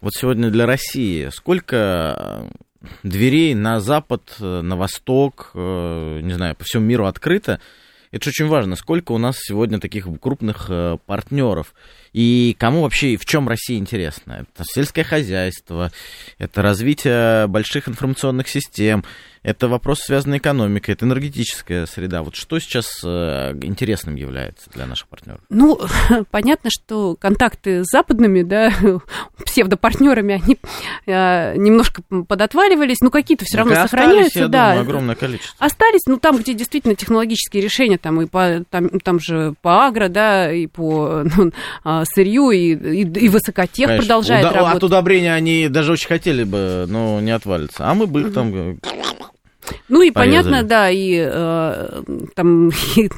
вот 0.00 0.14
сегодня 0.14 0.50
для 0.50 0.66
России 0.66 1.28
сколько 1.30 2.48
дверей 3.02 3.54
на 3.54 3.80
запад, 3.80 4.22
на 4.38 4.76
восток, 4.76 5.50
э, 5.54 6.20
не 6.22 6.32
знаю, 6.32 6.56
по 6.56 6.64
всему 6.64 6.84
миру 6.84 7.06
открыто. 7.06 7.60
Это 8.10 8.24
же 8.24 8.30
очень 8.30 8.48
важно, 8.48 8.74
сколько 8.74 9.12
у 9.12 9.18
нас 9.18 9.36
сегодня 9.38 9.78
таких 9.78 10.08
крупных 10.20 10.66
э, 10.68 10.96
партнеров. 11.06 11.74
И 12.12 12.56
кому 12.58 12.82
вообще 12.82 13.10
и 13.10 13.16
в 13.16 13.24
чем 13.24 13.48
Россия 13.48 13.78
интересна? 13.78 14.46
Это 14.56 14.64
сельское 14.66 15.04
хозяйство, 15.04 15.92
это 16.38 16.62
развитие 16.62 17.46
больших 17.46 17.88
информационных 17.88 18.48
систем, 18.48 19.04
это 19.42 19.68
вопрос, 19.68 20.00
связанный 20.00 20.38
с 20.38 20.40
экономикой, 20.40 20.90
это 20.90 21.06
энергетическая 21.06 21.86
среда. 21.86 22.22
Вот 22.22 22.36
что 22.36 22.58
сейчас 22.58 23.00
э, 23.02 23.58
интересным 23.62 24.16
является 24.16 24.68
для 24.70 24.86
наших 24.86 25.08
партнеров? 25.08 25.40
Ну, 25.48 25.80
понятно, 26.30 26.68
что 26.70 27.16
контакты 27.18 27.82
с 27.82 27.90
западными, 27.90 28.42
да, 28.42 28.70
псевдопартнерами, 29.44 30.34
они 30.34 30.58
э, 31.06 31.56
немножко 31.56 32.02
подотваливались, 32.28 33.00
но 33.00 33.10
какие-то 33.10 33.46
все 33.46 33.58
равно 33.58 33.74
сохраняются. 33.76 34.40
Я 34.40 34.48
да, 34.48 34.68
думаю, 34.68 34.82
огромное 34.82 35.14
количество. 35.14 35.64
Остались, 35.64 36.02
ну, 36.06 36.18
там, 36.18 36.36
где 36.36 36.52
действительно 36.52 36.94
технологические 36.94 37.62
решения, 37.62 37.96
там 37.96 38.20
и 38.20 38.26
по, 38.26 38.64
там, 38.68 38.90
там 39.00 39.20
же 39.20 39.54
по 39.62 39.86
агро, 39.86 40.08
да, 40.08 40.52
и 40.52 40.66
по 40.66 41.22
ну, 41.36 41.52
а, 41.82 42.04
сырью, 42.04 42.50
и, 42.50 42.74
и, 42.74 43.02
и 43.02 43.28
высокотех 43.30 43.86
Конечно. 43.86 44.02
продолжает 44.02 44.44
Уда- 44.44 44.54
работать. 44.54 44.76
От 44.76 44.84
удобрения 44.84 45.32
они 45.32 45.68
даже 45.68 45.92
очень 45.92 46.08
хотели 46.08 46.44
бы, 46.44 46.84
но 46.88 47.20
не 47.20 47.30
отвалится. 47.30 47.88
А 47.88 47.94
мы 47.94 48.06
бы 48.06 48.20
их 48.20 48.34
там 48.34 48.78
ну 49.88 50.02
и 50.02 50.10
Порезали. 50.10 50.42
понятно, 50.42 50.68
да, 50.68 50.90
и 50.90 51.16
э, 51.18 52.02
там 52.34 52.68
и 52.96 53.10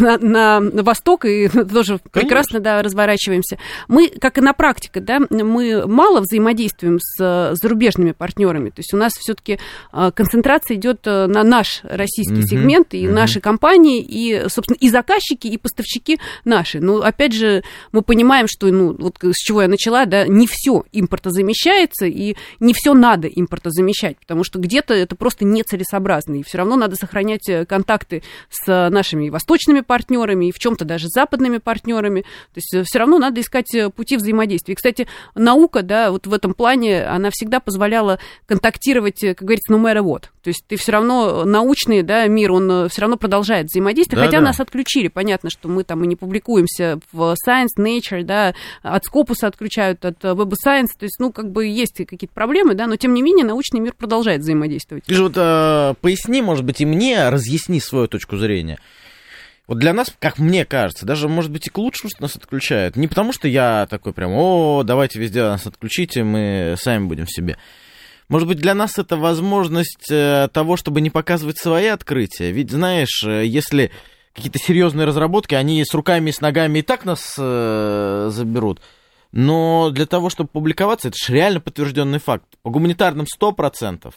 на, 0.00 0.60
на 0.60 0.82
восток 0.82 1.24
и 1.24 1.48
тоже 1.48 1.98
Конечно. 1.98 2.10
прекрасно, 2.12 2.60
да, 2.60 2.82
разворачиваемся. 2.82 3.58
Мы, 3.88 4.08
как 4.08 4.38
и 4.38 4.40
на 4.40 4.52
практике, 4.52 5.00
да, 5.00 5.20
мы 5.30 5.86
мало 5.86 6.20
взаимодействуем 6.20 6.98
с 7.00 7.54
зарубежными 7.60 8.12
партнерами. 8.12 8.70
То 8.70 8.80
есть 8.80 8.92
у 8.94 8.96
нас 8.96 9.12
все-таки 9.12 9.58
э, 9.92 10.10
концентрация 10.14 10.76
идет 10.76 11.06
э, 11.06 11.26
на 11.26 11.42
наш 11.42 11.80
российский 11.82 12.40
угу, 12.40 12.46
сегмент 12.46 12.94
и 12.94 13.06
угу. 13.06 13.14
наши 13.14 13.40
компании, 13.40 14.00
и, 14.00 14.48
собственно, 14.48 14.76
и 14.80 14.88
заказчики, 14.88 15.46
и 15.46 15.58
поставщики 15.58 16.18
наши. 16.44 16.80
Но 16.80 16.98
опять 16.98 17.32
же, 17.32 17.62
мы 17.92 18.02
понимаем, 18.02 18.46
что, 18.48 18.66
ну, 18.68 18.94
вот 18.98 19.18
с 19.22 19.36
чего 19.36 19.62
я 19.62 19.68
начала, 19.68 20.06
да, 20.06 20.26
не 20.26 20.46
все 20.46 20.84
импортозамещается, 20.92 22.06
и 22.06 22.36
не 22.58 22.74
все 22.74 22.94
надо 22.94 23.28
импортозамещать, 23.28 24.18
потому 24.18 24.44
что 24.44 24.58
где-то 24.58 24.94
это 24.94 25.16
просто 25.16 25.44
нецелесообразно 25.44 25.99
многообразны, 26.00 26.40
и 26.40 26.42
все 26.42 26.58
равно 26.58 26.76
надо 26.76 26.96
сохранять 26.96 27.48
контакты 27.68 28.22
с 28.50 28.90
нашими 28.90 29.28
восточными 29.28 29.80
партнерами, 29.80 30.46
и 30.46 30.52
в 30.52 30.58
чем-то 30.58 30.84
даже 30.84 31.08
с 31.08 31.12
западными 31.12 31.58
партнерами. 31.58 32.22
То 32.22 32.60
есть 32.60 32.88
все 32.88 32.98
равно 32.98 33.18
надо 33.18 33.40
искать 33.40 33.70
пути 33.94 34.16
взаимодействия. 34.16 34.72
И, 34.72 34.76
кстати, 34.76 35.06
наука, 35.34 35.82
да, 35.82 36.10
вот 36.10 36.26
в 36.26 36.32
этом 36.32 36.54
плане, 36.54 37.04
она 37.04 37.30
всегда 37.30 37.60
позволяла 37.60 38.18
контактировать, 38.46 39.20
как 39.20 39.42
говорится, 39.42 39.72
no 39.72 39.80
matter 39.80 40.02
what. 40.02 40.24
То 40.42 40.48
есть 40.48 40.64
ты 40.66 40.76
все 40.76 40.92
равно 40.92 41.44
научный, 41.44 42.02
да, 42.02 42.26
мир, 42.26 42.52
он 42.52 42.88
все 42.88 43.02
равно 43.02 43.16
продолжает 43.16 43.66
взаимодействовать, 43.66 44.22
да, 44.22 44.26
хотя 44.26 44.38
да. 44.38 44.46
нас 44.46 44.60
отключили. 44.60 45.08
Понятно, 45.08 45.50
что 45.50 45.68
мы 45.68 45.84
там 45.84 46.02
и 46.04 46.06
не 46.06 46.16
публикуемся 46.16 46.98
в 47.12 47.34
Science, 47.46 47.76
Nature, 47.78 48.22
да, 48.22 48.54
от 48.82 49.02
Scopus 49.06 49.42
отключают, 49.42 50.04
от 50.04 50.24
Web 50.24 50.54
Science, 50.66 50.88
то 50.98 51.04
есть, 51.04 51.18
ну, 51.18 51.30
как 51.30 51.50
бы 51.50 51.66
есть 51.66 51.96
какие-то 51.96 52.34
проблемы, 52.34 52.74
да, 52.74 52.86
но 52.86 52.96
тем 52.96 53.12
не 53.12 53.22
менее 53.22 53.44
научный 53.44 53.80
мир 53.80 53.92
продолжает 53.92 54.40
взаимодействовать. 54.40 55.04
Ты 55.04 55.14
же 55.14 55.24
вот 55.24 55.34
э, 55.36 55.89
поясни, 55.94 56.42
может 56.42 56.64
быть, 56.64 56.80
и 56.80 56.86
мне, 56.86 57.28
разъясни 57.28 57.80
свою 57.80 58.08
точку 58.08 58.36
зрения. 58.36 58.78
Вот 59.66 59.78
для 59.78 59.92
нас, 59.92 60.12
как 60.18 60.38
мне 60.38 60.64
кажется, 60.64 61.06
даже, 61.06 61.28
может 61.28 61.52
быть, 61.52 61.68
и 61.68 61.70
к 61.70 61.78
лучшему, 61.78 62.10
что 62.10 62.22
нас 62.22 62.34
отключают. 62.34 62.96
Не 62.96 63.06
потому, 63.06 63.32
что 63.32 63.46
я 63.46 63.86
такой 63.88 64.12
прям, 64.12 64.32
о, 64.32 64.82
давайте 64.82 65.20
везде 65.20 65.42
нас 65.42 65.66
отключите, 65.66 66.24
мы 66.24 66.74
сами 66.76 67.06
будем 67.06 67.26
в 67.26 67.32
себе. 67.32 67.56
Может 68.28 68.48
быть, 68.48 68.58
для 68.58 68.74
нас 68.74 68.98
это 68.98 69.16
возможность 69.16 70.10
э, 70.10 70.48
того, 70.52 70.76
чтобы 70.76 71.00
не 71.00 71.10
показывать 71.10 71.58
свои 71.58 71.86
открытия. 71.86 72.50
Ведь, 72.52 72.70
знаешь, 72.70 73.24
э, 73.24 73.44
если 73.44 73.90
какие-то 74.34 74.58
серьезные 74.58 75.06
разработки, 75.06 75.54
они 75.54 75.84
с 75.84 75.92
руками 75.94 76.30
и 76.30 76.32
с 76.32 76.40
ногами 76.40 76.80
и 76.80 76.82
так 76.82 77.04
нас 77.04 77.34
э, 77.38 78.28
заберут. 78.32 78.80
Но 79.32 79.90
для 79.90 80.06
того, 80.06 80.30
чтобы 80.30 80.48
публиковаться, 80.48 81.08
это 81.08 81.16
же 81.16 81.32
реально 81.32 81.60
подтвержденный 81.60 82.18
факт. 82.18 82.44
По 82.62 82.70
гуманитарным 82.70 83.26
100%. 83.40 84.12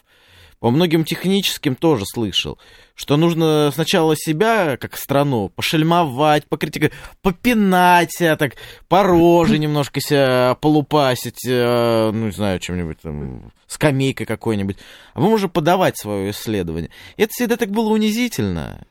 По 0.60 0.70
многим 0.70 1.04
техническим 1.06 1.76
тоже 1.76 2.06
слышал, 2.06 2.58
что 2.96 3.18
нужно 3.18 3.72
сначала 3.74 4.16
себя, 4.16 4.78
как 4.78 4.98
страну, 4.98 5.50
пошельмовать, 5.50 6.46
покритиковать, 6.48 6.94
попинать 7.22 8.12
себя 8.12 8.36
так, 8.36 8.56
по 8.88 9.04
роже 9.04 9.58
немножко 9.60 10.00
себя 10.00 10.56
полупасить, 10.62 11.46
э, 11.48 12.12
ну, 12.14 12.28
не 12.28 12.32
знаю, 12.32 12.60
чем-нибудь 12.60 13.00
там, 13.02 13.52
скамейкой 13.68 14.26
какой-нибудь, 14.26 14.78
а 15.14 15.20
потом 15.20 15.34
уже 15.34 15.50
подавать 15.50 15.98
свое 15.98 16.32
исследование. 16.32 16.92
И 17.18 17.24
это 17.24 17.32
всегда 17.34 17.58
так 17.58 17.72
было 17.72 17.90
унизительно. 17.90 18.86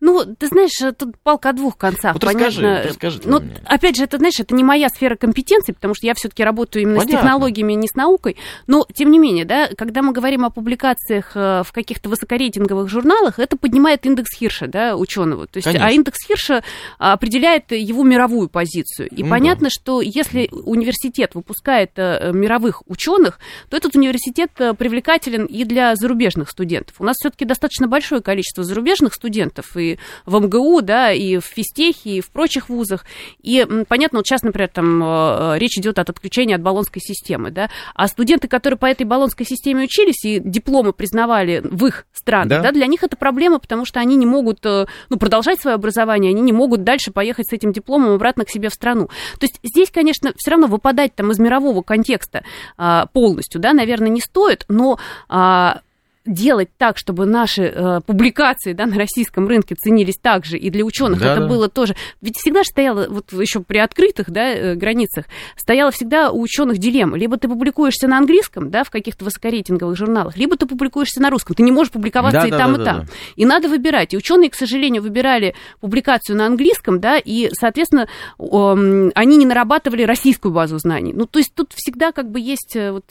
Ну, 0.00 0.24
ты 0.24 0.48
знаешь, 0.48 0.72
тут 0.98 1.16
палка 1.22 1.50
о 1.50 1.52
двух 1.52 1.76
концах. 1.76 2.14
Вот 2.14 2.22
понятно. 2.22 2.46
расскажи, 2.46 2.88
расскажи 2.88 3.20
ну, 3.24 3.40
мне. 3.40 3.54
опять 3.64 3.96
же, 3.96 4.04
это, 4.04 4.18
знаешь, 4.18 4.38
это 4.40 4.54
не 4.54 4.64
моя 4.64 4.88
сфера 4.88 5.14
компетенции, 5.16 5.72
потому 5.72 5.94
что 5.94 6.06
я 6.06 6.14
все-таки 6.14 6.42
работаю 6.42 6.82
именно 6.82 6.98
понятно. 6.98 7.18
с 7.18 7.20
технологиями, 7.20 7.72
не 7.74 7.86
с 7.86 7.94
наукой. 7.94 8.36
Но, 8.66 8.84
тем 8.92 9.10
не 9.10 9.18
менее, 9.18 9.44
да, 9.44 9.68
когда 9.76 10.02
мы 10.02 10.12
говорим 10.12 10.44
о 10.44 10.50
публикациях 10.50 11.32
э, 11.36 11.62
в 11.64 11.72
каких-то 11.72 12.08
высокорейтинговых 12.08 12.88
журналах, 12.88 13.38
это 13.38 13.56
поднимает 13.56 14.04
индекс 14.04 14.36
Хирша, 14.36 14.66
да, 14.66 14.96
ученого. 14.96 15.46
То 15.46 15.58
есть, 15.58 15.68
а 15.68 15.70
Конечно. 15.70 15.88
а 15.88 15.92
индекс 15.92 16.18
Хирша 16.26 16.64
определяет 16.98 17.70
его 17.70 18.02
мировую 18.02 18.48
позицию. 18.48 19.08
И 19.08 19.22
ну, 19.22 19.30
понятно, 19.30 19.64
да. 19.64 19.70
что 19.70 20.00
если 20.00 20.48
университет 20.50 21.34
выпускает 21.34 21.92
э, 21.96 22.32
мировых 22.32 22.82
ученых, 22.88 23.38
то 23.68 23.76
этот 23.76 23.94
университет 23.94 24.50
э, 24.58 24.74
привлекателен 24.74 25.46
и 25.46 25.64
для 25.64 25.94
зарубежных 25.94 26.50
студентов. 26.50 26.96
У 26.98 27.04
нас 27.04 27.16
все-таки 27.18 27.44
достаточно 27.44 27.86
большое 27.86 28.20
количество 28.20 28.64
зарубежных 28.64 29.14
студентов, 29.14 29.61
и 29.76 29.98
в 30.26 30.38
МГУ, 30.38 30.82
да, 30.82 31.12
и 31.12 31.38
в 31.38 31.44
физтехе, 31.44 32.10
и 32.10 32.20
в 32.20 32.30
прочих 32.30 32.68
вузах. 32.68 33.04
И 33.42 33.66
понятно, 33.88 34.18
вот 34.18 34.26
сейчас, 34.26 34.42
например, 34.42 34.68
там 34.68 35.02
э, 35.02 35.58
речь 35.58 35.78
идет 35.78 35.98
от 35.98 36.10
отключения 36.10 36.56
от 36.56 36.62
баллонской 36.62 37.00
системы, 37.00 37.50
да, 37.50 37.70
а 37.94 38.08
студенты, 38.08 38.48
которые 38.48 38.78
по 38.78 38.86
этой 38.86 39.04
баллонской 39.04 39.46
системе 39.46 39.84
учились 39.84 40.24
и 40.24 40.40
дипломы 40.40 40.92
признавали 40.92 41.60
в 41.64 41.86
их 41.86 42.06
странах, 42.12 42.48
да. 42.48 42.62
да, 42.62 42.72
для 42.72 42.86
них 42.86 43.02
это 43.02 43.16
проблема, 43.16 43.58
потому 43.58 43.84
что 43.84 44.00
они 44.00 44.16
не 44.16 44.26
могут, 44.26 44.64
э, 44.64 44.86
ну, 45.08 45.16
продолжать 45.16 45.60
свое 45.60 45.74
образование, 45.74 46.30
они 46.30 46.42
не 46.42 46.52
могут 46.52 46.84
дальше 46.84 47.10
поехать 47.10 47.48
с 47.48 47.52
этим 47.52 47.72
дипломом 47.72 48.14
обратно 48.14 48.44
к 48.44 48.50
себе 48.50 48.68
в 48.68 48.74
страну. 48.74 49.08
То 49.38 49.46
есть 49.46 49.58
здесь, 49.62 49.90
конечно, 49.90 50.32
все 50.36 50.50
равно 50.50 50.66
выпадать 50.66 51.14
там 51.14 51.30
из 51.30 51.38
мирового 51.38 51.82
контекста 51.82 52.44
а, 52.76 53.06
полностью, 53.06 53.60
да, 53.60 53.72
наверное, 53.72 54.08
не 54.08 54.20
стоит, 54.20 54.64
но 54.68 54.98
а, 55.28 55.80
делать 56.24 56.68
так, 56.78 56.98
чтобы 56.98 57.26
наши 57.26 57.62
э, 57.62 58.00
публикации 58.06 58.72
да, 58.72 58.86
на 58.86 58.96
российском 58.96 59.48
рынке 59.48 59.74
ценились 59.74 60.16
так 60.20 60.44
же, 60.44 60.56
и 60.56 60.70
для 60.70 60.84
ученых 60.84 61.20
да, 61.20 61.32
это 61.32 61.40
да. 61.42 61.48
было 61.48 61.68
тоже. 61.68 61.96
Ведь 62.20 62.36
всегда 62.36 62.62
стояло, 62.64 63.06
вот 63.08 63.32
еще 63.32 63.60
при 63.60 63.78
открытых 63.78 64.30
да, 64.30 64.50
э, 64.50 64.74
границах, 64.74 65.26
стояла 65.56 65.90
всегда 65.90 66.30
у 66.30 66.40
ученых 66.40 66.78
дилемма. 66.78 67.18
Либо 67.18 67.36
ты 67.38 67.48
публикуешься 67.48 68.06
на 68.06 68.18
английском, 68.18 68.70
да, 68.70 68.84
в 68.84 68.90
каких-то 68.90 69.24
высокорейтинговых 69.24 69.96
журналах, 69.96 70.36
либо 70.36 70.56
ты 70.56 70.66
публикуешься 70.66 71.20
на 71.20 71.30
русском. 71.30 71.56
Ты 71.56 71.62
не 71.62 71.72
можешь 71.72 71.92
публиковаться 71.92 72.42
да, 72.42 72.46
и 72.46 72.50
да, 72.50 72.58
там, 72.58 72.74
да, 72.74 72.82
и 72.82 72.84
там. 72.84 73.00
Да. 73.00 73.06
И 73.36 73.44
надо 73.44 73.68
выбирать. 73.68 74.14
И 74.14 74.16
ученые, 74.16 74.50
к 74.50 74.54
сожалению, 74.54 75.02
выбирали 75.02 75.54
публикацию 75.80 76.36
на 76.36 76.46
английском, 76.46 77.00
да, 77.00 77.18
и, 77.18 77.50
соответственно, 77.52 78.06
э, 78.38 79.10
они 79.14 79.36
не 79.36 79.46
нарабатывали 79.46 80.04
российскую 80.04 80.52
базу 80.52 80.78
знаний. 80.78 81.12
Ну, 81.12 81.26
то 81.26 81.38
есть 81.38 81.52
тут 81.54 81.72
всегда 81.74 82.12
как 82.12 82.30
бы 82.30 82.38
есть 82.38 82.76
э, 82.76 82.92
вот 82.92 83.04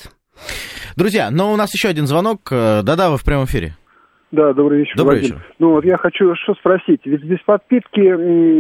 Друзья, 0.96 1.30
но 1.32 1.54
у 1.54 1.56
нас 1.56 1.74
еще 1.74 1.90
один 1.90 2.08
звонок. 2.08 2.52
Э, 2.52 2.82
да-да, 2.84 3.10
вы 3.10 3.18
в 3.18 3.24
прямом 3.24 3.46
эфире. 3.46 3.76
Да, 4.32 4.54
добрый 4.54 4.80
вечер, 4.80 4.96
Добрый 4.96 5.20
Владимир. 5.20 5.40
вечер. 5.40 5.56
Ну 5.60 5.72
вот 5.72 5.84
я 5.84 5.98
хочу 5.98 6.34
что 6.36 6.54
спросить. 6.56 7.02
Ведь 7.04 7.24
без 7.24 7.40
подпитки 7.40 8.02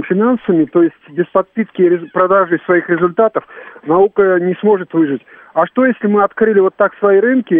финансами, 0.03 0.65
то 0.65 0.83
есть 0.83 0.95
без 1.11 1.25
подпитки 1.27 2.09
продажи 2.11 2.59
своих 2.65 2.89
результатов, 2.89 3.45
наука 3.85 4.37
не 4.41 4.53
сможет 4.59 4.93
выжить. 4.93 5.21
А 5.53 5.65
что 5.67 5.85
если 5.85 6.07
мы 6.07 6.23
открыли 6.23 6.59
вот 6.59 6.75
так 6.75 6.93
свои 6.99 7.19
рынки 7.19 7.55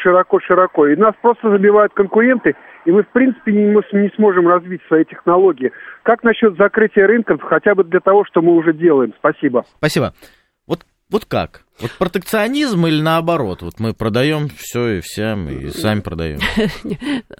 широко-широко, 0.00 0.86
э, 0.86 0.92
и 0.92 0.96
нас 0.96 1.14
просто 1.20 1.50
забивают 1.50 1.92
конкуренты, 1.94 2.54
и 2.84 2.92
мы 2.92 3.02
в 3.02 3.08
принципе 3.08 3.52
не, 3.52 3.64
не 3.66 4.10
сможем 4.14 4.46
развить 4.46 4.82
свои 4.86 5.04
технологии? 5.04 5.72
Как 6.04 6.22
насчет 6.22 6.56
закрытия 6.56 7.06
рынков, 7.08 7.42
хотя 7.42 7.74
бы 7.74 7.82
для 7.82 8.00
того, 8.00 8.24
что 8.24 8.40
мы 8.40 8.54
уже 8.54 8.72
делаем? 8.72 9.12
Спасибо. 9.18 9.64
Спасибо. 9.78 10.14
Вот, 10.66 10.80
вот 11.10 11.24
как? 11.24 11.62
Вот 11.80 11.92
протекционизм 11.92 12.86
или 12.86 13.00
наоборот? 13.00 13.62
Вот 13.62 13.78
мы 13.78 13.94
продаем 13.94 14.48
все 14.56 14.98
и 14.98 15.00
всем, 15.00 15.48
и 15.48 15.70
сами 15.70 16.00
продаем. 16.00 16.40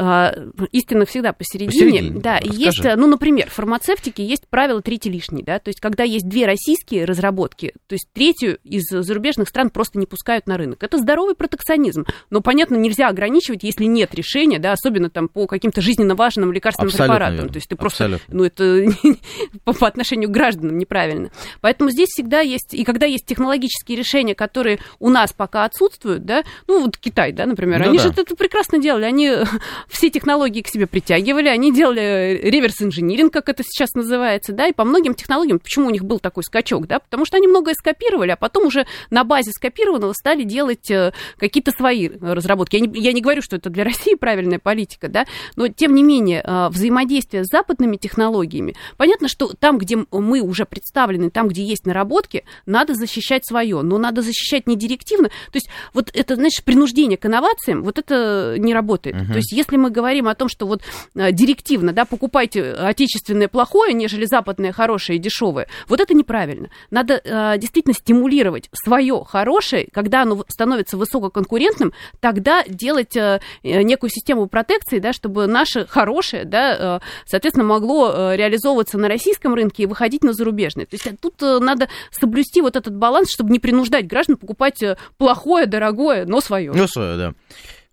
А, 0.01 0.33
истина 0.71 1.07
всегда 1.07 1.33
посередине. 1.33 2.11
Да, 2.21 2.39
есть, 2.43 2.85
ну, 2.85 3.07
например, 3.07 3.49
в 3.49 3.55
фармацевтике 3.55 4.25
есть 4.25 4.47
правило 4.49 4.81
третий 4.81 5.11
лишний, 5.11 5.43
да, 5.43 5.59
то 5.59 5.69
есть 5.69 5.81
когда 5.81 6.05
есть 6.05 6.29
две 6.29 6.47
российские 6.47 7.05
разработки, 7.05 7.75
то 7.87 7.95
есть 7.95 8.09
третью 8.13 8.59
из 8.63 8.85
зарубежных 8.89 9.49
стран 9.49 9.71
просто 9.71 9.99
не 9.99 10.07
пускают 10.07 10.47
на 10.47 10.57
рынок. 10.57 10.83
Это 10.83 10.99
здоровый 10.99 11.35
протекционизм. 11.35 12.05
Но, 12.31 12.41
понятно, 12.41 12.77
нельзя 12.77 13.09
ограничивать, 13.09 13.63
если 13.63 13.85
нет 13.85 14.15
решения, 14.15 14.59
да, 14.59 14.73
особенно 14.73 15.11
там 15.11 15.29
по 15.29 15.47
каким-то 15.47 15.81
жизненно 15.81 16.15
важным 16.15 16.53
лекарственным 16.53 16.93
препаратам. 16.93 17.49
То 17.49 17.57
есть 17.57 17.69
ты 17.69 17.77
просто, 17.77 18.21
ну, 18.29 18.45
это 18.45 18.85
по 19.65 19.87
отношению 19.87 20.29
к 20.29 20.33
гражданам 20.33 20.79
неправильно. 20.79 21.31
Поэтому 21.61 21.91
здесь 21.91 22.09
всегда 22.09 22.41
есть, 22.41 22.75
и 22.75 22.85
когда 22.85 23.07
есть 23.07 23.27
технологические 23.27 23.99
решения, 23.99 24.28
решения, 24.29 24.35
которые 24.35 24.79
у 24.99 25.11
нас 25.11 25.33
пока 25.33 25.65
отсутствуют, 25.65 26.25
да, 26.25 26.45
ну 26.67 26.85
вот 26.85 26.97
Китай, 26.97 27.33
да, 27.33 27.47
например, 27.47 27.81
ну, 27.81 27.89
они 27.89 27.99
да. 27.99 28.05
же 28.05 28.11
это 28.11 28.37
прекрасно 28.37 28.79
делали, 28.79 29.05
они 29.05 29.33
все 29.89 30.11
технологии 30.11 30.63
к 30.63 30.69
себе 30.69 30.87
притягивали, 30.87 31.49
они 31.49 31.73
делали 31.73 32.41
реверс-инжиниринг, 32.43 33.33
как 33.33 33.49
это 33.49 33.63
сейчас 33.63 33.95
называется, 33.95 34.53
да, 34.53 34.67
и 34.67 34.73
по 34.73 34.85
многим 34.85 35.15
технологиям, 35.15 35.59
почему 35.59 35.87
у 35.87 35.91
них 35.91 36.05
был 36.05 36.19
такой 36.19 36.43
скачок, 36.45 36.87
да, 36.87 36.99
потому 36.99 37.25
что 37.25 37.37
они 37.37 37.49
многое 37.49 37.75
скопировали, 37.75 38.31
а 38.31 38.37
потом 38.37 38.67
уже 38.67 38.87
на 39.11 39.25
базе 39.25 39.51
скопированного 39.51 40.13
стали 40.13 40.45
делать 40.45 40.91
э, 40.91 41.13
какие-то 41.39 41.71
свои 41.71 42.09
разработки. 42.09 42.77
Я 42.77 42.87
не, 42.87 43.01
я 43.01 43.13
не 43.13 43.21
говорю, 43.21 43.43
что 43.43 43.57
это 43.57 43.71
для 43.71 43.85
России 43.89 44.15
правильная 44.15 44.59
политика, 44.59 45.09
да, 45.09 45.27
но 45.57 45.69
тем 45.69 45.95
не 45.95 46.03
менее 46.03 46.43
э, 46.45 46.69
взаимодействие 46.69 47.45
с 47.45 47.49
западными 47.49 47.97
технологиями, 47.97 48.75
понятно, 48.97 49.29
что 49.29 49.53
там, 49.59 49.79
где 49.79 49.97
мы 50.11 50.41
уже 50.41 50.65
представлены, 50.65 51.31
там, 51.31 51.49
где 51.49 51.63
есть 51.63 51.87
наработки, 51.87 52.45
надо 52.67 52.95
защищать 52.95 53.47
свое, 53.47 53.83
но 53.83 53.99
надо 53.99 54.18
надо 54.19 54.23
защищать 54.23 54.67
не 54.67 54.77
директивно. 54.77 55.29
То 55.29 55.55
есть 55.55 55.69
вот 55.95 56.11
это, 56.13 56.35
знаешь, 56.35 56.63
принуждение 56.65 57.17
к 57.17 57.27
инновациям, 57.27 57.83
вот 57.83 57.99
это 57.99 58.57
не 58.59 58.75
работает. 58.75 59.17
Uh-huh. 59.17 59.29
То 59.29 59.37
есть 59.37 59.53
если 59.53 59.77
мы 59.77 59.91
говорим 59.91 60.29
о 60.29 60.35
том, 60.35 60.49
что 60.49 60.67
вот 60.67 60.83
а, 61.15 61.33
директивно, 61.33 61.93
да, 61.93 62.05
покупайте 62.05 62.73
отечественное 62.73 63.49
плохое, 63.49 63.95
нежели 63.95 64.25
западное 64.25 64.73
хорошее 64.73 65.19
и 65.19 65.21
дешевое, 65.21 65.69
вот 65.89 66.01
это 66.01 66.15
неправильно. 66.15 66.71
Надо 66.91 67.21
а, 67.25 67.57
действительно 67.57 67.95
стимулировать 67.95 68.69
свое 68.73 69.25
хорошее, 69.27 69.89
когда 69.93 70.23
оно 70.23 70.45
становится 70.49 70.97
высококонкурентным, 70.97 71.93
тогда 72.21 72.65
делать 72.67 73.17
а, 73.17 73.41
некую 73.63 74.11
систему 74.11 74.47
протекции, 74.47 74.99
да, 74.99 75.13
чтобы 75.13 75.47
наше 75.47 75.87
хорошее, 75.87 76.45
да, 76.45 77.01
соответственно, 77.27 77.67
могло 77.67 78.35
реализовываться 78.35 78.99
на 78.99 79.09
российском 79.09 79.55
рынке 79.55 79.85
и 79.85 79.87
выходить 79.87 80.23
на 80.23 80.33
зарубежный. 80.33 80.87
То 80.87 80.95
есть 80.95 81.09
тут 81.21 81.41
надо 81.41 81.89
соблюсти 82.11 82.61
вот 82.61 82.77
этот 82.77 82.97
баланс, 82.97 83.31
чтобы 83.33 83.51
не 83.51 83.59
принуждать 83.59 84.08
граждан 84.09 84.37
покупать 84.37 84.83
э, 84.83 84.97
плохое, 85.17 85.67
дорогое, 85.67 86.27
но 86.27 86.41
свое. 86.41 86.73
Ну, 86.73 86.87
свое, 86.87 87.17
да. 87.17 87.35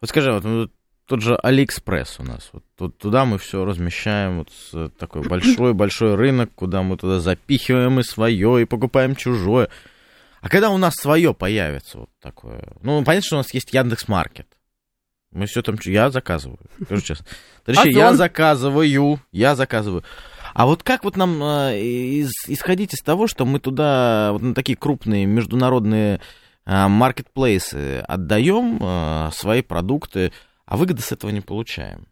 Вот 0.02 0.10
скажи, 0.10 0.32
вот 0.32 0.44
ну, 0.44 0.70
тот 1.06 1.22
же 1.22 1.36
Алиэкспресс 1.36 2.20
у 2.20 2.24
нас. 2.24 2.50
Вот 2.52 2.64
тут, 2.78 2.98
туда 2.98 3.26
мы 3.26 3.38
все 3.38 3.64
размещаем, 3.64 4.40
вот 4.40 4.98
такой 4.98 5.22
большой-большой 5.28 6.16
рынок, 6.16 6.52
куда 6.56 6.82
мы 6.82 6.98
туда 6.98 7.20
запихиваем 7.20 8.00
и 8.00 8.04
свое, 8.04 8.62
и 8.62 8.66
покупаем 8.66 9.16
чужое. 9.16 9.70
А 10.42 10.50
когда 10.50 10.70
у 10.70 10.78
нас 10.78 10.94
свое 10.96 11.34
появится 11.34 12.00
вот 12.00 12.10
такое? 12.22 12.64
Ну, 12.82 13.04
понятно, 13.04 13.26
что 13.26 13.36
у 13.36 13.40
нас 13.40 13.54
есть 13.54 13.74
Яндекс 13.74 14.08
Маркет. 14.08 14.48
Мы 15.32 15.48
все 15.48 15.62
там... 15.62 15.76
Я 15.84 16.12
заказываю, 16.12 16.60
скажу 16.84 17.02
честно. 17.02 17.26
Товарищи, 17.66 17.94
я 17.94 18.14
заказываю, 18.14 19.20
я 19.32 19.56
заказываю. 19.56 20.04
А 20.56 20.66
вот 20.66 20.84
как 20.84 21.04
вот 21.04 21.18
нам 21.18 21.44
из, 21.44 22.32
исходить 22.48 22.94
из 22.94 23.02
того, 23.02 23.28
что 23.28 23.46
мы 23.46 23.60
туда 23.60 24.30
вот 24.32 24.42
на 24.42 24.56
такие 24.56 24.78
крупные 24.78 25.26
международные 25.26 26.22
э, 26.66 26.88
маркетплейсы 26.88 28.00
отдаем 28.08 28.80
э, 28.82 29.32
свои 29.34 29.62
продукты, 29.62 30.32
а 30.66 30.78
выгоды 30.78 31.02
с 31.02 31.12
этого 31.12 31.32
не 31.32 31.42
получаем? 31.42 32.08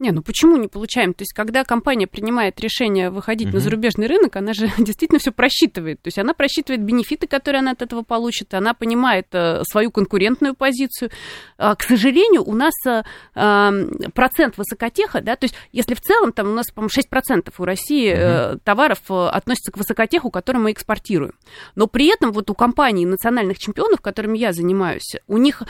Не, 0.00 0.12
ну 0.12 0.22
почему 0.22 0.56
не 0.56 0.66
получаем? 0.66 1.12
То 1.12 1.22
есть, 1.22 1.34
когда 1.34 1.62
компания 1.62 2.06
принимает 2.06 2.58
решение 2.58 3.10
выходить 3.10 3.48
uh-huh. 3.48 3.52
на 3.52 3.60
зарубежный 3.60 4.06
рынок, 4.06 4.34
она 4.34 4.54
же 4.54 4.72
действительно 4.78 5.18
все 5.18 5.30
просчитывает. 5.30 6.00
То 6.00 6.08
есть, 6.08 6.18
она 6.18 6.32
просчитывает 6.32 6.82
бенефиты, 6.82 7.26
которые 7.26 7.60
она 7.60 7.72
от 7.72 7.82
этого 7.82 8.02
получит, 8.02 8.54
она 8.54 8.72
понимает 8.72 9.26
э, 9.32 9.62
свою 9.70 9.90
конкурентную 9.90 10.54
позицию. 10.54 11.10
А, 11.58 11.74
к 11.76 11.82
сожалению, 11.82 12.44
у 12.48 12.54
нас 12.54 12.72
э, 12.86 13.02
процент 14.14 14.56
высокотеха, 14.56 15.20
да, 15.20 15.36
то 15.36 15.44
есть, 15.44 15.54
если 15.70 15.94
в 15.94 16.00
целом 16.00 16.32
там 16.32 16.48
у 16.48 16.54
нас, 16.54 16.70
по-моему, 16.70 16.90
6% 16.98 17.52
у 17.58 17.64
России 17.66 18.10
uh-huh. 18.10 18.60
товаров 18.64 19.00
э, 19.10 19.26
относятся 19.26 19.70
к 19.70 19.76
высокотеху, 19.76 20.30
который 20.30 20.62
мы 20.62 20.72
экспортируем. 20.72 21.34
Но 21.74 21.86
при 21.86 22.06
этом 22.06 22.32
вот 22.32 22.48
у 22.48 22.54
компаний 22.54 23.04
национальных 23.04 23.58
чемпионов, 23.58 24.00
которыми 24.00 24.38
я 24.38 24.54
занимаюсь, 24.54 25.16
у 25.26 25.36
них 25.36 25.60
э, 25.60 25.66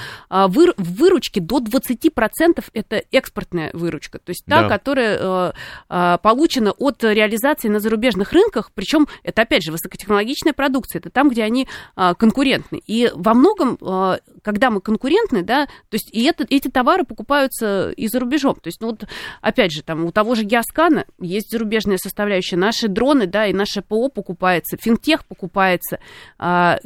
выр- 0.47 0.74
выручки 0.76 1.41
до 1.41 1.59
20% 1.59 2.64
это 2.72 3.03
экспортная 3.11 3.70
выручка 3.72 4.20
то 4.25 4.31
есть 4.31 4.45
та, 4.47 4.62
да. 4.62 4.68
которая 4.68 5.18
э, 5.18 5.53
э, 5.89 6.18
получена 6.23 6.73
от 6.73 7.03
реализации 7.05 7.68
на 7.68 7.81
зарубежных 7.81 8.33
рынках, 8.33 8.71
причем 8.75 9.07
это, 9.23 9.43
опять 9.43 9.62
же, 9.62 9.73
высокотехнологичная 9.73 10.53
продукция, 10.53 11.01
это 11.01 11.11
там, 11.11 11.29
где 11.29 11.45
они 11.45 11.66
э, 11.97 12.14
конкурентны. 12.18 12.81
И 12.87 13.11
во 13.14 13.35
многом, 13.35 13.79
э, 13.81 14.18
когда 14.43 14.71
мы 14.71 14.81
конкурентны, 14.81 15.43
да, 15.43 15.66
то 15.66 15.95
есть 15.95 16.11
и 16.12 16.23
это, 16.25 16.47
эти 16.49 16.68
товары 16.68 17.05
покупаются 17.05 17.91
и 17.91 18.07
за 18.09 18.21
рубежом. 18.21 18.55
То 18.55 18.68
есть, 18.68 18.81
ну 18.81 18.89
вот, 18.89 19.05
опять 19.41 19.73
же, 19.73 19.83
там 19.83 20.05
у 20.05 20.12
того 20.12 20.35
же 20.35 20.45
Геоскана 20.45 21.07
есть 21.21 21.51
зарубежная 21.51 21.99
составляющая, 21.99 22.57
наши 22.57 22.89
дроны, 22.89 23.27
да, 23.27 23.47
и 23.47 23.53
наше 23.53 23.83
ПО 23.83 24.09
покупается, 24.09 24.77
финтех 24.77 25.25
покупается, 25.27 25.99
э, 26.39 26.77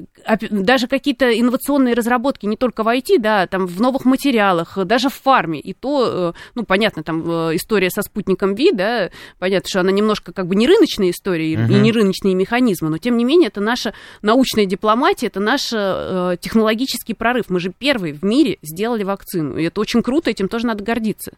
даже 0.51 0.89
какие-то 0.89 1.39
инновационные 1.39 1.95
разработки 1.95 2.47
не 2.47 2.57
только 2.57 2.83
в 2.83 2.89
IT, 2.89 3.19
да, 3.19 3.47
там 3.47 3.67
в 3.67 3.81
новых 3.81 4.05
материалах, 4.05 4.79
даже 4.85 5.09
в 5.09 5.15
фарме, 5.15 5.61
и 5.61 5.73
то, 5.73 6.33
э, 6.35 6.39
ну, 6.55 6.65
понятно, 6.65 7.03
там 7.03 7.24
история 7.57 7.91
со 7.91 8.03
спутником 8.03 8.55
Ви, 8.55 8.73
да, 8.73 9.11
понятно, 9.39 9.69
что 9.69 9.81
она 9.81 9.91
немножко 9.91 10.33
как 10.33 10.47
бы 10.47 10.55
не 10.55 10.67
рыночная 10.67 11.11
история 11.11 11.55
uh-huh. 11.55 11.71
и 11.71 11.75
не 11.81 11.93
рыночные 11.93 12.35
механизмы, 12.35 12.91
но 12.91 12.99
тем 12.99 13.17
не 13.17 13.25
менее 13.25 13.49
это 13.49 13.61
наша 13.61 13.95
научная 14.23 14.67
дипломатия, 14.67 15.27
это 15.27 15.41
наш 15.41 15.73
э, 15.73 16.37
технологический 16.41 17.15
прорыв. 17.15 17.47
Мы 17.49 17.61
же 17.61 17.73
первые 17.77 18.15
в 18.15 18.23
мире 18.23 18.59
сделали 18.63 19.03
вакцину, 19.05 19.57
и 19.57 19.65
это 19.65 19.81
очень 19.81 20.03
круто, 20.03 20.31
этим 20.31 20.49
тоже 20.49 20.67
надо 20.67 20.85
гордиться. 20.85 21.33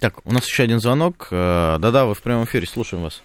Так, 0.00 0.26
у 0.26 0.32
нас 0.32 0.44
еще 0.46 0.64
один 0.64 0.80
звонок. 0.80 1.28
Э, 1.30 1.78
да-да, 1.78 2.06
вы 2.06 2.14
в 2.14 2.22
прямом 2.22 2.44
эфире, 2.44 2.66
слушаем 2.66 3.04
вас. 3.04 3.22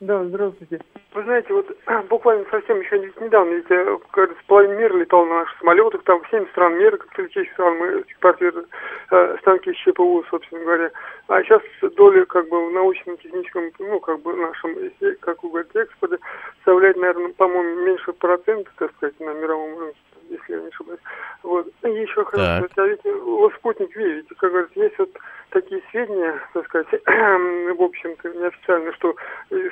Да, 0.00 0.24
здравствуйте. 0.24 0.80
Вы 1.12 1.24
знаете, 1.24 1.52
вот 1.52 1.66
буквально 2.08 2.44
совсем 2.50 2.80
еще 2.80 3.00
недавно, 3.20 3.54
ведь, 3.54 3.70
э, 3.70 3.98
кажется, 4.12 4.40
половина 4.46 4.74
мира 4.74 4.96
летал 4.96 5.26
на 5.26 5.40
наших 5.40 5.58
самолетах, 5.58 6.04
там 6.04 6.22
7 6.30 6.46
стран 6.50 6.78
мира, 6.78 6.96
как 6.96 7.12
политических 7.14 7.52
стран, 7.54 7.78
мы 7.78 8.00
экспортировали 8.02 8.66
э, 9.10 9.36
станки 9.40 9.70
из 9.70 9.76
ЧПУ, 9.78 10.24
собственно 10.30 10.62
говоря. 10.62 10.90
А 11.26 11.42
сейчас 11.42 11.62
доля, 11.96 12.24
как 12.26 12.48
бы, 12.48 12.68
в 12.68 12.72
научно-техническом, 12.72 13.72
ну, 13.80 13.98
как 13.98 14.20
бы, 14.22 14.34
нашем, 14.34 14.76
как 15.20 15.42
вы 15.42 15.50
говорите, 15.50 15.80
экспорте 15.80 16.18
составляет, 16.58 16.96
наверное, 16.96 17.32
по-моему, 17.32 17.84
меньше 17.84 18.12
процента, 18.12 18.70
так 18.76 18.92
сказать, 18.92 19.18
на 19.18 19.34
мировом 19.34 19.78
рынке 19.80 19.98
если 20.30 20.54
я 20.54 20.60
не 20.60 20.68
ошибаюсь. 20.68 21.00
Вот. 21.42 21.66
И 21.84 21.88
еще 21.88 22.24
хочу 22.24 22.44
сказать, 22.44 22.72
а 22.76 22.86
ведь 22.86 23.04
вот 23.04 23.52
спутник 23.54 23.94
Ви, 23.96 24.12
ведь, 24.14 24.28
как 24.36 24.50
говорится, 24.50 24.80
есть 24.80 24.98
вот 24.98 25.10
такие 25.50 25.80
сведения, 25.90 26.40
так 26.54 26.64
сказать, 26.66 26.86
в 26.92 27.82
общем-то, 27.82 28.28
неофициально, 28.30 28.92
что 28.94 29.14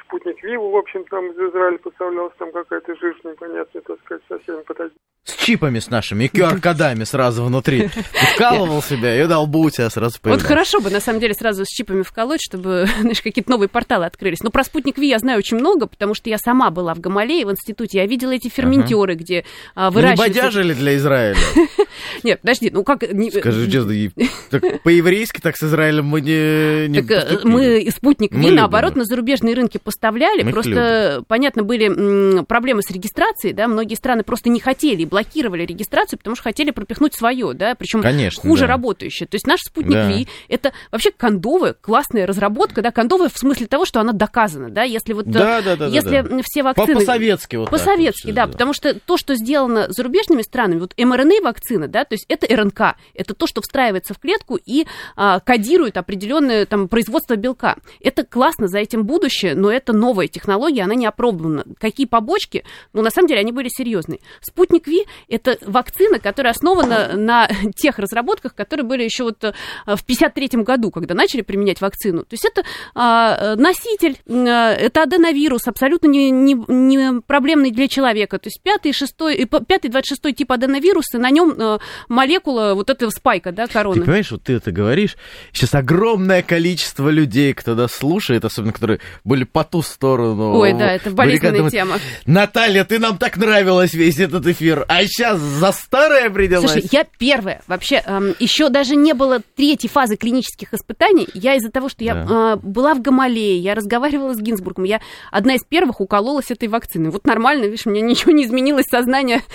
спутник 0.05 0.43
Ви, 0.43 0.57
в 0.57 0.77
общем, 0.77 1.05
там 1.05 1.27
из 1.31 1.37
Израиля 1.37 1.79
поставлялся, 1.79 2.37
там 2.39 2.53
какая-то 2.53 2.95
жижа 2.97 3.19
непонятная, 3.25 3.83
так 3.83 3.99
сказать, 4.05 4.23
совсем 4.29 4.63
подойдет. 4.65 4.97
С 5.25 5.35
чипами 5.35 5.81
с 5.81 5.91
нашими 5.91 6.25
и 6.25 6.29
QR-кодами 6.29 7.03
сразу 7.03 7.43
внутри. 7.43 7.89
Вкалывал 8.35 8.81
себя 8.81 9.21
и 9.21 9.27
дал 9.27 9.45
у 9.45 9.71
тебя 9.71 9.91
сразу 9.91 10.21
появлялся. 10.21 10.45
Вот 10.45 10.49
хорошо 10.49 10.81
бы, 10.81 10.91
на 10.91 11.01
самом 11.01 11.19
деле, 11.19 11.35
сразу 11.35 11.65
с 11.65 11.69
чипами 11.69 12.03
вколоть, 12.03 12.41
чтобы, 12.41 12.87
знаешь, 13.01 13.21
какие-то 13.23 13.51
новые 13.51 13.69
порталы 13.69 14.07
открылись. 14.07 14.43
Но 14.45 14.51
про 14.51 14.63
спутник 14.63 14.99
Ви 14.99 15.09
я 15.09 15.19
знаю 15.19 15.39
очень 15.39 15.57
много, 15.57 15.89
потому 15.89 16.15
что 16.15 16.31
я 16.31 16.39
сама 16.39 16.71
была 16.71 16.95
в 16.95 17.01
Гамалее, 17.01 17.45
в 17.45 17.51
институте, 17.51 17.99
я 17.99 18.07
видела 18.07 18.33
эти 18.33 18.49
ферментеры, 18.49 19.15
ага. 19.15 19.21
где 19.21 19.45
а, 19.75 19.91
выращиваются... 19.91 20.23
Ну, 20.23 20.35
не 20.35 20.51
бодяжили 20.51 20.75
для 20.75 20.97
Израиля? 20.97 21.37
Нет, 22.23 22.41
подожди, 22.41 22.71
ну 22.71 22.85
как... 22.85 23.03
Скажи 23.03 23.71
честно, 23.71 23.93
по-еврейски 24.85 25.41
так 25.41 25.57
Израилем 25.67 26.07
мы 26.07 26.21
не... 26.21 26.89
не 26.89 27.03
так, 27.03 27.33
э, 27.33 27.39
мы 27.45 27.89
спутник 27.91 28.33
мы 28.33 28.51
Ви, 28.51 28.51
наоборот, 28.51 28.97
на 28.97 29.05
зарубежные 29.05 29.55
рынки 29.55 29.79
поставляли. 29.79 30.43
Мы 30.43 30.53
просто, 30.53 31.23
понятно, 31.29 31.63
были 31.63 32.43
проблемы 32.45 32.83
с 32.83 32.91
регистрацией, 32.91 33.53
да, 33.53 33.69
многие 33.69 33.95
страны 33.95 34.23
просто 34.23 34.49
не 34.49 34.61
хотели, 34.61 35.05
блокировали 35.05 35.65
регистрацию, 35.65 36.19
потому 36.19 36.37
что 36.37 36.45
хотели 36.45 36.71
пропихнуть 36.71 37.15
свое, 37.15 37.53
да, 37.55 37.75
причем 37.75 38.03
хуже 38.41 38.63
да. 38.63 38.67
работающее. 38.69 39.27
То 39.27 39.35
есть 39.35 39.47
наш 39.47 39.61
спутник 39.61 39.93
да. 39.93 40.09
Ви 40.09 40.27
это 40.49 40.73
вообще 40.91 41.11
кондовая, 41.11 41.75
классная 41.75 42.27
разработка, 42.27 42.83
да, 42.83 42.91
кондовая 42.91 43.29
в 43.29 43.39
смысле 43.39 43.67
того, 43.67 43.85
что 43.85 44.01
она 44.01 44.13
доказана, 44.13 44.71
да, 44.71 44.83
если 44.83 45.13
вот... 45.13 45.27
Да, 45.27 45.63
да, 45.63 45.77
да, 45.77 45.87
если 45.87 46.23
да, 46.23 46.29
да. 46.29 46.41
все 46.45 46.63
вакцины... 46.63 46.95
По-советски 46.95 47.57
вот 47.57 47.71
По-советски, 47.71 48.31
да, 48.31 48.47
потому 48.47 48.73
что 48.73 48.95
то, 48.95 49.17
что 49.17 49.35
сделано 49.35 49.87
зарубежными 49.89 50.43
странами, 50.43 50.81
вот 50.81 50.95
МРНА-вакцина, 50.97 51.89
да, 51.89 52.05
то 52.05 52.15
есть 52.15 52.27
это 52.29 52.47
РНК, 52.55 52.97
это 53.15 53.35
то, 53.35 53.47
что 53.47 53.61
встраивается 53.61 54.15
в 54.15 54.19
клетку 54.19 54.59
и 54.65 54.87
а, 55.17 55.41
кодирует 55.57 55.97
определенное 55.97 56.67
там 56.67 56.87
производство 56.87 57.35
белка. 57.35 57.77
Это 58.01 58.25
классно, 58.25 58.69
за 58.69 58.79
этим 58.79 59.05
будущее, 59.05 59.55
но 59.55 59.71
это 59.71 59.95
новая 59.95 60.29
технология, 60.29 60.83
она 60.83 60.95
не 60.95 61.07
опробована. 61.07 61.65
Какие 61.81 62.07
побочки? 62.07 62.63
Ну, 62.93 63.01
на 63.01 63.09
самом 63.09 63.29
деле, 63.29 63.41
они 63.41 63.53
были 63.53 63.69
серьезные. 63.69 64.21
Спутник 64.43 64.87
Ви– 64.87 65.07
это 65.29 65.57
вакцина, 65.63 66.19
которая 66.19 66.53
основана 66.53 67.17
на 67.17 67.49
тех 67.75 67.99
разработках, 67.99 68.55
которые 68.55 68.85
были 68.85 69.03
еще 69.03 69.25
вот 69.25 69.43
э, 69.45 69.55
в 69.87 70.05
53 70.05 70.63
году, 70.63 70.91
когда 70.91 71.15
начали 71.15 71.41
применять 71.41 71.81
вакцину. 71.81 72.25
То 72.25 72.35
есть 72.35 72.45
это 72.45 72.63
а, 72.95 73.57
носитель, 73.57 74.19
а, 74.29 74.73
это 74.73 75.05
аденовирус, 75.05 75.67
абсолютно 75.69 76.09
не, 76.09 76.31
не, 76.31 76.55
не 76.69 77.23
проблемный 77.23 77.71
для 77.71 77.89
человека. 77.89 78.39
То 78.39 78.49
есть 78.49 78.61
пятый, 78.63 78.93
шестой, 78.93 79.49
пятый, 79.67 79.89
двадцать 79.89 80.11
шестой 80.11 80.35
тип 80.35 80.53
аденовируса, 80.53 81.19
на 81.19 81.31
нем 81.31 81.55
а, 81.59 81.79
молекула 82.11 82.75
вот 82.75 82.91
этого 82.91 83.09
спайка, 83.09 83.53
да, 83.53 83.67
короны. 83.67 84.01
Ты 84.01 84.01
понимаешь, 84.03 84.31
вот 84.31 84.43
ты 84.43 84.53
это 84.53 84.71
говоришь, 84.71 85.17
сейчас 85.53 85.75
огромное 85.75 86.43
количество 86.43 87.09
людей, 87.09 87.55
кто 87.55 87.75
нас 87.75 87.93
слушает, 87.93 88.45
особенно 88.45 88.73
которые 88.73 89.01
были 89.25 89.45
по 89.45 89.65
ту 89.65 89.83
сторону. 89.83 90.59
Ой, 90.59 90.73
да, 90.73 90.93
это 90.93 91.11
болезненная 91.11 91.57
думают, 91.57 91.73
тема. 91.73 91.99
Наталья, 92.27 92.85
ты 92.85 92.99
нам 92.99 93.19
так 93.19 93.37
нравилась 93.37 93.95
весь 93.95 94.19
этот 94.19 94.47
эфир, 94.47 94.85
а 94.89 95.03
сейчас 95.05 95.39
за 95.39 95.73
старое 95.73 96.31
принялась. 96.31 96.73
Слушай, 96.73 96.89
я 96.93 97.05
первая. 97.19 97.63
Вообще, 97.67 98.03
эм, 98.07 98.35
еще 98.39 98.69
даже 98.69 98.97
не 98.97 99.15
было 99.15 99.41
третьей 99.57 99.89
фазы 99.89 100.17
клинических 100.17 100.75
испытаний. 100.75 101.29
Я 101.35 101.55
из-за 101.57 101.71
того, 101.71 101.89
что 101.89 102.05
я 102.05 102.15
да. 102.15 102.53
э, 102.55 102.57
была 102.63 102.95
в 102.95 103.03
Гамалее, 103.03 103.59
я 103.59 103.75
разговаривала 103.75 104.35
с 104.35 104.39
Гинзбургом, 104.39 104.85
я 104.85 105.01
одна 105.31 105.55
из 105.55 105.65
первых 105.65 106.01
укололась 106.01 106.51
этой 106.51 106.69
вакциной. 106.69 107.11
Вот 107.11 107.27
нормально, 107.27 107.65
видишь, 107.65 107.87
у 107.87 107.91
меня 107.91 108.03
ничего 108.03 108.33
не 108.33 108.45
изменилось, 108.45 108.87
сознание. 108.91 109.43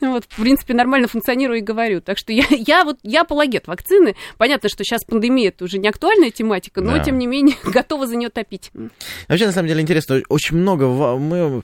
Вот, 0.00 0.24
в 0.28 0.42
принципе, 0.42 0.74
нормально 0.74 1.08
функционирую 1.08 1.58
и 1.58 1.62
говорю. 1.62 2.00
Так 2.00 2.18
что 2.18 2.32
я, 2.32 2.44
я 2.50 2.84
вот, 2.84 2.98
я 3.02 3.22
апологет 3.22 3.66
вакцины. 3.66 4.14
Понятно, 4.36 4.63
что 4.68 4.84
сейчас 4.84 5.04
пандемия, 5.04 5.48
это 5.48 5.64
уже 5.64 5.78
не 5.78 5.88
актуальная 5.88 6.30
тематика, 6.30 6.80
но, 6.80 6.98
тем 7.02 7.18
не 7.18 7.26
менее, 7.26 7.56
готова 7.64 8.06
за 8.06 8.16
нее 8.16 8.30
топить. 8.30 8.70
Вообще, 9.28 9.46
на 9.46 9.52
самом 9.52 9.68
деле, 9.68 9.80
интересно, 9.80 10.22
очень 10.28 10.56
много 10.56 10.88
мы 10.88 11.62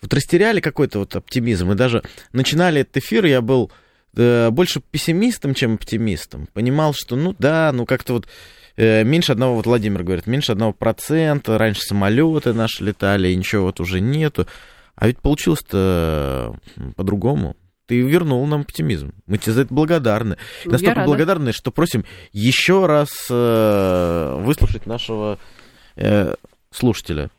вот 0.00 0.14
растеряли 0.14 0.60
какой-то 0.60 1.00
вот 1.00 1.16
оптимизм. 1.16 1.72
И 1.72 1.74
даже 1.74 2.02
начинали 2.32 2.82
этот 2.82 2.98
эфир, 2.98 3.24
я 3.26 3.40
был 3.40 3.70
э, 4.16 4.50
больше 4.50 4.80
пессимистом, 4.80 5.54
чем 5.54 5.74
оптимистом. 5.74 6.48
Понимал, 6.52 6.94
что 6.94 7.16
ну 7.16 7.34
да, 7.38 7.70
ну 7.72 7.86
как-то 7.86 8.14
вот 8.14 8.28
э, 8.76 9.04
меньше 9.04 9.32
одного, 9.32 9.56
вот 9.56 9.66
Владимир 9.66 10.02
говорит, 10.02 10.26
меньше 10.26 10.52
одного 10.52 10.72
процента, 10.72 11.58
раньше 11.58 11.82
самолеты 11.82 12.52
наши 12.52 12.84
летали, 12.84 13.28
и 13.28 13.36
ничего 13.36 13.64
вот 13.64 13.80
уже 13.80 14.00
нету. 14.00 14.46
А 14.94 15.06
ведь 15.06 15.18
получилось-то 15.18 16.56
по-другому. 16.96 17.56
Ты 17.88 18.02
вернул 18.02 18.46
нам 18.46 18.60
оптимизм. 18.60 19.12
Мы 19.26 19.38
тебе 19.38 19.52
за 19.52 19.62
это 19.62 19.72
благодарны. 19.72 20.36
Ну, 20.66 20.72
Настолько 20.72 21.04
благодарны, 21.04 21.52
что 21.52 21.70
просим 21.70 22.04
еще 22.32 22.84
раз 22.84 23.08
э, 23.30 24.34
выслушать 24.40 24.84
нашего 24.84 25.38
э, 25.96 26.34
слушателя. 26.70 27.30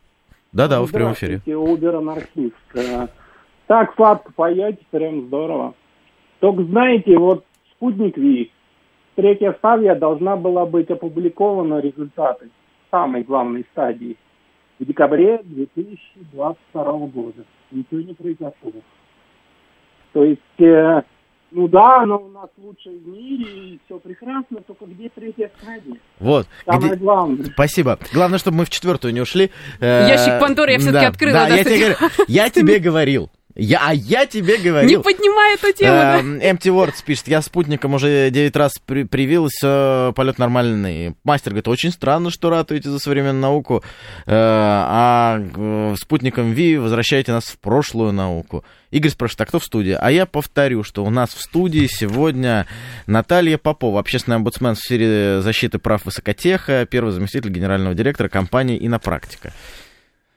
Да-да, 0.52 0.82
вы 0.82 0.88
в 0.88 0.92
прямом 0.92 1.14
эфире. 1.14 1.40
Убер 1.56 1.98
анархист. 1.98 2.56
Э, 2.74 3.08
так 3.68 3.94
сладко 3.96 4.34
поете, 4.36 4.80
прям 4.90 5.28
здорово. 5.28 5.76
Только 6.40 6.64
знаете, 6.64 7.16
вот 7.16 7.46
спутник 7.76 8.18
Ви, 8.18 8.52
третья 9.16 9.54
стадия 9.60 9.94
должна 9.94 10.36
была 10.36 10.66
быть 10.66 10.90
опубликована 10.90 11.80
результаты 11.80 12.50
самой 12.90 13.22
главной 13.22 13.68
стадии 13.72 14.18
в 14.80 14.86
декабре 14.86 15.42
2022 15.44 16.84
года. 17.08 17.44
Ничего 17.70 18.02
не 18.02 18.14
произошло. 18.16 18.72
То 20.14 20.24
есть 20.24 20.42
э, 20.60 21.02
ну 21.52 21.68
да, 21.68 22.04
оно 22.04 22.18
у 22.18 22.30
нас 22.30 22.50
лучшее 22.58 22.98
в 22.98 23.08
мире, 23.08 23.46
и 23.46 23.80
все 23.86 23.98
прекрасно, 24.00 24.62
только 24.68 24.86
где 24.86 25.10
третья 25.10 25.50
стадия? 25.60 25.96
Вот. 26.20 26.48
Самое 26.66 26.92
где- 26.92 27.00
главное. 27.00 27.46
Спасибо. 27.46 27.98
Главное, 28.14 28.38
чтобы 28.40 28.58
мы 28.58 28.66
в 28.66 28.70
четвертую 28.70 29.14
не 29.14 29.22
ушли. 29.22 29.50
Э, 29.80 30.06
Ящик 30.08 30.40
Пандоры 30.40 30.74
я 30.74 30.80
всё-таки 30.80 31.06
да, 31.06 31.10
открыла, 31.10 31.34
Да, 31.34 31.48
да, 31.50 31.56
я, 31.56 31.64
тебе 31.64 31.96
я 32.28 32.50
тебе 32.50 32.80
говорил. 32.80 33.30
Я, 33.60 33.82
а 33.88 33.94
я 33.94 34.26
тебе 34.26 34.58
Не 34.58 34.64
говорил. 34.64 35.02
поднимай 35.04 35.56
эту 35.56 35.74
тему, 35.74 35.92
да? 35.94 36.20
Эм, 36.20 36.40
Words 36.40 37.04
пишет, 37.06 37.28
я 37.28 37.42
спутником 37.42 37.94
уже 37.94 38.30
9 38.32 38.56
раз 38.56 38.80
при- 38.86 39.04
привился, 39.04 40.14
полет 40.16 40.40
нормальный. 40.40 41.16
Мастер 41.24 41.52
говорит, 41.52 41.68
очень 41.68 41.92
странно, 41.92 42.30
что 42.32 42.50
ратуете 42.50 42.90
за 42.90 43.00
современную 43.00 43.42
науку, 43.42 43.84
э, 44.26 44.32
а 44.32 45.40
э, 45.40 45.96
спутником 46.00 46.54
Ви 46.54 46.78
возвращаете 46.78 47.34
нас 47.34 47.46
в 47.46 47.60
прошлую 47.60 48.14
науку. 48.14 48.64
Игорь 48.92 49.12
спрашивает, 49.12 49.42
а 49.42 49.46
кто 49.46 49.60
в 49.60 49.66
студии? 49.66 49.98
А 50.00 50.10
я 50.10 50.26
повторю, 50.26 50.84
что 50.84 51.04
у 51.04 51.10
нас 51.10 51.34
в 51.34 51.42
студии 51.42 51.88
сегодня 51.88 52.66
Наталья 53.08 53.58
Попова, 53.58 54.00
общественный 54.00 54.38
омбудсмен 54.38 54.76
в 54.76 54.80
сфере 54.80 55.42
защиты 55.42 55.80
прав 55.80 56.06
высокотеха, 56.06 56.88
первый 56.90 57.12
заместитель 57.12 57.50
генерального 57.50 57.94
директора 57.94 58.30
компании 58.30 58.78
«Инопрактика». 58.80 59.54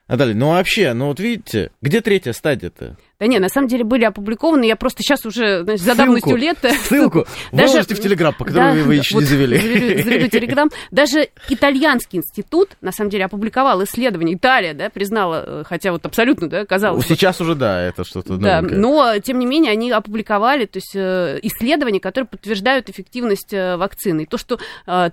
Наталья, 0.08 0.34
ну 0.34 0.48
вообще, 0.50 0.92
ну 0.92 1.06
вот 1.06 1.20
видите, 1.20 1.70
где 1.80 2.02
третья 2.02 2.32
стадия-то? 2.32 2.96
Да 3.22 3.28
не, 3.28 3.38
на 3.38 3.48
самом 3.48 3.68
деле 3.68 3.84
были 3.84 4.02
опубликованы, 4.04 4.64
я 4.64 4.74
просто 4.74 5.04
сейчас 5.04 5.24
уже 5.24 5.62
значит, 5.62 5.82
за 5.84 5.94
давностью 5.94 6.34
лет... 6.34 6.58
э, 6.62 6.72
ссылку 6.72 7.24
выложите 7.52 7.94
в 7.94 8.00
Телеграм, 8.00 8.34
по 8.36 8.44
которому 8.44 8.74
Да, 8.74 8.82
вы 8.82 8.96
еще 8.96 9.14
вот 9.14 9.20
не 9.20 9.26
завели. 9.26 9.58
заведу- 9.58 10.02
заведу 10.02 10.28
Телеграм. 10.28 10.70
Даже 10.90 11.28
итальянский 11.48 12.18
институт, 12.18 12.70
на 12.80 12.90
самом 12.90 13.10
деле, 13.10 13.26
опубликовал 13.26 13.84
исследование. 13.84 14.34
Италия, 14.34 14.74
да, 14.74 14.90
признала, 14.90 15.44
э, 15.46 15.62
хотя 15.64 15.92
вот 15.92 16.04
абсолютно, 16.04 16.48
да, 16.48 16.66
казалось 16.66 17.06
Сейчас 17.06 17.40
уже, 17.40 17.54
да, 17.54 17.80
это 17.80 18.02
что-то 18.02 18.38
Да, 18.38 18.60
новенькое. 18.60 18.80
но 18.80 19.18
тем 19.20 19.38
не 19.38 19.46
менее 19.46 19.70
они 19.70 19.92
опубликовали, 19.92 20.64
то 20.64 20.78
есть 20.78 20.90
э, 20.96 21.38
исследования, 21.44 22.00
которые 22.00 22.26
подтверждают 22.26 22.90
эффективность 22.90 23.52
вакцины. 23.52 24.22
И 24.22 24.26
то, 24.26 24.36
что 24.36 24.58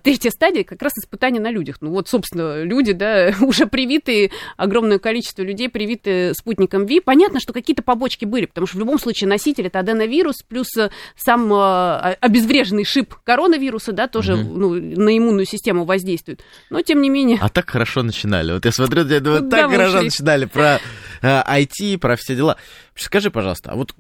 третья 0.02 0.32
стадия 0.32 0.64
как 0.64 0.82
раз 0.82 0.94
испытание 0.98 1.44
на 1.44 1.52
людях. 1.52 1.76
Ну 1.82 1.92
вот, 1.92 2.08
собственно, 2.10 2.64
люди, 2.64 2.94
да, 2.94 3.34
уже 3.42 3.68
привитые, 3.68 4.32
огромное 4.58 4.98
количество 4.98 5.44
людей 5.44 5.70
привиты 5.70 6.34
спутником 6.34 6.88
ВИ. 6.88 7.02
Понятно, 7.02 7.40
что 7.40 7.54
какие-то 7.54 7.84
побочки 8.00 8.24
были, 8.24 8.46
потому 8.46 8.66
что 8.66 8.78
в 8.78 8.80
любом 8.80 8.98
случае 8.98 9.28
носитель 9.28 9.68
это 9.68 9.80
аденовирус 9.80 10.38
плюс 10.48 10.68
э, 10.78 10.90
сам 11.18 11.52
э, 11.54 12.16
обезвреженный 12.22 12.86
шип 12.86 13.14
коронавируса, 13.26 13.92
да, 13.92 14.08
тоже 14.08 14.38
ну, 14.38 14.74
на 14.74 15.18
иммунную 15.18 15.46
систему 15.46 15.84
воздействует. 15.84 16.42
Но 16.70 16.82
тем 16.82 17.02
не 17.02 17.10
менее. 17.10 17.38
А 17.42 17.50
так 17.50 17.70
хорошо 17.70 18.02
начинали. 18.02 18.54
Вот 18.54 18.64
я 18.64 18.72
смотрю, 18.72 19.06
я 19.06 19.20
думаю, 19.20 19.44
Куда 19.44 19.58
так 19.58 19.72
хорошо 19.72 20.02
начинали 20.02 20.46
про 20.46 20.80
э, 21.22 21.42
IT, 21.42 21.98
про 21.98 22.16
все 22.16 22.36
дела. 22.36 22.56
Скажи, 22.96 23.32
пожалуйста, 23.32 23.72
а 23.72 23.76
вот, 23.76 23.94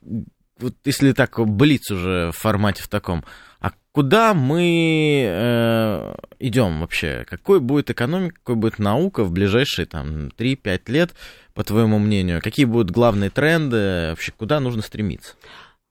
вот 0.60 0.76
если 0.86 1.12
так 1.12 1.38
блиц 1.46 1.92
уже 1.92 2.32
в 2.32 2.38
формате 2.38 2.82
в 2.84 2.88
таком, 2.88 3.26
а 3.60 3.72
куда 3.92 4.34
мы 4.34 5.24
э, 5.26 6.16
идем 6.40 6.80
вообще? 6.80 7.26
Какой 7.30 7.60
будет 7.60 7.90
экономика, 7.90 8.36
какой 8.36 8.56
будет 8.56 8.80
наука 8.80 9.24
в 9.24 9.32
ближайшие 9.32 9.86
там 9.86 10.30
3-5 10.38 10.82
лет, 10.88 11.14
по 11.54 11.64
твоему 11.64 12.00
мнению? 12.00 12.42
Какие 12.42 12.66
будут 12.66 12.92
главные 12.92 13.30
тренды? 13.30 14.10
Вообще, 14.12 14.32
куда 14.32 14.60
нужно 14.60 14.82
стремиться? 14.82 15.34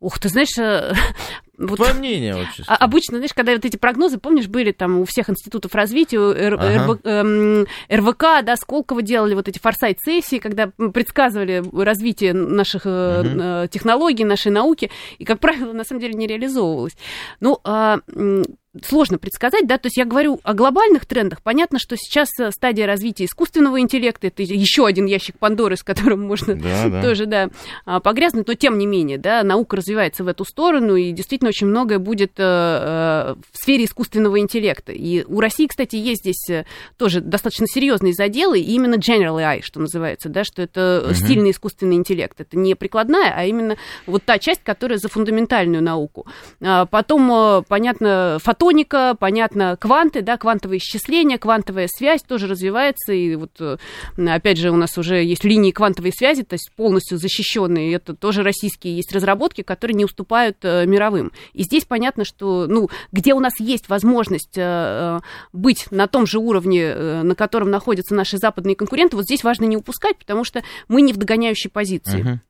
Ух, 0.01 0.19
ты 0.19 0.29
знаешь, 0.29 0.57
вот 1.59 1.77
Твое 1.77 1.93
мнение 1.93 2.35
вообще. 2.35 2.63
А- 2.69 2.77
обычно, 2.77 3.17
знаешь, 3.19 3.35
когда 3.35 3.53
вот 3.53 3.65
эти 3.65 3.77
прогнозы, 3.77 4.19
помнишь, 4.19 4.47
были 4.47 4.71
там 4.73 5.01
у 5.01 5.05
всех 5.05 5.29
институтов 5.29 5.75
развития, 5.75 6.19
Р- 6.19 6.55
Ага. 6.55 6.87
РВ- 6.87 7.01
эм, 7.05 7.67
РВК, 7.91 8.45
да, 8.45 8.57
Сколково 8.57 9.03
делали 9.03 9.35
вот 9.35 9.49
эти 9.49 9.59
форсайт-сессии, 9.59 10.39
когда 10.39 10.69
предсказывали 10.95 11.63
развитие 11.83 12.33
наших 12.33 12.83
э, 12.85 13.25
э, 13.25 13.69
технологий, 13.71 14.25
нашей 14.25 14.53
науки, 14.53 14.91
и, 15.19 15.25
как 15.25 15.41
правило, 15.41 15.73
на 15.73 15.85
самом 15.85 16.01
деле 16.01 16.15
не 16.15 16.27
реализовывалось. 16.27 16.97
Ну, 17.41 17.59
м, 17.65 18.45
сложно 18.85 19.19
предсказать, 19.19 19.67
да, 19.67 19.79
то 19.79 19.87
есть 19.87 19.97
я 19.97 20.05
говорю 20.05 20.41
о 20.43 20.53
глобальных 20.55 21.07
трендах. 21.07 21.43
Понятно, 21.43 21.79
что 21.79 21.97
сейчас 21.97 22.29
э, 22.39 22.51
стадия 22.51 22.87
развития 22.87 23.25
искусственного 23.25 23.81
интеллекта, 23.81 24.27
это 24.27 24.43
еще 24.43 24.87
один 24.87 25.07
ящик 25.07 25.39
Пандоры, 25.39 25.77
с 25.77 25.83
которым 25.83 26.21
можно 26.27 26.55
Да, 26.55 26.89
да. 26.89 27.03
тоже, 27.03 27.27
да, 27.27 27.49
а, 27.87 28.01
погрязнуть, 28.01 28.47
но 28.47 28.55
тем 28.55 28.77
не 28.79 28.87
менее, 28.87 29.17
да, 29.19 29.43
наука 29.43 29.77
развивается 29.77 30.23
в 30.23 30.29
эту 30.29 30.45
сторону, 30.45 30.97
и 30.97 31.13
действительно 31.13 31.49
очень 31.49 31.67
многое 31.67 31.99
будет 31.99 32.33
э, 32.37 32.43
э, 32.43 33.35
в 33.53 33.57
сфере 33.57 33.85
искусственного 33.87 34.39
интеллекта. 34.39 34.93
И 34.93 35.25
у 35.25 35.41
России, 35.41 35.67
кстати, 35.67 35.97
есть 35.97 36.21
здесь 36.23 36.65
тоже 36.99 37.21
достаточно 37.21 37.67
серьезные 37.67 38.13
заделы, 38.13 38.59
и 38.61 38.73
именно 38.73 38.97
General 38.97 39.37
AI, 39.39 39.63
что 39.63 39.81
называется, 39.81 40.29
да, 40.29 40.45
что 40.45 40.61
это 40.63 41.03
Мгм. 41.07 41.15
стильный 41.15 41.51
искусственный 41.53 41.97
интеллект. 41.97 42.39
Это 42.41 42.57
не 42.59 42.75
прикладная, 42.75 43.33
а 43.35 43.45
именно 43.45 43.77
вот 44.07 44.25
та 44.25 44.39
часть, 44.39 44.63
которая 44.63 44.99
за 44.99 45.09
фундаментальную 45.09 45.83
науку. 45.83 46.27
А, 46.61 46.85
Потом, 46.87 47.65
понятно, 47.69 48.39
фотоника, 48.69 49.17
понятно, 49.19 49.77
кванты, 49.81 50.21
да, 50.21 50.37
квантовые 50.37 50.79
исчисления, 50.79 51.39
квантовая 51.39 51.89
связь 51.89 52.23
тоже 52.23 52.47
развивается, 52.47 53.13
и 53.13 53.35
вот, 53.35 53.53
э, 53.61 53.79
опять 54.17 54.59
же, 54.59 54.71
у 54.71 54.77
нас 54.77 54.99
уже 54.99 55.23
есть 55.25 55.45
линии 55.45 55.71
квантовой 55.71 56.13
связи, 56.13 56.43
то 56.43 56.55
есть 56.55 56.71
полностью 56.77 57.17
защищенные, 57.19 57.95
это 57.95 58.15
тоже 58.15 58.43
российские 58.43 58.97
есть 58.97 59.13
разработки, 59.15 59.63
которые 59.63 59.95
не 59.95 60.05
уступают 60.05 60.59
э, 60.63 60.85
мировым. 60.87 61.33
И 61.55 61.63
здесь 61.63 61.87
понятно, 61.87 62.25
что, 62.25 62.67
ну, 62.67 62.91
где 63.11 63.33
у 63.33 63.41
нас 63.41 63.59
есть 63.59 63.89
возможность 63.89 64.57
э, 64.57 65.21
быть 65.53 65.87
на 65.91 66.07
том 66.07 66.27
же 66.27 66.39
уровне, 66.39 66.95
на 66.95 67.35
котором 67.35 67.71
находятся 67.71 68.15
наши 68.15 68.37
западные 68.37 68.77
конкуренты, 68.77 69.17
вот 69.17 69.25
здесь 69.25 69.45
важно 69.45 69.65
не 69.65 69.77
упускать, 69.77 70.19
потому 70.19 70.45
что 70.45 70.63
мы 70.89 71.01
не 71.01 71.13
в 71.13 71.17
догоняющей 71.17 71.71
позиции. 71.71 72.21
Мгм. 72.21 72.41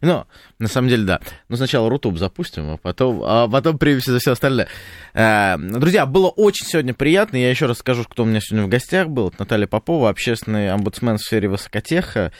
Ну, 0.00 0.24
на 0.58 0.68
самом 0.68 0.88
деле, 0.88 1.04
да. 1.04 1.20
Ну, 1.48 1.56
сначала 1.56 1.88
Рутуб 1.88 2.18
запустим, 2.18 2.70
а 2.70 2.76
потом, 2.76 3.22
а 3.24 3.48
потом 3.48 3.78
примемся 3.78 4.12
за 4.12 4.18
все 4.18 4.32
остальное. 4.32 4.68
Э, 5.14 5.56
Друзья, 5.58 6.04
было 6.04 6.28
очень 6.28 6.66
сегодня 6.66 6.92
приятно. 6.92 7.36
Я 7.36 7.48
еще 7.50 7.66
раз 7.66 7.78
скажу, 7.78 8.04
кто 8.04 8.24
у 8.24 8.26
меня 8.26 8.40
сегодня 8.40 8.66
в 8.66 8.70
гостях 8.70 9.08
был. 9.08 9.28
Это 9.28 9.36
Наталья 9.40 9.66
Попова, 9.66 10.10
общественный 10.10 10.70
омбудсмен 10.70 11.16
в 11.16 11.22
сфере 11.22 11.48
высокотеха, 11.48 12.32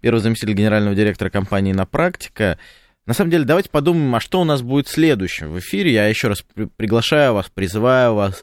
первый 0.00 0.20
заместитель 0.20 0.52
генерального 0.54 0.94
директора 0.94 1.30
компании 1.30 1.72
«На 1.72 1.86
практика». 1.86 2.58
На 3.06 3.14
самом 3.14 3.30
деле, 3.30 3.44
давайте 3.44 3.70
подумаем, 3.70 4.12
а 4.16 4.20
что 4.20 4.40
у 4.40 4.44
нас 4.44 4.62
будет 4.62 4.88
следующим 4.88 5.52
в 5.52 5.58
эфире. 5.60 5.92
Я 5.92 6.08
еще 6.08 6.26
раз 6.26 6.42
при- 6.42 6.64
приглашаю 6.64 7.34
вас, 7.34 7.46
призываю 7.54 8.14
вас 8.14 8.42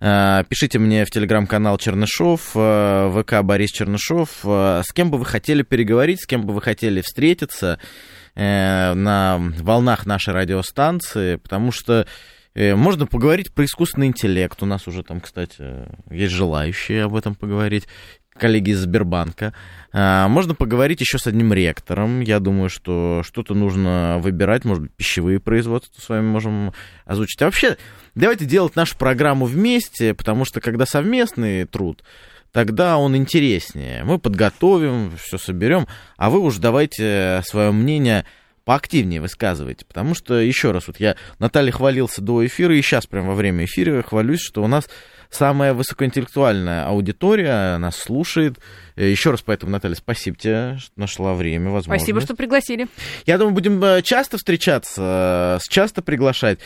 Пишите 0.00 0.78
мне 0.78 1.04
в 1.04 1.10
телеграм-канал 1.10 1.76
Чернышов, 1.76 2.52
э, 2.54 3.22
ВК 3.22 3.42
Борис 3.42 3.70
Чернышов, 3.70 4.38
э, 4.44 4.80
с 4.82 4.92
кем 4.94 5.10
бы 5.10 5.18
вы 5.18 5.26
хотели 5.26 5.62
переговорить, 5.62 6.22
с 6.22 6.26
кем 6.26 6.46
бы 6.46 6.54
вы 6.54 6.62
хотели 6.62 7.02
встретиться 7.02 7.78
э, 8.34 8.94
на 8.94 9.36
волнах 9.58 10.06
нашей 10.06 10.32
радиостанции, 10.32 11.36
потому 11.36 11.70
что 11.70 12.06
э, 12.54 12.74
можно 12.74 13.06
поговорить 13.06 13.52
про 13.52 13.66
искусственный 13.66 14.06
интеллект. 14.06 14.62
У 14.62 14.66
нас 14.66 14.88
уже 14.88 15.02
там, 15.02 15.20
кстати, 15.20 15.86
есть 16.10 16.32
желающие 16.32 17.04
об 17.04 17.14
этом 17.14 17.34
поговорить, 17.34 17.86
коллеги 18.40 18.70
из 18.70 18.80
Сбербанка. 18.80 19.52
А, 19.92 20.26
Можно 20.28 20.54
поговорить 20.54 21.00
еще 21.00 21.18
с 21.18 21.26
одним 21.26 21.52
ректором. 21.52 22.20
Я 22.20 22.40
думаю, 22.40 22.70
что 22.70 23.22
что-то 23.24 23.54
нужно 23.54 24.18
выбирать, 24.20 24.64
может 24.64 24.84
быть, 24.84 24.92
пищевые 24.94 25.38
производства 25.38 26.00
с 26.00 26.08
вами 26.08 26.26
можем 26.26 26.72
озвучить. 27.04 27.40
А 27.42 27.44
вообще, 27.44 27.76
давайте 28.14 28.46
делать 28.46 28.74
нашу 28.74 28.96
программу 28.96 29.44
вместе, 29.44 30.14
потому 30.14 30.44
что 30.44 30.60
когда 30.60 30.86
совместный 30.86 31.66
труд, 31.66 32.02
тогда 32.50 32.96
он 32.96 33.14
интереснее. 33.14 34.02
Мы 34.04 34.18
подготовим, 34.18 35.12
все 35.16 35.38
соберем, 35.38 35.86
а 36.16 36.30
вы 36.30 36.40
уж 36.40 36.56
давайте 36.56 37.42
свое 37.44 37.70
мнение 37.70 38.24
поактивнее 38.64 39.20
высказывайте, 39.20 39.84
потому 39.84 40.14
что, 40.14 40.38
еще 40.38 40.70
раз, 40.70 40.86
вот 40.86 41.00
я 41.00 41.16
Наталья 41.38 41.72
хвалился 41.72 42.22
до 42.22 42.46
эфира, 42.46 42.76
и 42.76 42.82
сейчас 42.82 43.06
прямо 43.06 43.30
во 43.30 43.34
время 43.34 43.64
эфира 43.64 44.02
хвалюсь, 44.02 44.40
что 44.40 44.62
у 44.62 44.68
нас 44.68 44.88
самая 45.30 45.72
высокоинтеллектуальная 45.74 46.84
аудитория 46.86 47.78
нас 47.78 47.96
слушает. 47.96 48.58
Еще 48.96 49.30
раз 49.30 49.42
поэтому, 49.42 49.72
Наталья, 49.72 49.94
спасибо 49.94 50.36
тебе, 50.36 50.76
что 50.78 50.92
нашла 50.96 51.34
время, 51.34 51.70
возможность. 51.70 52.02
Спасибо, 52.02 52.20
что 52.20 52.34
пригласили. 52.34 52.88
Я 53.26 53.38
думаю, 53.38 53.54
будем 53.54 53.82
э, 53.82 54.02
часто 54.02 54.36
встречаться, 54.36 55.58
э, 55.60 55.68
часто 55.70 56.02
приглашать. 56.02 56.58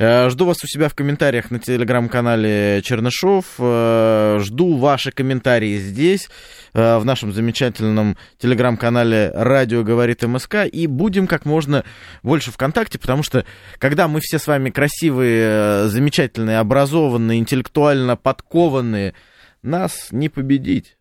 Э, 0.00 0.30
Жду 0.30 0.46
вас 0.46 0.64
у 0.64 0.66
себя 0.66 0.88
в 0.88 0.94
комментариях 0.94 1.50
на 1.50 1.58
телеграм-канале 1.58 2.80
Чернышов. 2.82 3.44
Э, 3.58 4.38
Жду 4.40 4.78
ваши 4.78 5.12
комментарии 5.12 5.76
здесь, 5.76 6.30
э, 6.72 6.96
в 6.96 7.04
нашем 7.04 7.34
замечательном 7.34 8.16
телеграм-канале 8.38 9.30
«Радио 9.34 9.82
говорит 9.82 10.22
МСК». 10.22 10.64
И 10.72 10.86
будем 10.86 11.26
как 11.26 11.44
можно 11.44 11.84
больше 12.22 12.50
ВКонтакте, 12.50 12.98
потому 12.98 13.22
что 13.22 13.44
когда 13.76 14.08
мы 14.08 14.20
все 14.22 14.38
с 14.38 14.46
вами 14.46 14.70
красивые, 14.70 15.88
замечательные, 15.90 16.60
образованные, 16.60 17.38
интеллектуально 17.38 18.16
подкованные, 18.16 19.12
нас 19.60 20.08
не 20.12 20.30
победить. 20.30 20.96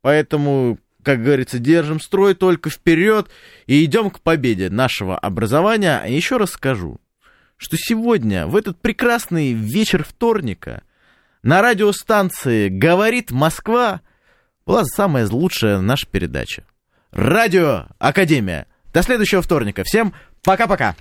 Поэтому, 0.00 0.78
как 1.02 1.22
говорится, 1.22 1.58
держим 1.58 2.00
строй 2.00 2.34
только 2.34 2.70
вперед 2.70 3.28
и 3.66 3.84
идем 3.84 4.08
к 4.08 4.20
победе 4.20 4.70
нашего 4.70 5.18
образования. 5.18 6.00
А 6.02 6.08
еще 6.08 6.38
раз 6.38 6.52
скажу, 6.52 6.98
что 7.56 7.76
сегодня, 7.76 8.46
в 8.46 8.54
этот 8.54 8.80
прекрасный 8.80 9.52
вечер 9.52 10.04
вторника, 10.04 10.82
на 11.42 11.62
радиостанции 11.62 12.68
«Говорит 12.68 13.30
Москва» 13.30 14.00
была 14.64 14.84
самая 14.84 15.26
лучшая 15.26 15.80
наша 15.80 16.06
передача. 16.06 16.64
Радио 17.10 17.86
Академия. 17.98 18.66
До 18.92 19.02
следующего 19.02 19.42
вторника. 19.42 19.82
Всем 19.84 20.14
пока-пока. 20.42 20.94